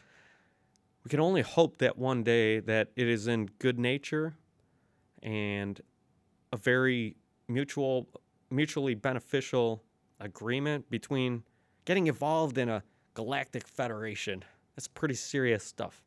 we 1.03 1.09
can 1.09 1.19
only 1.19 1.41
hope 1.41 1.77
that 1.77 1.97
one 1.97 2.23
day 2.23 2.59
that 2.59 2.89
it 2.95 3.07
is 3.07 3.27
in 3.27 3.47
good 3.59 3.79
nature 3.79 4.33
and 5.23 5.81
a 6.51 6.57
very 6.57 7.15
mutual 7.47 8.07
mutually 8.49 8.93
beneficial 8.93 9.83
agreement 10.19 10.89
between 10.89 11.43
getting 11.85 12.07
involved 12.07 12.57
in 12.57 12.69
a 12.69 12.83
galactic 13.13 13.67
federation. 13.67 14.43
That's 14.75 14.87
pretty 14.87 15.15
serious 15.15 15.63
stuff. 15.63 16.03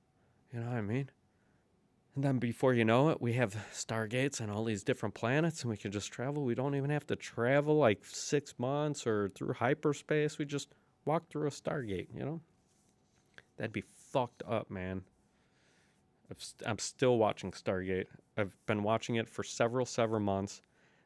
You 0.52 0.61
know 0.61 0.66
what 0.66 0.76
I 0.76 0.82
mean? 0.82 1.11
And 2.18 2.24
then 2.24 2.38
before 2.38 2.74
you 2.74 2.84
know 2.84 3.10
it, 3.10 3.22
we 3.22 3.34
have 3.34 3.54
stargates 3.72 4.40
and 4.40 4.50
all 4.50 4.64
these 4.64 4.82
different 4.82 5.14
planets, 5.14 5.62
and 5.62 5.70
we 5.70 5.76
can 5.76 5.92
just 5.92 6.10
travel. 6.10 6.42
We 6.42 6.56
don't 6.56 6.74
even 6.74 6.90
have 6.90 7.06
to 7.06 7.14
travel 7.14 7.76
like 7.76 8.04
six 8.04 8.58
months 8.58 9.06
or 9.06 9.28
through 9.36 9.52
hyperspace. 9.52 10.36
We 10.36 10.44
just 10.44 10.74
walk 11.04 11.30
through 11.30 11.46
a 11.46 11.50
stargate, 11.50 12.08
you 12.12 12.24
know? 12.24 12.40
That'd 13.56 13.72
be 13.72 13.84
fucked 14.10 14.42
up, 14.48 14.68
man. 14.68 15.02
I'm 16.66 16.80
still 16.80 17.18
watching 17.18 17.52
Stargate. 17.52 18.06
I've 18.36 18.56
been 18.66 18.82
watching 18.82 19.14
it 19.14 19.28
for 19.28 19.44
several, 19.44 19.86
several 19.86 20.18
months. 20.18 20.62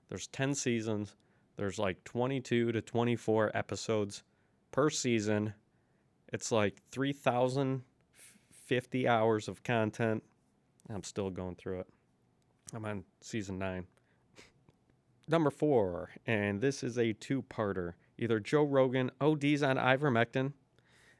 There's 0.08 0.28
10 0.28 0.54
seasons. 0.54 1.14
There's 1.56 1.78
like 1.78 2.02
22 2.04 2.72
to 2.72 2.80
24 2.80 3.54
episodes 3.54 4.22
per 4.70 4.88
season. 4.88 5.52
It's 6.32 6.50
like 6.50 6.80
3,050 6.90 9.08
hours 9.08 9.48
of 9.48 9.62
content. 9.62 10.22
I'm 10.92 11.04
still 11.04 11.30
going 11.30 11.56
through 11.56 11.80
it. 11.80 11.86
I'm 12.74 12.84
on 12.84 13.04
season 13.20 13.58
nine. 13.58 13.86
Number 15.28 15.50
four, 15.50 16.10
and 16.26 16.60
this 16.60 16.82
is 16.82 16.98
a 16.98 17.12
two 17.12 17.42
parter. 17.42 17.92
Either 18.18 18.40
Joe 18.40 18.64
Rogan 18.64 19.10
ODs 19.20 19.62
on 19.62 19.76
ivermectin, 19.76 20.52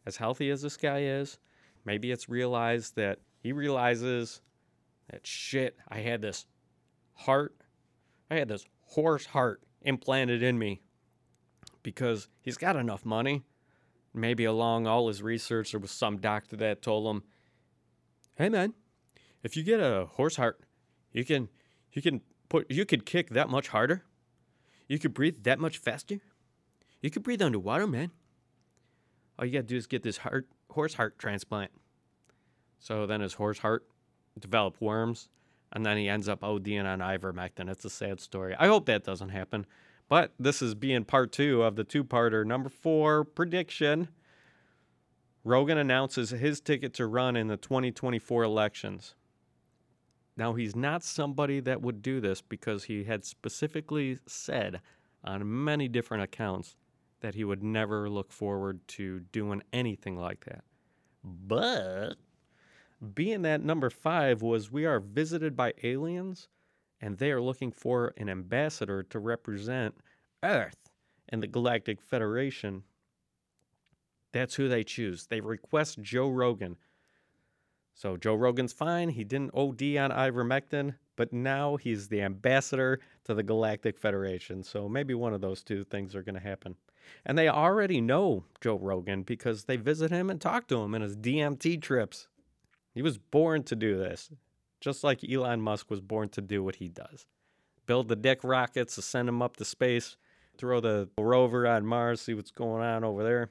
as 0.06 0.16
healthy 0.16 0.50
as 0.50 0.62
this 0.62 0.76
guy 0.76 1.02
is, 1.02 1.38
maybe 1.84 2.10
it's 2.10 2.28
realized 2.28 2.96
that 2.96 3.18
he 3.38 3.52
realizes 3.52 4.40
that 5.10 5.26
shit, 5.26 5.76
I 5.88 5.98
had 6.00 6.22
this 6.22 6.46
heart, 7.14 7.54
I 8.30 8.36
had 8.36 8.48
this 8.48 8.64
horse 8.82 9.26
heart 9.26 9.62
implanted 9.82 10.42
in 10.42 10.58
me 10.58 10.80
because 11.82 12.28
he's 12.40 12.56
got 12.56 12.76
enough 12.76 13.04
money. 13.04 13.42
Maybe 14.14 14.44
along 14.44 14.86
all 14.86 15.08
his 15.08 15.22
research, 15.22 15.72
there 15.72 15.80
was 15.80 15.90
some 15.90 16.18
doctor 16.18 16.56
that 16.56 16.82
told 16.82 17.06
him, 17.06 17.24
"Hey 18.36 18.50
man, 18.50 18.74
if 19.42 19.56
you 19.56 19.62
get 19.62 19.80
a 19.80 20.06
horse 20.12 20.36
heart, 20.36 20.60
you 21.12 21.24
can 21.24 21.48
you 21.92 22.02
can 22.02 22.20
put 22.48 22.70
you 22.70 22.84
could 22.84 23.04
kick 23.06 23.30
that 23.30 23.48
much 23.48 23.68
harder. 23.68 24.04
You 24.88 24.98
could 24.98 25.14
breathe 25.14 25.42
that 25.42 25.58
much 25.58 25.78
faster. 25.78 26.20
You 27.00 27.10
could 27.10 27.22
breathe 27.22 27.42
underwater, 27.42 27.86
man. 27.86 28.10
All 29.38 29.44
you 29.44 29.52
gotta 29.52 29.64
do 29.64 29.76
is 29.76 29.86
get 29.86 30.02
this 30.02 30.18
heart 30.18 30.48
horse 30.70 30.94
heart 30.94 31.18
transplant." 31.18 31.72
So 32.78 33.06
then 33.06 33.20
his 33.20 33.34
horse 33.34 33.58
heart 33.58 33.86
developed 34.38 34.80
worms, 34.80 35.28
and 35.72 35.84
then 35.84 35.96
he 35.96 36.08
ends 36.08 36.28
up 36.28 36.40
ODing 36.40 36.84
on 36.84 37.00
ivermectin. 37.00 37.70
It's 37.70 37.84
a 37.84 37.90
sad 37.90 38.20
story. 38.20 38.54
I 38.58 38.66
hope 38.66 38.86
that 38.86 39.04
doesn't 39.04 39.30
happen. 39.30 39.66
But 40.08 40.32
this 40.38 40.60
is 40.60 40.74
being 40.74 41.04
part 41.04 41.32
two 41.32 41.62
of 41.62 41.76
the 41.76 41.84
two 41.84 42.04
parter. 42.04 42.44
Number 42.44 42.68
four 42.68 43.24
prediction 43.24 44.08
Rogan 45.44 45.78
announces 45.78 46.30
his 46.30 46.60
ticket 46.60 46.94
to 46.94 47.06
run 47.06 47.34
in 47.34 47.48
the 47.48 47.56
2024 47.56 48.44
elections. 48.44 49.14
Now, 50.36 50.54
he's 50.54 50.74
not 50.74 51.04
somebody 51.04 51.60
that 51.60 51.82
would 51.82 52.02
do 52.02 52.20
this 52.20 52.40
because 52.40 52.84
he 52.84 53.04
had 53.04 53.24
specifically 53.24 54.18
said 54.26 54.80
on 55.22 55.64
many 55.64 55.88
different 55.88 56.22
accounts 56.22 56.76
that 57.20 57.34
he 57.34 57.44
would 57.44 57.62
never 57.62 58.08
look 58.08 58.32
forward 58.32 58.80
to 58.88 59.20
doing 59.20 59.62
anything 59.72 60.16
like 60.16 60.44
that. 60.44 60.64
But 61.22 62.14
being 63.14 63.42
that 63.42 63.62
number 63.62 63.90
five 63.90 64.42
was 64.42 64.72
we 64.72 64.84
are 64.86 65.00
visited 65.00 65.56
by 65.56 65.74
aliens 65.82 66.48
and 67.00 67.18
they 67.18 67.30
are 67.30 67.40
looking 67.42 67.72
for 67.72 68.14
an 68.16 68.28
ambassador 68.28 69.02
to 69.02 69.18
represent 69.18 69.94
Earth 70.42 70.90
and 71.28 71.42
the 71.42 71.48
Galactic 71.48 72.00
Federation. 72.00 72.84
That's 74.32 74.54
who 74.54 74.68
they 74.68 74.84
choose. 74.84 75.26
They 75.26 75.40
request 75.40 76.00
Joe 76.00 76.28
Rogan. 76.28 76.76
So 77.94 78.16
Joe 78.16 78.34
Rogan's 78.34 78.72
fine. 78.72 79.10
He 79.10 79.24
didn't 79.24 79.54
OD 79.54 79.82
on 79.96 80.10
ivermectin, 80.10 80.94
but 81.16 81.32
now 81.32 81.76
he's 81.76 82.08
the 82.08 82.22
ambassador 82.22 83.00
to 83.24 83.34
the 83.34 83.42
Galactic 83.42 83.98
Federation. 83.98 84.62
So 84.62 84.88
maybe 84.88 85.14
one 85.14 85.34
of 85.34 85.40
those 85.40 85.62
two 85.62 85.84
things 85.84 86.14
are 86.14 86.22
going 86.22 86.34
to 86.34 86.40
happen. 86.40 86.76
And 87.26 87.36
they 87.36 87.48
already 87.48 88.00
know 88.00 88.44
Joe 88.60 88.78
Rogan 88.78 89.22
because 89.22 89.64
they 89.64 89.76
visit 89.76 90.10
him 90.10 90.30
and 90.30 90.40
talk 90.40 90.68
to 90.68 90.80
him 90.80 90.94
in 90.94 91.02
his 91.02 91.16
DMT 91.16 91.82
trips. 91.82 92.28
He 92.94 93.02
was 93.02 93.18
born 93.18 93.62
to 93.64 93.76
do 93.76 93.98
this, 93.98 94.30
just 94.80 95.04
like 95.04 95.28
Elon 95.28 95.60
Musk 95.60 95.90
was 95.90 96.00
born 96.00 96.28
to 96.30 96.40
do 96.40 96.62
what 96.62 96.76
he 96.76 96.88
does 96.88 97.26
build 97.86 98.08
the 98.08 98.16
dick 98.16 98.40
rockets 98.42 98.94
to 98.94 99.02
send 99.02 99.28
them 99.28 99.42
up 99.42 99.56
to 99.56 99.64
space, 99.64 100.16
throw 100.56 100.80
the 100.80 101.08
rover 101.18 101.66
on 101.66 101.86
Mars, 101.86 102.20
see 102.20 102.34
what's 102.34 102.50
going 102.50 102.82
on 102.82 103.04
over 103.04 103.22
there. 103.22 103.50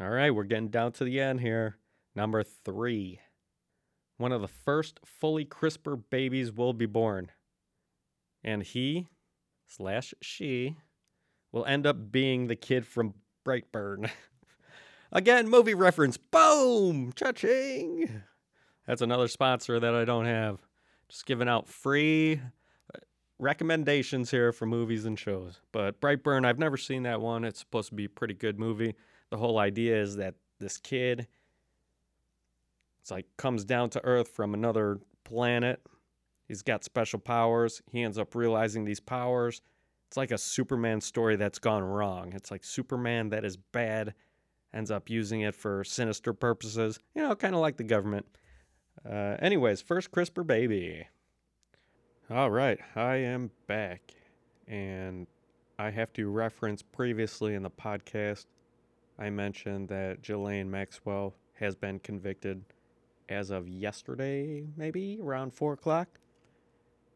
All 0.00 0.10
right, 0.10 0.30
we're 0.30 0.44
getting 0.44 0.68
down 0.68 0.92
to 0.92 1.04
the 1.04 1.20
end 1.20 1.40
here. 1.40 1.76
Number 2.14 2.42
three. 2.42 3.20
One 4.18 4.32
of 4.32 4.40
the 4.40 4.48
first 4.48 4.98
fully 5.04 5.44
CRISPR 5.44 6.02
babies 6.10 6.52
will 6.52 6.72
be 6.72 6.86
born. 6.86 7.30
And 8.42 8.62
he 8.62 9.08
slash 9.66 10.14
she 10.22 10.76
will 11.52 11.64
end 11.66 11.86
up 11.86 12.10
being 12.10 12.46
the 12.46 12.56
kid 12.56 12.86
from 12.86 13.14
Brightburn. 13.44 14.10
Again, 15.12 15.48
movie 15.48 15.74
reference. 15.74 16.16
Boom! 16.16 17.12
Cha-ching! 17.14 18.22
That's 18.86 19.02
another 19.02 19.28
sponsor 19.28 19.80
that 19.80 19.94
I 19.94 20.04
don't 20.04 20.26
have. 20.26 20.60
Just 21.08 21.26
giving 21.26 21.48
out 21.48 21.68
free 21.68 22.40
uh, 22.94 22.98
recommendations 23.38 24.30
here 24.30 24.52
for 24.52 24.66
movies 24.66 25.04
and 25.04 25.18
shows. 25.18 25.60
But 25.72 26.00
Brightburn, 26.00 26.44
I've 26.44 26.58
never 26.58 26.76
seen 26.76 27.04
that 27.04 27.20
one. 27.20 27.44
It's 27.44 27.60
supposed 27.60 27.90
to 27.90 27.94
be 27.94 28.06
a 28.06 28.10
pretty 28.10 28.34
good 28.34 28.58
movie. 28.58 28.94
The 29.30 29.36
whole 29.36 29.58
idea 29.58 30.00
is 30.00 30.16
that 30.16 30.34
this 30.58 30.78
kid 30.78 31.26
it's 33.06 33.12
like 33.12 33.26
comes 33.36 33.64
down 33.64 33.88
to 33.90 34.04
earth 34.04 34.26
from 34.26 34.52
another 34.52 34.98
planet. 35.22 35.80
He's 36.48 36.62
got 36.62 36.82
special 36.82 37.20
powers. 37.20 37.80
He 37.92 38.02
ends 38.02 38.18
up 38.18 38.34
realizing 38.34 38.84
these 38.84 38.98
powers. 38.98 39.62
It's 40.08 40.16
like 40.16 40.32
a 40.32 40.38
Superman 40.38 41.00
story 41.00 41.36
that's 41.36 41.60
gone 41.60 41.84
wrong. 41.84 42.32
It's 42.34 42.50
like 42.50 42.64
Superman 42.64 43.28
that 43.28 43.44
is 43.44 43.56
bad 43.56 44.14
ends 44.74 44.90
up 44.90 45.08
using 45.08 45.42
it 45.42 45.54
for 45.54 45.84
sinister 45.84 46.32
purposes. 46.32 46.98
You 47.14 47.22
know, 47.22 47.36
kind 47.36 47.54
of 47.54 47.60
like 47.60 47.76
the 47.76 47.84
government. 47.84 48.26
Uh, 49.08 49.36
anyways, 49.38 49.80
first 49.82 50.10
CRISPR 50.10 50.44
baby. 50.44 51.06
All 52.28 52.50
right, 52.50 52.80
I 52.96 53.18
am 53.18 53.52
back, 53.68 54.00
and 54.66 55.28
I 55.78 55.90
have 55.90 56.12
to 56.14 56.28
reference 56.28 56.82
previously 56.82 57.54
in 57.54 57.62
the 57.62 57.70
podcast. 57.70 58.46
I 59.16 59.30
mentioned 59.30 59.90
that 59.90 60.22
Ghislaine 60.22 60.68
Maxwell 60.68 61.34
has 61.60 61.76
been 61.76 62.00
convicted 62.00 62.64
as 63.28 63.50
of 63.50 63.68
yesterday, 63.68 64.66
maybe 64.76 65.18
around 65.22 65.52
four 65.52 65.72
o'clock, 65.72 66.08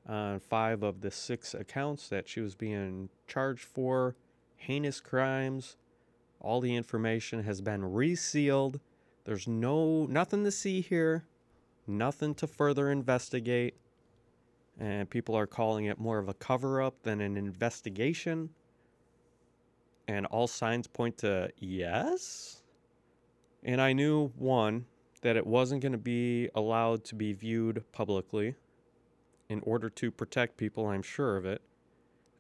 on 0.09 0.41
five 0.41 0.83
of 0.83 1.01
the 1.01 1.11
six 1.11 1.55
accounts 1.55 2.09
that 2.09 2.29
she 2.29 2.41
was 2.41 2.55
being 2.55 3.09
charged 3.27 3.65
for 3.65 4.17
heinous 4.57 5.01
crimes. 5.01 5.77
All 6.41 6.61
the 6.61 6.75
information 6.75 7.43
has 7.45 7.61
been 7.61 7.85
resealed. 7.85 8.81
There's 9.25 9.47
no 9.47 10.07
nothing 10.07 10.45
to 10.45 10.51
see 10.51 10.81
here 10.81 11.25
nothing 11.91 12.35
to 12.37 12.47
further 12.47 12.91
investigate. 12.91 13.75
And 14.79 15.11
people 15.11 15.35
are 15.35 15.47
calling 15.47 15.87
it 15.87 15.99
more 15.99 16.19
of 16.19 16.29
a 16.29 16.35
cover 16.35 16.81
up 16.81 17.03
than 17.03 17.21
an 17.21 17.37
investigation. 17.37 18.51
And 20.09 20.25
all 20.27 20.47
signs 20.47 20.87
point 20.87 21.19
to 21.19 21.51
yes. 21.59 22.63
And 23.63 23.81
I 23.81 23.93
knew 23.93 24.33
one, 24.37 24.87
that 25.23 25.37
it 25.37 25.47
wasn't 25.47 25.83
going 25.83 25.93
to 25.93 25.99
be 25.99 26.49
allowed 26.55 27.05
to 27.05 27.15
be 27.15 27.33
viewed 27.33 27.85
publicly 27.93 28.55
in 29.49 29.61
order 29.61 29.91
to 29.91 30.11
protect 30.11 30.57
people, 30.57 30.87
I'm 30.87 31.03
sure 31.03 31.37
of 31.37 31.45
it. 31.45 31.61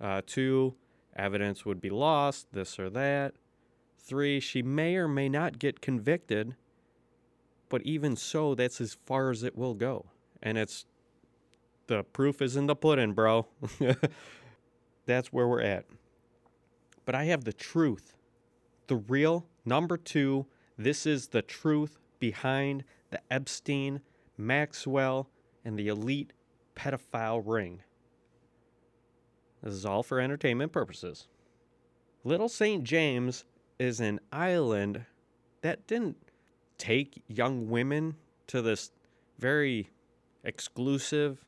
Uh, 0.00 0.22
two, 0.24 0.74
evidence 1.16 1.64
would 1.64 1.80
be 1.80 1.90
lost, 1.90 2.46
this 2.52 2.78
or 2.78 2.88
that. 2.90 3.34
Three, 3.98 4.40
she 4.40 4.62
may 4.62 4.96
or 4.96 5.08
may 5.08 5.28
not 5.28 5.58
get 5.58 5.80
convicted 5.80 6.54
but 7.70 7.82
even 7.82 8.16
so, 8.16 8.54
that's 8.54 8.80
as 8.82 8.98
far 9.06 9.30
as 9.30 9.42
it 9.42 9.56
will 9.56 9.74
go. 9.74 10.06
And 10.42 10.58
it's 10.58 10.84
the 11.86 12.02
proof 12.02 12.42
is 12.42 12.56
in 12.56 12.66
the 12.66 12.76
pudding, 12.76 13.12
bro. 13.12 13.46
that's 15.06 15.32
where 15.32 15.48
we're 15.48 15.62
at. 15.62 15.86
But 17.06 17.14
I 17.14 17.24
have 17.24 17.44
the 17.44 17.52
truth. 17.52 18.16
The 18.88 18.96
real 18.96 19.46
number 19.64 19.96
two, 19.96 20.46
this 20.76 21.06
is 21.06 21.28
the 21.28 21.42
truth 21.42 21.96
behind 22.20 22.84
the 23.10 23.20
Epstein, 23.30 24.00
Maxwell, 24.36 25.28
and 25.64 25.78
the 25.78 25.88
elite 25.88 26.32
pedophile 26.76 27.42
ring. 27.44 27.82
This 29.62 29.74
is 29.74 29.84
all 29.84 30.02
for 30.02 30.20
entertainment 30.20 30.72
purposes. 30.72 31.26
Little 32.24 32.48
St. 32.48 32.84
James 32.84 33.44
is 33.78 34.00
an 34.00 34.20
island 34.32 35.04
that 35.62 35.86
didn't 35.86 36.16
take 36.78 37.22
young 37.28 37.68
women 37.68 38.16
to 38.46 38.62
this 38.62 38.90
very 39.38 39.90
exclusive, 40.44 41.44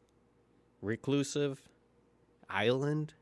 reclusive 0.83 1.63
island. 2.49 3.15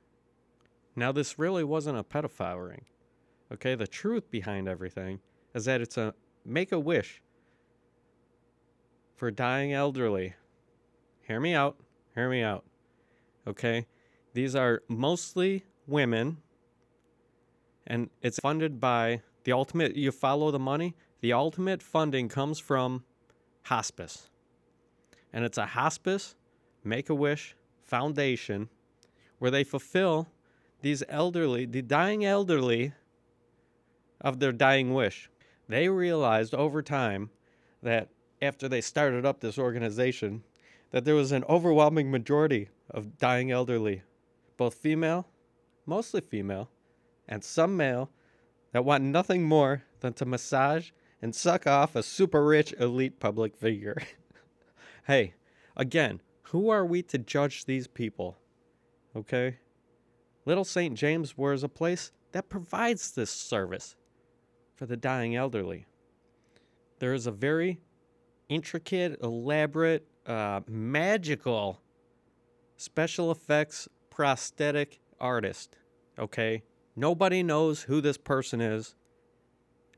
Now, 0.96 1.12
this 1.12 1.38
really 1.38 1.64
wasn't 1.64 1.98
a 1.98 2.04
pedophile 2.04 2.68
ring. 2.68 2.84
Okay, 3.52 3.74
the 3.74 3.86
truth 3.86 4.30
behind 4.30 4.68
everything 4.68 5.20
is 5.54 5.64
that 5.64 5.80
it's 5.80 5.96
a 5.96 6.14
make 6.44 6.72
a 6.72 6.78
wish 6.78 7.22
for 9.20 9.30
dying 9.30 9.74
elderly. 9.74 10.32
Hear 11.28 11.40
me 11.40 11.52
out. 11.52 11.76
Hear 12.14 12.30
me 12.30 12.40
out. 12.42 12.64
Okay, 13.46 13.86
these 14.32 14.56
are 14.56 14.82
mostly 14.88 15.66
women, 15.86 16.38
and 17.86 18.08
it's 18.22 18.38
funded 18.38 18.80
by 18.80 19.20
the 19.44 19.52
ultimate. 19.52 19.94
You 19.94 20.10
follow 20.10 20.50
the 20.50 20.58
money, 20.58 20.96
the 21.20 21.34
ultimate 21.34 21.82
funding 21.82 22.30
comes 22.30 22.58
from 22.58 23.04
hospice. 23.64 24.30
And 25.34 25.44
it's 25.44 25.58
a 25.58 25.66
hospice, 25.66 26.34
make 26.82 27.10
a 27.10 27.14
wish 27.14 27.54
foundation 27.84 28.70
where 29.38 29.50
they 29.50 29.64
fulfill 29.64 30.28
these 30.80 31.02
elderly, 31.10 31.66
the 31.66 31.82
dying 31.82 32.24
elderly, 32.24 32.94
of 34.18 34.40
their 34.40 34.52
dying 34.52 34.94
wish. 34.94 35.28
They 35.68 35.90
realized 35.90 36.54
over 36.54 36.80
time 36.80 37.28
that 37.82 38.08
after 38.42 38.68
they 38.68 38.80
started 38.80 39.26
up 39.26 39.40
this 39.40 39.58
organization, 39.58 40.42
that 40.90 41.04
there 41.04 41.14
was 41.14 41.32
an 41.32 41.44
overwhelming 41.48 42.10
majority 42.10 42.68
of 42.90 43.18
dying 43.18 43.50
elderly, 43.50 44.02
both 44.56 44.74
female, 44.74 45.26
mostly 45.86 46.20
female, 46.20 46.70
and 47.28 47.44
some 47.44 47.76
male, 47.76 48.10
that 48.72 48.84
want 48.84 49.04
nothing 49.04 49.44
more 49.44 49.82
than 50.00 50.12
to 50.14 50.24
massage 50.24 50.90
and 51.22 51.34
suck 51.34 51.66
off 51.66 51.94
a 51.94 52.02
super 52.02 52.44
rich 52.44 52.72
elite 52.78 53.20
public 53.20 53.56
figure. 53.56 53.96
hey, 55.06 55.34
again, 55.76 56.20
who 56.44 56.68
are 56.70 56.84
we 56.84 57.02
to 57.02 57.18
judge 57.18 57.64
these 57.64 57.86
people? 57.86 58.38
Okay? 59.14 59.58
Little 60.44 60.64
St. 60.64 60.96
James 60.96 61.36
was 61.36 61.62
a 61.62 61.68
place 61.68 62.12
that 62.32 62.48
provides 62.48 63.12
this 63.12 63.30
service 63.30 63.96
for 64.74 64.86
the 64.86 64.96
dying 64.96 65.36
elderly. 65.36 65.86
There 66.98 67.12
is 67.12 67.26
a 67.26 67.32
very 67.32 67.80
intricate, 68.50 69.18
elaborate, 69.22 70.06
uh, 70.26 70.60
magical 70.68 71.80
special 72.76 73.30
effects 73.30 73.88
prosthetic 74.10 75.00
artist. 75.18 75.76
Okay? 76.18 76.62
Nobody 76.94 77.42
knows 77.42 77.82
who 77.82 78.02
this 78.02 78.18
person 78.18 78.60
is. 78.60 78.94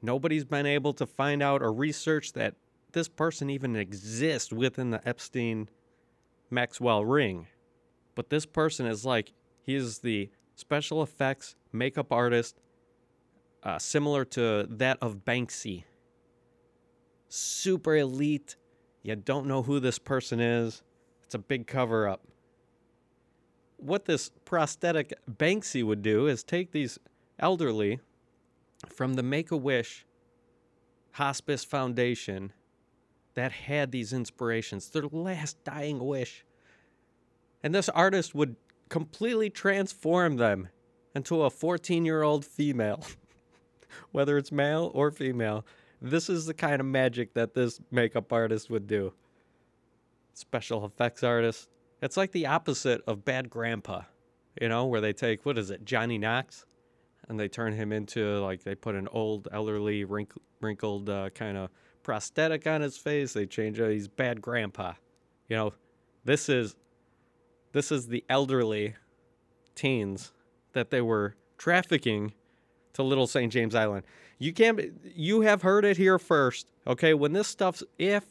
Nobody's 0.01 0.45
been 0.45 0.67
able 0.67 0.93
to 0.95 1.07
find 1.07 1.43
out 1.43 1.63
or 1.63 1.73
research 1.73 2.33
that 2.35 2.55
this 2.93 3.09
person 3.09 3.51
even 3.51 3.75
exists 3.75 4.53
within 4.53 4.91
the 4.91 5.07
Epstein 5.09 5.69
Maxwell 6.51 7.05
ring. 7.05 7.47
But 8.15 8.29
this 8.29 8.45
person 8.45 8.87
is 8.87 9.05
like, 9.05 9.33
he 9.63 9.75
is 9.75 10.01
the 10.01 10.29
special 10.55 11.03
effects 11.03 11.55
makeup 11.73 12.13
artist, 12.13 12.61
uh, 13.63 13.79
similar 13.79 14.25
to 14.27 14.67
that 14.69 14.99
of 15.01 15.25
Banksy. 15.25 15.85
Super 17.35 17.97
elite. 17.97 18.57
You 19.03 19.16
don't 19.16 19.47
know 19.47 19.62
who 19.62 19.80
this 19.80 19.99
person 19.99 20.39
is. 20.39 20.83
It's 21.24 21.35
a 21.35 21.39
big 21.39 21.66
cover 21.66 22.07
up. 22.07 22.20
What 23.78 24.05
this 24.05 24.30
prosthetic 24.45 25.14
Banksy 25.26 25.83
would 25.83 26.03
do 26.03 26.26
is 26.26 26.43
take 26.43 26.72
these 26.72 26.99
elderly 27.39 28.01
from 28.87 29.14
the 29.14 29.22
Make 29.22 29.51
a 29.51 29.57
Wish 29.57 30.05
Hospice 31.12 31.64
Foundation 31.64 32.53
that 33.33 33.53
had 33.53 33.93
these 33.93 34.12
inspirations, 34.12 34.91
their 34.91 35.05
last 35.05 35.64
dying 35.64 36.01
wish. 36.01 36.45
And 37.62 37.74
this 37.74 37.89
artist 37.89 38.35
would 38.35 38.57
completely 38.91 39.49
transform 39.49 40.37
them 40.37 40.68
into 41.14 41.45
a 41.45 41.49
14 41.49 42.05
year 42.05 42.22
old 42.22 42.45
female, 42.45 43.03
whether 44.12 44.37
it's 44.37 44.53
male 44.53 44.91
or 44.93 45.11
female. 45.11 45.64
This 46.05 46.29
is 46.29 46.47
the 46.47 46.55
kind 46.55 46.81
of 46.81 46.87
magic 46.87 47.35
that 47.35 47.55
this 47.55 47.81
makeup 47.93 48.33
artist 48.33 48.69
would 48.71 48.89
do. 48.89 49.13
Special 50.35 50.85
effects 50.85 51.23
artist. 51.23 51.69
It's 52.03 52.17
like 52.17 52.33
the 52.33 52.47
opposite 52.47 53.03
of 53.07 53.25
Bad 53.25 53.49
Grandpa, 53.49 54.03
you 54.61 54.69
know, 54.69 54.87
where 54.87 55.01
they 55.01 55.13
take, 55.13 55.47
what 55.47 55.57
is 55.57 55.71
it, 55.71 55.85
Johnny 55.85 56.19
Knox? 56.19 56.67
And 57.29 57.39
they 57.39 57.47
turn 57.47 57.73
him 57.73 57.93
into, 57.93 58.41
like, 58.41 58.65
they 58.65 58.75
put 58.75 58.97
an 58.97 59.07
old, 59.13 59.47
elderly, 59.53 60.05
wrinkled, 60.61 61.09
uh, 61.09 61.31
kind 61.31 61.57
of 61.57 61.71
prosthetic 62.03 62.67
on 62.67 62.81
his 62.81 62.97
face. 62.97 63.33
They 63.33 63.47
change 63.47 63.79
it. 63.79 63.93
He's 63.93 64.09
Bad 64.09 64.43
Grandpa. 64.43 64.95
You 65.49 65.57
know, 65.57 65.75
this 66.25 66.49
is 66.49 66.75
this 67.73 67.91
is 67.91 68.09
the 68.09 68.25
elderly 68.29 68.95
teens 69.75 70.33
that 70.73 70.91
they 70.91 71.01
were 71.01 71.37
trafficking 71.59 72.33
to 72.93 73.03
Little 73.03 73.27
St. 73.27 73.53
James 73.53 73.75
Island. 73.75 74.05
You 74.43 74.53
can't 74.53 74.80
you 75.14 75.43
have 75.43 75.62
heard 75.62 75.84
it 75.84 75.97
here 75.97 76.18
first. 76.18 76.66
Okay, 76.84 77.14
when 77.14 77.32
this 77.32 77.47
stuff's 77.47 77.84
if 77.97 78.24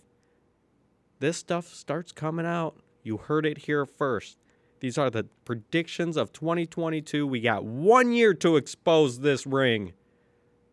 this 1.20 1.38
stuff 1.38 1.68
starts 1.68 2.12
coming 2.12 2.46
out, 2.46 2.76
you 3.02 3.16
heard 3.16 3.46
it 3.46 3.60
here 3.60 3.86
first. 3.86 4.38
These 4.82 4.98
are 4.98 5.10
the 5.10 5.28
predictions 5.46 6.18
of 6.18 6.34
2022. 6.34 7.26
We 7.26 7.40
got 7.40 7.64
1 7.64 8.12
year 8.12 8.34
to 8.34 8.58
expose 8.58 9.20
this 9.22 9.48
ring. 9.48 9.94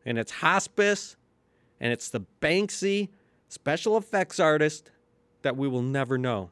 And 0.04 0.18
it's 0.18 0.32
hospice 0.32 1.16
and 1.78 1.92
it's 1.92 2.08
the 2.08 2.24
Banksy 2.40 3.10
special 3.48 3.96
effects 3.96 4.40
artist 4.40 4.90
that 5.42 5.56
we 5.56 5.68
will 5.68 5.82
never 5.82 6.18
know. 6.18 6.50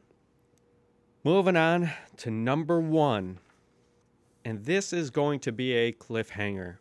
Moving 1.24 1.57
on 1.57 1.91
to 2.18 2.30
number 2.30 2.80
one. 2.80 3.41
And 4.45 4.64
this 4.64 4.93
is 4.93 5.11
going 5.11 5.41
to 5.41 5.51
be 5.51 5.72
a 5.72 5.93
cliffhanger 5.93 6.76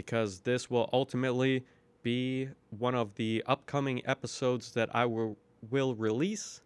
because 0.00 0.40
this 0.40 0.70
will 0.70 0.88
ultimately 0.94 1.62
be 2.02 2.48
one 2.70 2.94
of 2.94 3.14
the 3.16 3.44
upcoming 3.46 4.00
episodes 4.06 4.72
that 4.72 4.88
I 4.96 5.04
will, 5.04 5.36
will 5.68 5.94
release, 5.94 6.62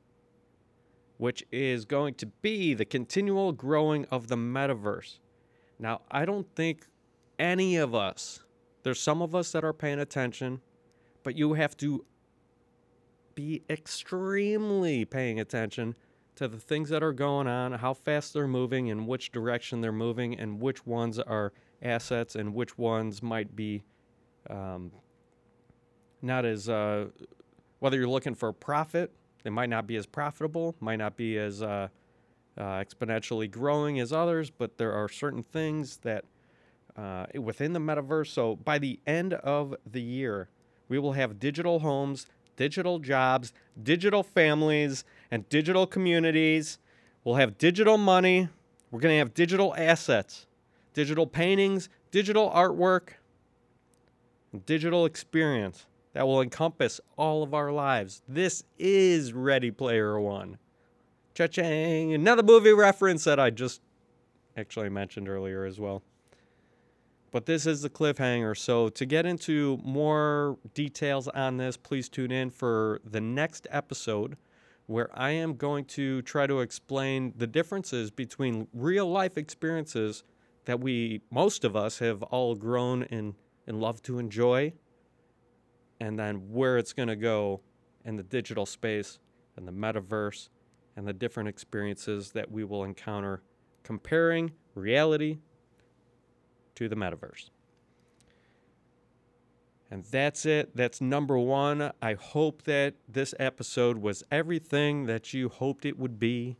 which 1.16 1.43
is 1.51 1.85
going 1.85 2.14
to 2.14 2.26
be 2.26 2.74
the 2.74 2.85
continual 2.85 3.51
growing 3.51 4.07
of 4.09 4.28
the 4.28 4.37
metaverse. 4.37 5.18
Now, 5.80 6.03
I 6.12 6.24
don't 6.24 6.47
think 6.55 6.87
any 7.37 7.74
of 7.74 7.93
us, 7.93 8.45
there's 8.85 9.01
some 9.01 9.20
of 9.20 9.35
us 9.35 9.51
that 9.51 9.64
are 9.64 9.72
paying 9.72 9.99
attention, 9.99 10.61
but 11.24 11.37
you 11.37 11.55
have 11.55 11.76
to 11.78 12.05
be 13.35 13.64
extremely 13.68 15.05
paying 15.05 15.41
attention 15.41 15.97
to 16.37 16.47
the 16.47 16.61
things 16.61 16.89
that 16.91 17.03
are 17.03 17.12
going 17.12 17.49
on, 17.49 17.72
how 17.72 17.95
fast 17.95 18.32
they're 18.32 18.47
moving, 18.47 18.93
and 18.93 19.09
which 19.09 19.32
direction 19.32 19.80
they're 19.80 19.91
moving, 19.91 20.39
and 20.39 20.61
which 20.61 20.87
ones 20.87 21.18
are 21.18 21.53
assets 21.85 22.35
and 22.35 22.55
which 22.55 22.76
ones 22.78 23.22
might 23.22 23.55
be 23.55 23.82
um, 24.51 24.91
not 26.22 26.45
as, 26.45 26.68
uh, 26.68 27.07
whether 27.80 27.97
you're 27.97 28.09
looking 28.09 28.35
for 28.35 28.53
profit, 28.53 29.12
they 29.43 29.51
might 29.51 29.68
not 29.68 29.87
be 29.87 29.97
as 29.97 30.07
profitable, 30.07 30.74
might 30.80 30.97
not 30.97 31.16
be 31.16 31.39
as 31.39 31.62
uh, 31.62 31.89
uh, 32.57 32.62
exponentially 32.62 33.51
growing 33.51 34.01
as 34.01 34.12
others, 34.12 34.51
but 34.51 34.78
there 34.78 34.93
are 34.93 35.09
certain 35.09 35.43
things 35.43 35.99
that 35.99 36.24
uh, 36.97 37.26
within 37.35 37.72
the 37.72 37.80
metaverse. 37.80 38.28
So 38.28 38.57
by 38.57 38.78
the 38.78 39.01
end 39.07 39.35
of 39.35 39.74
the 39.91 40.01
year, 40.01 40.49
we 40.89 40.99
will 40.99 41.12
have 41.12 41.39
digital 41.39 41.80
homes 41.80 42.26
digital 42.57 42.99
jobs, 42.99 43.53
digital 43.82 44.22
families, 44.22 45.05
and 45.30 45.49
digital 45.49 45.87
communities. 45.87 46.78
We'll 47.24 47.37
have 47.37 47.59
digital 47.59 47.99
money. 47.99 48.49
We're 48.91 49.01
going 49.01 49.14
to 49.14 49.18
have 49.18 49.35
digital 49.35 49.74
assets, 49.76 50.47
digital 50.95 51.27
paintings, 51.27 51.89
digital 52.11 52.51
artwork, 52.51 53.11
digital 54.65 55.05
experience 55.05 55.87
that 56.15 56.27
will 56.27 56.41
encompass 56.41 57.01
all 57.19 57.43
of 57.43 57.53
our 57.53 57.73
lives. 57.73 58.23
This 58.29 58.63
is 58.79 59.33
Ready 59.33 59.73
Player 59.73 60.19
One. 60.19 60.59
Cha-ching! 61.35 62.15
Another 62.15 62.45
movie 62.45 62.73
reference 62.73 63.25
that 63.25 63.41
I 63.41 63.51
just 63.51 63.83
actually 64.57 64.89
mentioned 64.89 65.29
earlier 65.29 65.65
as 65.65 65.81
well. 65.81 66.03
But 67.33 67.47
this 67.47 67.67
is 67.67 67.83
the 67.83 67.91
cliffhanger. 67.91 68.57
So, 68.57 68.89
to 68.91 69.05
get 69.05 69.27
into 69.27 69.81
more 69.83 70.57
details 70.73 71.27
on 71.27 71.57
this, 71.57 71.77
please 71.77 72.09
tune 72.09 72.31
in 72.31 72.51
for 72.51 73.01
the 73.05 73.21
next 73.21 73.67
episode 73.73 74.37
where 74.87 75.11
I 75.13 75.31
am 75.31 75.57
going 75.57 75.87
to 75.87 76.23
try 76.23 76.47
to 76.47 76.61
explain 76.61 77.33
the 77.37 77.49
differences 77.49 78.13
between 78.13 78.69
real 78.73 79.11
life 79.11 79.37
experiences 79.37 80.23
that 80.65 80.81
we, 80.81 81.21
most 81.31 81.65
of 81.65 81.77
us, 81.77 81.99
have 81.99 82.23
all 82.25 82.55
grown 82.55 83.05
and, 83.05 83.35
and 83.67 83.81
love 83.81 84.03
to 84.03 84.19
enjoy, 84.19 84.73
and 86.01 86.19
then 86.19 86.37
where 86.51 86.79
it's 86.79 86.93
going 86.93 87.09
to 87.09 87.17
go 87.17 87.61
in 88.05 88.17
the 88.17 88.23
digital 88.23 88.67
space 88.67 89.19
and 89.57 89.67
the 89.67 89.73
metaverse 89.73 90.49
and 90.97 91.07
the 91.07 91.12
different 91.12 91.49
experiences 91.49 92.33
that 92.33 92.51
we 92.51 92.65
will 92.65 92.85
encounter 92.85 93.43
comparing 93.83 94.53
reality 94.75 95.39
to 96.75 96.89
the 96.89 96.97
metaverse. 96.97 97.51
And 99.91 100.05
that's 100.05 100.45
it. 100.45 100.75
That's 100.75 101.01
number 101.01 101.39
one. 101.39 101.93
I 102.03 102.15
hope 102.15 102.62
that 102.62 102.95
this 103.09 103.35
episode 103.39 103.99
was 103.99 104.25
everything 104.31 105.07
that 105.07 105.33
you 105.33 105.49
hoped 105.49 105.85
it 105.85 105.99
would 105.99 106.19
be. 106.19 106.57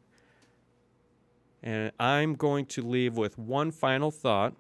And 1.65 1.93
I'm 1.99 2.35
going 2.35 2.67
to 2.67 2.83
leave 2.83 3.17
with 3.17 3.39
one 3.39 3.71
final 3.71 4.11
thought. 4.11 4.55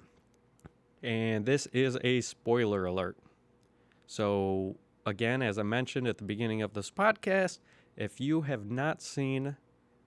And 1.02 1.44
this 1.44 1.66
is 1.66 1.98
a 2.02 2.22
spoiler 2.22 2.86
alert. 2.86 3.18
So, 4.07 4.76
again, 5.05 5.42
as 5.42 5.59
I 5.59 5.64
mentioned 5.64 6.09
at 6.09 6.16
the 6.16 6.24
beginning 6.24 6.62
of 6.62 6.72
this 6.72 6.90
podcast, 6.90 7.59
if 7.94 8.20
you 8.20 8.40
have 8.42 8.70
not 8.70 9.02
seen 9.02 9.57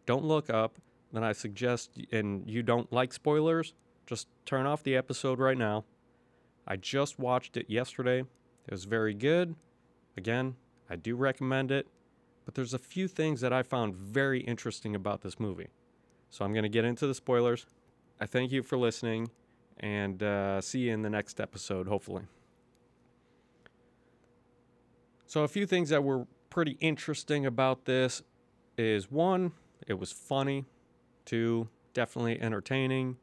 Don't 0.07 0.25
Look 0.25 0.49
Up, 0.49 0.79
then 1.13 1.23
I 1.23 1.33
suggest, 1.33 1.91
and 2.11 2.49
you 2.49 2.63
don't 2.63 2.91
like 2.91 3.13
spoilers, 3.13 3.75
just 4.07 4.27
turn 4.47 4.65
off 4.65 4.81
the 4.81 4.95
episode 4.95 5.37
right 5.37 5.57
now. 5.57 5.85
I 6.65 6.77
just 6.77 7.19
watched 7.19 7.57
it 7.57 7.69
yesterday. 7.69 8.21
It 8.21 8.71
was 8.71 8.85
very 8.85 9.13
good. 9.13 9.55
Again, 10.17 10.55
I 10.89 10.95
do 10.95 11.15
recommend 11.15 11.71
it. 11.71 11.87
But 12.43 12.55
there's 12.55 12.73
a 12.73 12.79
few 12.79 13.07
things 13.07 13.41
that 13.41 13.53
I 13.53 13.61
found 13.61 13.95
very 13.95 14.41
interesting 14.41 14.95
about 14.95 15.21
this 15.21 15.39
movie. 15.39 15.67
So 16.29 16.45
I'm 16.45 16.53
going 16.53 16.63
to 16.63 16.69
get 16.69 16.85
into 16.85 17.07
the 17.07 17.13
spoilers. 17.13 17.65
I 18.19 18.25
thank 18.25 18.51
you 18.51 18.63
for 18.63 18.77
listening 18.77 19.29
and 19.79 20.21
uh, 20.21 20.61
see 20.61 20.79
you 20.79 20.93
in 20.93 21.01
the 21.01 21.09
next 21.09 21.39
episode, 21.39 21.87
hopefully. 21.87 22.23
So, 25.25 25.43
a 25.43 25.47
few 25.47 25.65
things 25.65 25.89
that 25.89 26.03
were 26.03 26.25
pretty 26.49 26.77
interesting 26.79 27.45
about 27.45 27.85
this 27.85 28.21
is 28.77 29.11
one, 29.11 29.51
it 29.85 29.99
was 29.99 30.11
funny. 30.11 30.65
Two, 31.25 31.67
definitely 31.93 32.41
entertaining. 32.41 33.17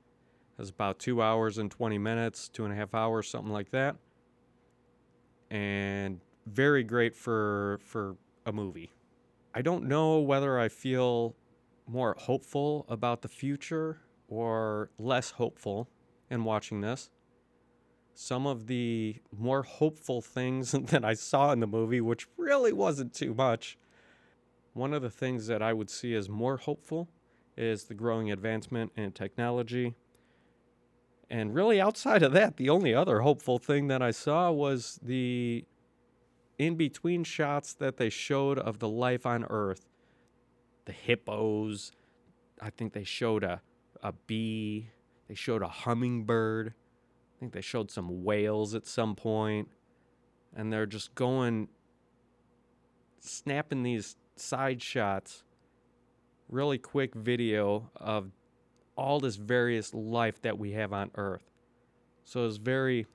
It 0.58 0.60
was 0.60 0.70
about 0.70 0.98
two 0.98 1.22
hours 1.22 1.58
and 1.58 1.70
20 1.70 1.98
minutes, 1.98 2.48
two 2.48 2.64
and 2.64 2.72
a 2.72 2.76
half 2.76 2.94
hours, 2.94 3.28
something 3.28 3.52
like 3.52 3.70
that. 3.70 3.96
And 5.50 6.20
very 6.46 6.84
great 6.84 7.16
for 7.16 7.80
for 7.82 8.16
a 8.44 8.52
movie. 8.52 8.92
I 9.54 9.62
don't 9.62 9.84
know 9.84 10.18
whether 10.18 10.58
I 10.58 10.68
feel 10.68 11.34
more 11.86 12.16
hopeful 12.18 12.86
about 12.88 13.22
the 13.22 13.28
future 13.28 14.00
or 14.28 14.90
less 14.98 15.32
hopeful 15.32 15.88
in 16.30 16.44
watching 16.44 16.80
this. 16.80 17.10
Some 18.14 18.46
of 18.46 18.66
the 18.66 19.16
more 19.36 19.62
hopeful 19.62 20.22
things 20.22 20.72
that 20.72 21.04
I 21.04 21.14
saw 21.14 21.52
in 21.52 21.60
the 21.60 21.66
movie, 21.66 22.00
which 22.00 22.26
really 22.36 22.72
wasn't 22.72 23.12
too 23.12 23.34
much. 23.34 23.78
One 24.72 24.92
of 24.92 25.02
the 25.02 25.10
things 25.10 25.46
that 25.46 25.62
I 25.62 25.72
would 25.72 25.90
see 25.90 26.14
as 26.14 26.28
more 26.28 26.56
hopeful 26.56 27.08
is 27.56 27.84
the 27.84 27.94
growing 27.94 28.32
advancement 28.32 28.92
in 28.96 29.12
technology. 29.12 29.94
And 31.30 31.54
really, 31.54 31.80
outside 31.80 32.22
of 32.22 32.32
that, 32.32 32.56
the 32.56 32.68
only 32.68 32.94
other 32.94 33.20
hopeful 33.20 33.58
thing 33.58 33.86
that 33.88 34.02
I 34.02 34.10
saw 34.10 34.50
was 34.50 34.98
the 35.02 35.64
in 36.58 36.76
between 36.76 37.24
shots 37.24 37.74
that 37.74 37.96
they 37.96 38.08
showed 38.08 38.58
of 38.58 38.78
the 38.78 38.88
life 38.88 39.26
on 39.26 39.44
Earth 39.50 39.86
the 40.84 40.92
hippos. 40.92 41.92
I 42.60 42.70
think 42.70 42.92
they 42.92 43.04
showed 43.04 43.44
a, 43.44 43.60
a 44.02 44.12
bee. 44.12 44.90
They 45.28 45.34
showed 45.34 45.62
a 45.62 45.68
hummingbird. 45.68 46.68
I 46.68 47.40
think 47.40 47.52
they 47.52 47.60
showed 47.60 47.90
some 47.90 48.24
whales 48.24 48.74
at 48.74 48.86
some 48.86 49.14
point. 49.14 49.68
And 50.56 50.72
they're 50.72 50.86
just 50.86 51.14
going, 51.14 51.68
snapping 53.20 53.82
these 53.82 54.16
side 54.36 54.82
shots, 54.82 55.42
really 56.48 56.78
quick 56.78 57.14
video 57.14 57.90
of 57.96 58.30
all 58.96 59.18
this 59.18 59.36
various 59.36 59.92
life 59.94 60.40
that 60.42 60.58
we 60.58 60.72
have 60.72 60.92
on 60.92 61.10
Earth. 61.16 61.50
So 62.22 62.46
it's 62.46 62.58
very 62.58 63.06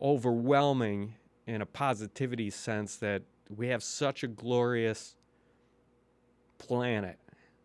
overwhelming 0.00 1.14
in 1.46 1.60
a 1.60 1.66
positivity 1.66 2.50
sense 2.50 2.96
that 2.96 3.22
we 3.54 3.68
have 3.68 3.82
such 3.82 4.22
a 4.22 4.28
glorious 4.28 5.15
planet 6.58 7.18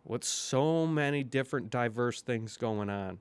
with 0.04 0.24
so 0.24 0.86
many 0.86 1.24
different 1.24 1.70
diverse 1.70 2.22
things 2.22 2.58
going 2.58 2.90
on. 2.90 3.20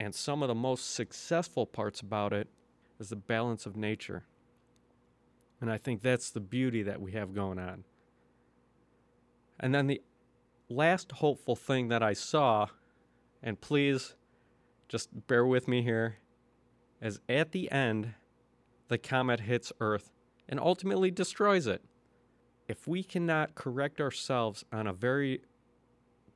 And 0.00 0.14
some 0.14 0.42
of 0.42 0.48
the 0.48 0.54
most 0.54 0.94
successful 0.94 1.66
parts 1.66 2.00
about 2.00 2.32
it 2.32 2.48
is 3.00 3.08
the 3.08 3.16
balance 3.16 3.66
of 3.66 3.76
nature. 3.76 4.24
And 5.60 5.70
I 5.70 5.78
think 5.78 6.02
that's 6.02 6.30
the 6.30 6.40
beauty 6.40 6.82
that 6.84 7.00
we 7.00 7.12
have 7.12 7.34
going 7.34 7.58
on. 7.58 7.84
And 9.58 9.74
then 9.74 9.88
the 9.88 10.02
last 10.68 11.12
hopeful 11.12 11.56
thing 11.56 11.88
that 11.88 12.02
I 12.02 12.12
saw, 12.12 12.66
and 13.42 13.60
please 13.60 14.14
just 14.88 15.26
bear 15.26 15.44
with 15.44 15.66
me 15.66 15.82
here, 15.82 16.16
is 17.02 17.20
at 17.28 17.52
the 17.52 17.70
end, 17.70 18.14
the 18.88 18.98
comet 18.98 19.40
hits 19.40 19.72
Earth 19.80 20.12
and 20.48 20.60
ultimately 20.60 21.10
destroys 21.10 21.66
it 21.66 21.82
if 22.68 22.86
we 22.86 23.02
cannot 23.02 23.54
correct 23.54 24.00
ourselves 24.00 24.64
on 24.70 24.86
a 24.86 24.92
very 24.92 25.40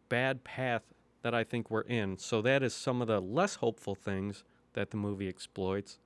bad 0.09 0.43
path 0.43 0.83
that 1.23 1.35
I 1.35 1.45
think 1.45 1.71
we're 1.71 1.83
in, 1.83 2.19
so 2.19 2.43
that 2.43 2.63
is 2.63 2.75
some 2.75 3.01
of 3.01 3.07
the 3.07 3.21
less 3.21 3.57
hopeful 3.57 3.95
things 3.95 4.43
that 4.73 4.91
the 4.91 4.97
movie 4.97 5.29
exploits, 5.29 5.99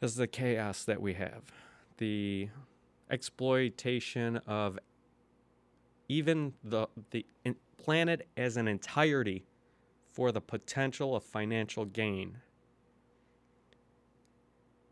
is 0.00 0.16
the 0.16 0.26
chaos 0.26 0.84
that 0.84 1.00
we 1.00 1.14
have, 1.14 1.42
the 1.98 2.48
exploitation 3.10 4.38
of 4.46 4.78
even 6.08 6.54
the 6.62 6.86
the 7.10 7.24
planet 7.76 8.26
as 8.36 8.56
an 8.56 8.66
entirety 8.66 9.44
for 10.12 10.32
the 10.32 10.40
potential 10.40 11.14
of 11.14 11.22
financial 11.22 11.84
gain. 11.84 12.38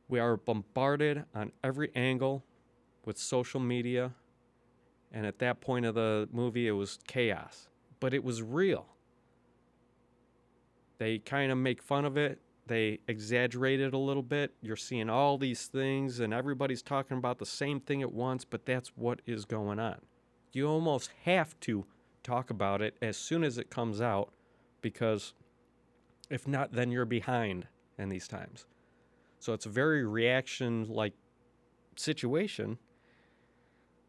We 0.08 0.18
are 0.18 0.36
bombarded 0.36 1.24
on 1.34 1.52
every 1.64 1.90
angle 1.94 2.44
with 3.04 3.18
social 3.18 3.60
media. 3.60 4.12
And 5.12 5.26
at 5.26 5.38
that 5.40 5.60
point 5.60 5.84
of 5.84 5.94
the 5.94 6.28
movie, 6.32 6.66
it 6.66 6.72
was 6.72 6.98
chaos, 7.06 7.68
but 8.00 8.14
it 8.14 8.24
was 8.24 8.42
real. 8.42 8.86
They 10.98 11.18
kind 11.18 11.52
of 11.52 11.58
make 11.58 11.82
fun 11.82 12.04
of 12.04 12.16
it. 12.16 12.40
They 12.66 13.00
exaggerate 13.08 13.80
it 13.80 13.92
a 13.92 13.98
little 13.98 14.22
bit. 14.22 14.54
You're 14.62 14.76
seeing 14.76 15.10
all 15.10 15.36
these 15.36 15.66
things, 15.66 16.20
and 16.20 16.32
everybody's 16.32 16.82
talking 16.82 17.18
about 17.18 17.38
the 17.38 17.46
same 17.46 17.80
thing 17.80 18.02
at 18.02 18.12
once, 18.12 18.44
but 18.44 18.64
that's 18.64 18.90
what 18.96 19.20
is 19.26 19.44
going 19.44 19.78
on. 19.80 20.00
You 20.52 20.68
almost 20.68 21.10
have 21.24 21.58
to 21.60 21.84
talk 22.22 22.50
about 22.50 22.80
it 22.80 22.96
as 23.02 23.16
soon 23.16 23.42
as 23.42 23.58
it 23.58 23.68
comes 23.68 24.00
out 24.00 24.32
because 24.80 25.34
if 26.30 26.46
not, 26.46 26.72
then 26.72 26.90
you're 26.90 27.04
behind 27.04 27.66
in 27.98 28.08
these 28.08 28.28
times. 28.28 28.66
So 29.38 29.52
it's 29.52 29.66
a 29.66 29.70
very 29.70 30.06
reaction 30.06 30.86
like 30.88 31.14
situation 31.96 32.78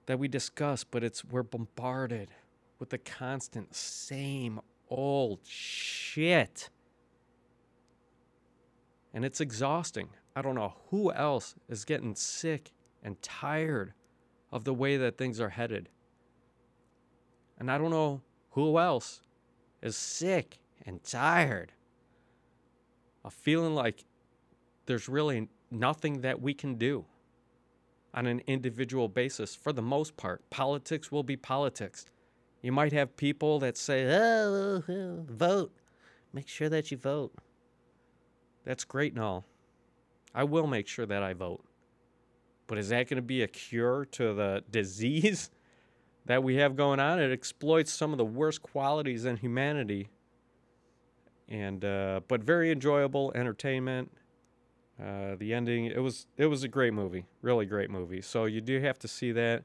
that 0.06 0.20
we 0.20 0.28
discuss, 0.28 0.84
but 0.84 1.04
it's 1.04 1.24
we're 1.24 1.44
bombarded 1.44 2.30
with 2.80 2.90
the 2.90 2.98
constant 2.98 3.76
same 3.76 4.60
old 4.90 5.40
shit. 5.46 6.70
And 9.14 9.24
it's 9.24 9.40
exhausting. 9.40 10.10
I 10.36 10.42
don't 10.42 10.56
know 10.56 10.74
who 10.90 11.12
else 11.12 11.56
is 11.70 11.86
getting 11.86 12.16
sick 12.16 12.72
and 13.04 13.22
tired 13.22 13.94
of 14.52 14.64
the 14.64 14.74
way 14.74 14.98
that 14.98 15.18
things 15.18 15.40
are 15.40 15.50
headed. 15.50 15.90
And 17.60 17.72
I 17.72 17.78
don't 17.78 17.92
know 17.92 18.22
who 18.52 18.80
else 18.80 19.22
is 19.82 19.96
sick 19.96 20.58
and 20.86 21.04
tired 21.04 21.72
of 23.24 23.34
feeling 23.34 23.76
like 23.76 24.04
there's 24.86 25.08
really 25.08 25.48
nothing 25.72 26.22
that 26.22 26.42
we 26.42 26.54
can 26.54 26.76
do 26.76 27.06
on 28.14 28.28
an 28.28 28.42
individual 28.48 29.08
basis 29.08 29.56
for 29.56 29.74
the 29.74 29.82
most 29.82 30.16
part. 30.18 30.48
Politics 30.50 31.12
will 31.12 31.24
be 31.24 31.36
politics. 31.36 32.06
You 32.62 32.72
might 32.72 32.94
have 32.94 33.18
people 33.18 33.60
that 33.60 33.76
say, 33.76 34.06
oh, 34.06 34.84
vote. 35.28 35.72
Make 36.32 36.48
sure 36.48 36.70
that 36.70 36.92
you 36.92 36.98
vote. 36.98 37.34
That's 38.66 38.84
great 38.84 39.14
and 39.14 39.22
all. 39.22 39.46
I 40.34 40.44
will 40.46 40.68
make 40.68 40.88
sure 40.88 41.06
that 41.06 41.22
I 41.22 41.34
vote. 41.34 41.64
But 42.68 42.78
is 42.78 42.90
that 42.90 43.10
going 43.10 43.18
to 43.18 43.22
be 43.22 43.44
a 43.44 43.48
cure 43.48 44.06
to 44.12 44.34
the 44.34 44.64
disease 44.72 45.52
that 46.26 46.44
we 46.44 46.56
have 46.56 46.76
going 46.76 47.00
on? 47.00 47.20
It 47.20 47.32
exploits 47.32 47.92
some 47.92 48.12
of 48.12 48.18
the 48.18 48.26
worst 48.26 48.62
qualities 48.62 49.26
in 49.26 49.38
humanity. 49.38 50.10
And 51.50 51.84
uh, 51.84 52.22
but 52.28 52.42
very 52.42 52.72
enjoyable 52.72 53.32
entertainment 53.36 54.12
uh, 55.04 55.36
the 55.38 55.54
ending 55.54 55.86
it 55.86 56.00
was 56.00 56.28
it 56.38 56.46
was 56.46 56.64
a 56.64 56.68
great 56.68 56.94
movie, 56.94 57.26
really 57.42 57.66
great 57.66 57.90
movie. 57.90 58.22
So 58.22 58.46
you 58.46 58.62
do 58.62 58.80
have 58.80 58.98
to 59.00 59.08
see 59.08 59.32
that. 59.34 59.64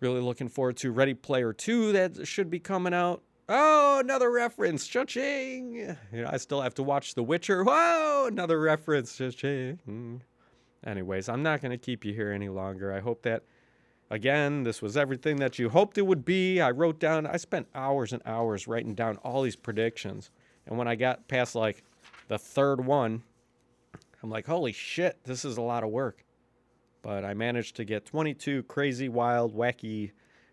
Really 0.00 0.20
looking 0.20 0.48
forward 0.48 0.76
to 0.78 0.90
Ready 0.90 1.14
Player 1.14 1.52
Two 1.52 1.92
that 1.92 2.26
should 2.26 2.50
be 2.50 2.58
coming 2.58 2.92
out. 2.92 3.22
Oh, 3.48 4.00
another 4.00 4.30
reference, 4.30 4.86
cha-ching! 4.86 5.74
You 6.12 6.22
know, 6.22 6.28
I 6.30 6.36
still 6.38 6.60
have 6.60 6.74
to 6.74 6.82
watch 6.82 7.14
The 7.14 7.22
Witcher. 7.22 7.64
Whoa, 7.64 8.26
another 8.26 8.60
reference, 8.60 9.16
cha-ching. 9.16 10.22
Anyways, 10.84 11.28
I'm 11.28 11.42
not 11.42 11.62
gonna 11.62 11.78
keep 11.78 12.04
you 12.04 12.12
here 12.12 12.32
any 12.32 12.48
longer. 12.48 12.92
I 12.92 13.00
hope 13.00 13.22
that 13.22 13.44
again 14.10 14.64
this 14.64 14.82
was 14.82 14.96
everything 14.96 15.36
that 15.36 15.58
you 15.58 15.68
hoped 15.70 15.96
it 15.96 16.06
would 16.06 16.24
be. 16.24 16.60
I 16.60 16.72
wrote 16.72 16.98
down. 16.98 17.26
I 17.26 17.36
spent 17.36 17.68
hours 17.74 18.12
and 18.12 18.22
hours 18.26 18.66
writing 18.66 18.94
down 18.94 19.16
all 19.18 19.42
these 19.42 19.56
predictions, 19.56 20.30
and 20.66 20.76
when 20.76 20.88
I 20.88 20.94
got 20.96 21.28
past 21.28 21.54
like 21.54 21.84
the 22.28 22.38
third 22.38 22.84
one 22.84 23.22
I'm 24.22 24.30
like, 24.30 24.46
holy 24.46 24.72
shit, 24.72 25.18
this 25.24 25.44
is 25.44 25.56
a 25.56 25.62
lot 25.62 25.82
of 25.82 25.90
work. 25.90 26.24
But 27.02 27.24
I 27.24 27.34
managed 27.34 27.76
to 27.76 27.84
get 27.84 28.06
22 28.06 28.62
crazy, 28.64 29.08
wild, 29.08 29.54
wacky 29.56 30.12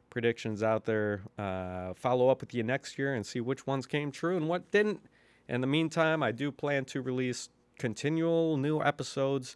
predictions 0.09 0.63
out 0.63 0.85
there. 0.85 1.21
Uh, 1.37 1.93
follow 1.93 2.29
up 2.29 2.41
with 2.41 2.53
you 2.53 2.63
next 2.63 2.97
year 2.97 3.13
and 3.13 3.25
see 3.25 3.39
which 3.39 3.67
ones 3.67 3.85
came 3.85 4.11
true 4.11 4.35
and 4.35 4.47
what 4.47 4.71
didn't. 4.71 5.01
In 5.47 5.61
the 5.61 5.67
meantime, 5.67 6.23
I 6.23 6.31
do 6.31 6.51
plan 6.51 6.85
to 6.85 7.01
release 7.01 7.49
continual 7.77 8.57
new 8.57 8.81
episodes, 8.81 9.55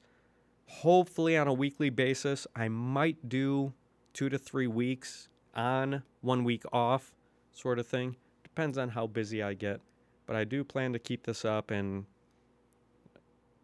hopefully 0.68 1.36
on 1.38 1.48
a 1.48 1.54
weekly 1.54 1.90
basis. 1.90 2.46
I 2.56 2.68
might 2.68 3.28
do 3.28 3.74
two 4.14 4.30
to 4.30 4.38
three 4.38 4.68
weeks 4.68 5.30
on, 5.56 6.04
one 6.22 6.44
week 6.44 6.64
off, 6.72 7.14
sort 7.52 7.80
of 7.80 7.88
thing. 7.88 8.16
Depends 8.44 8.78
on 8.78 8.90
how 8.90 9.08
busy 9.08 9.42
I 9.42 9.56
get. 9.56 9.82
But 10.26 10.36
I 10.36 10.44
do 10.44 10.64
plan 10.64 10.94
to 10.94 11.00
keep 11.00 11.26
this 11.26 11.44
up, 11.44 11.70
and 11.70 12.06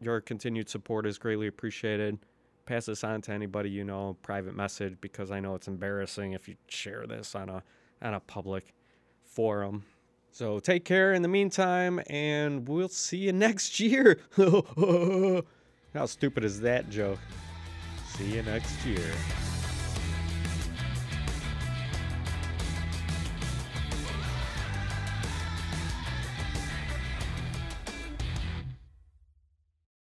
your 0.01 0.21
continued 0.21 0.69
support 0.69 1.05
is 1.05 1.17
greatly 1.17 1.47
appreciated. 1.47 2.19
Pass 2.65 2.85
this 2.85 3.03
on 3.03 3.21
to 3.23 3.31
anybody 3.31 3.69
you 3.69 3.83
know, 3.83 4.17
private 4.21 4.55
message, 4.55 4.97
because 5.01 5.31
I 5.31 5.39
know 5.39 5.55
it's 5.55 5.67
embarrassing 5.67 6.33
if 6.33 6.47
you 6.47 6.55
share 6.67 7.05
this 7.07 7.35
on 7.35 7.49
a 7.49 7.63
on 8.01 8.13
a 8.13 8.19
public 8.19 8.73
forum. 9.23 9.83
So 10.31 10.59
take 10.59 10.85
care 10.85 11.13
in 11.13 11.21
the 11.21 11.27
meantime, 11.27 11.99
and 12.07 12.67
we'll 12.67 12.87
see 12.87 13.17
you 13.17 13.33
next 13.33 13.79
year. 13.79 14.19
How 15.93 16.05
stupid 16.05 16.43
is 16.43 16.61
that 16.61 16.89
joke? 16.89 17.19
See 18.15 18.35
you 18.35 18.43
next 18.43 18.85
year. 18.85 19.11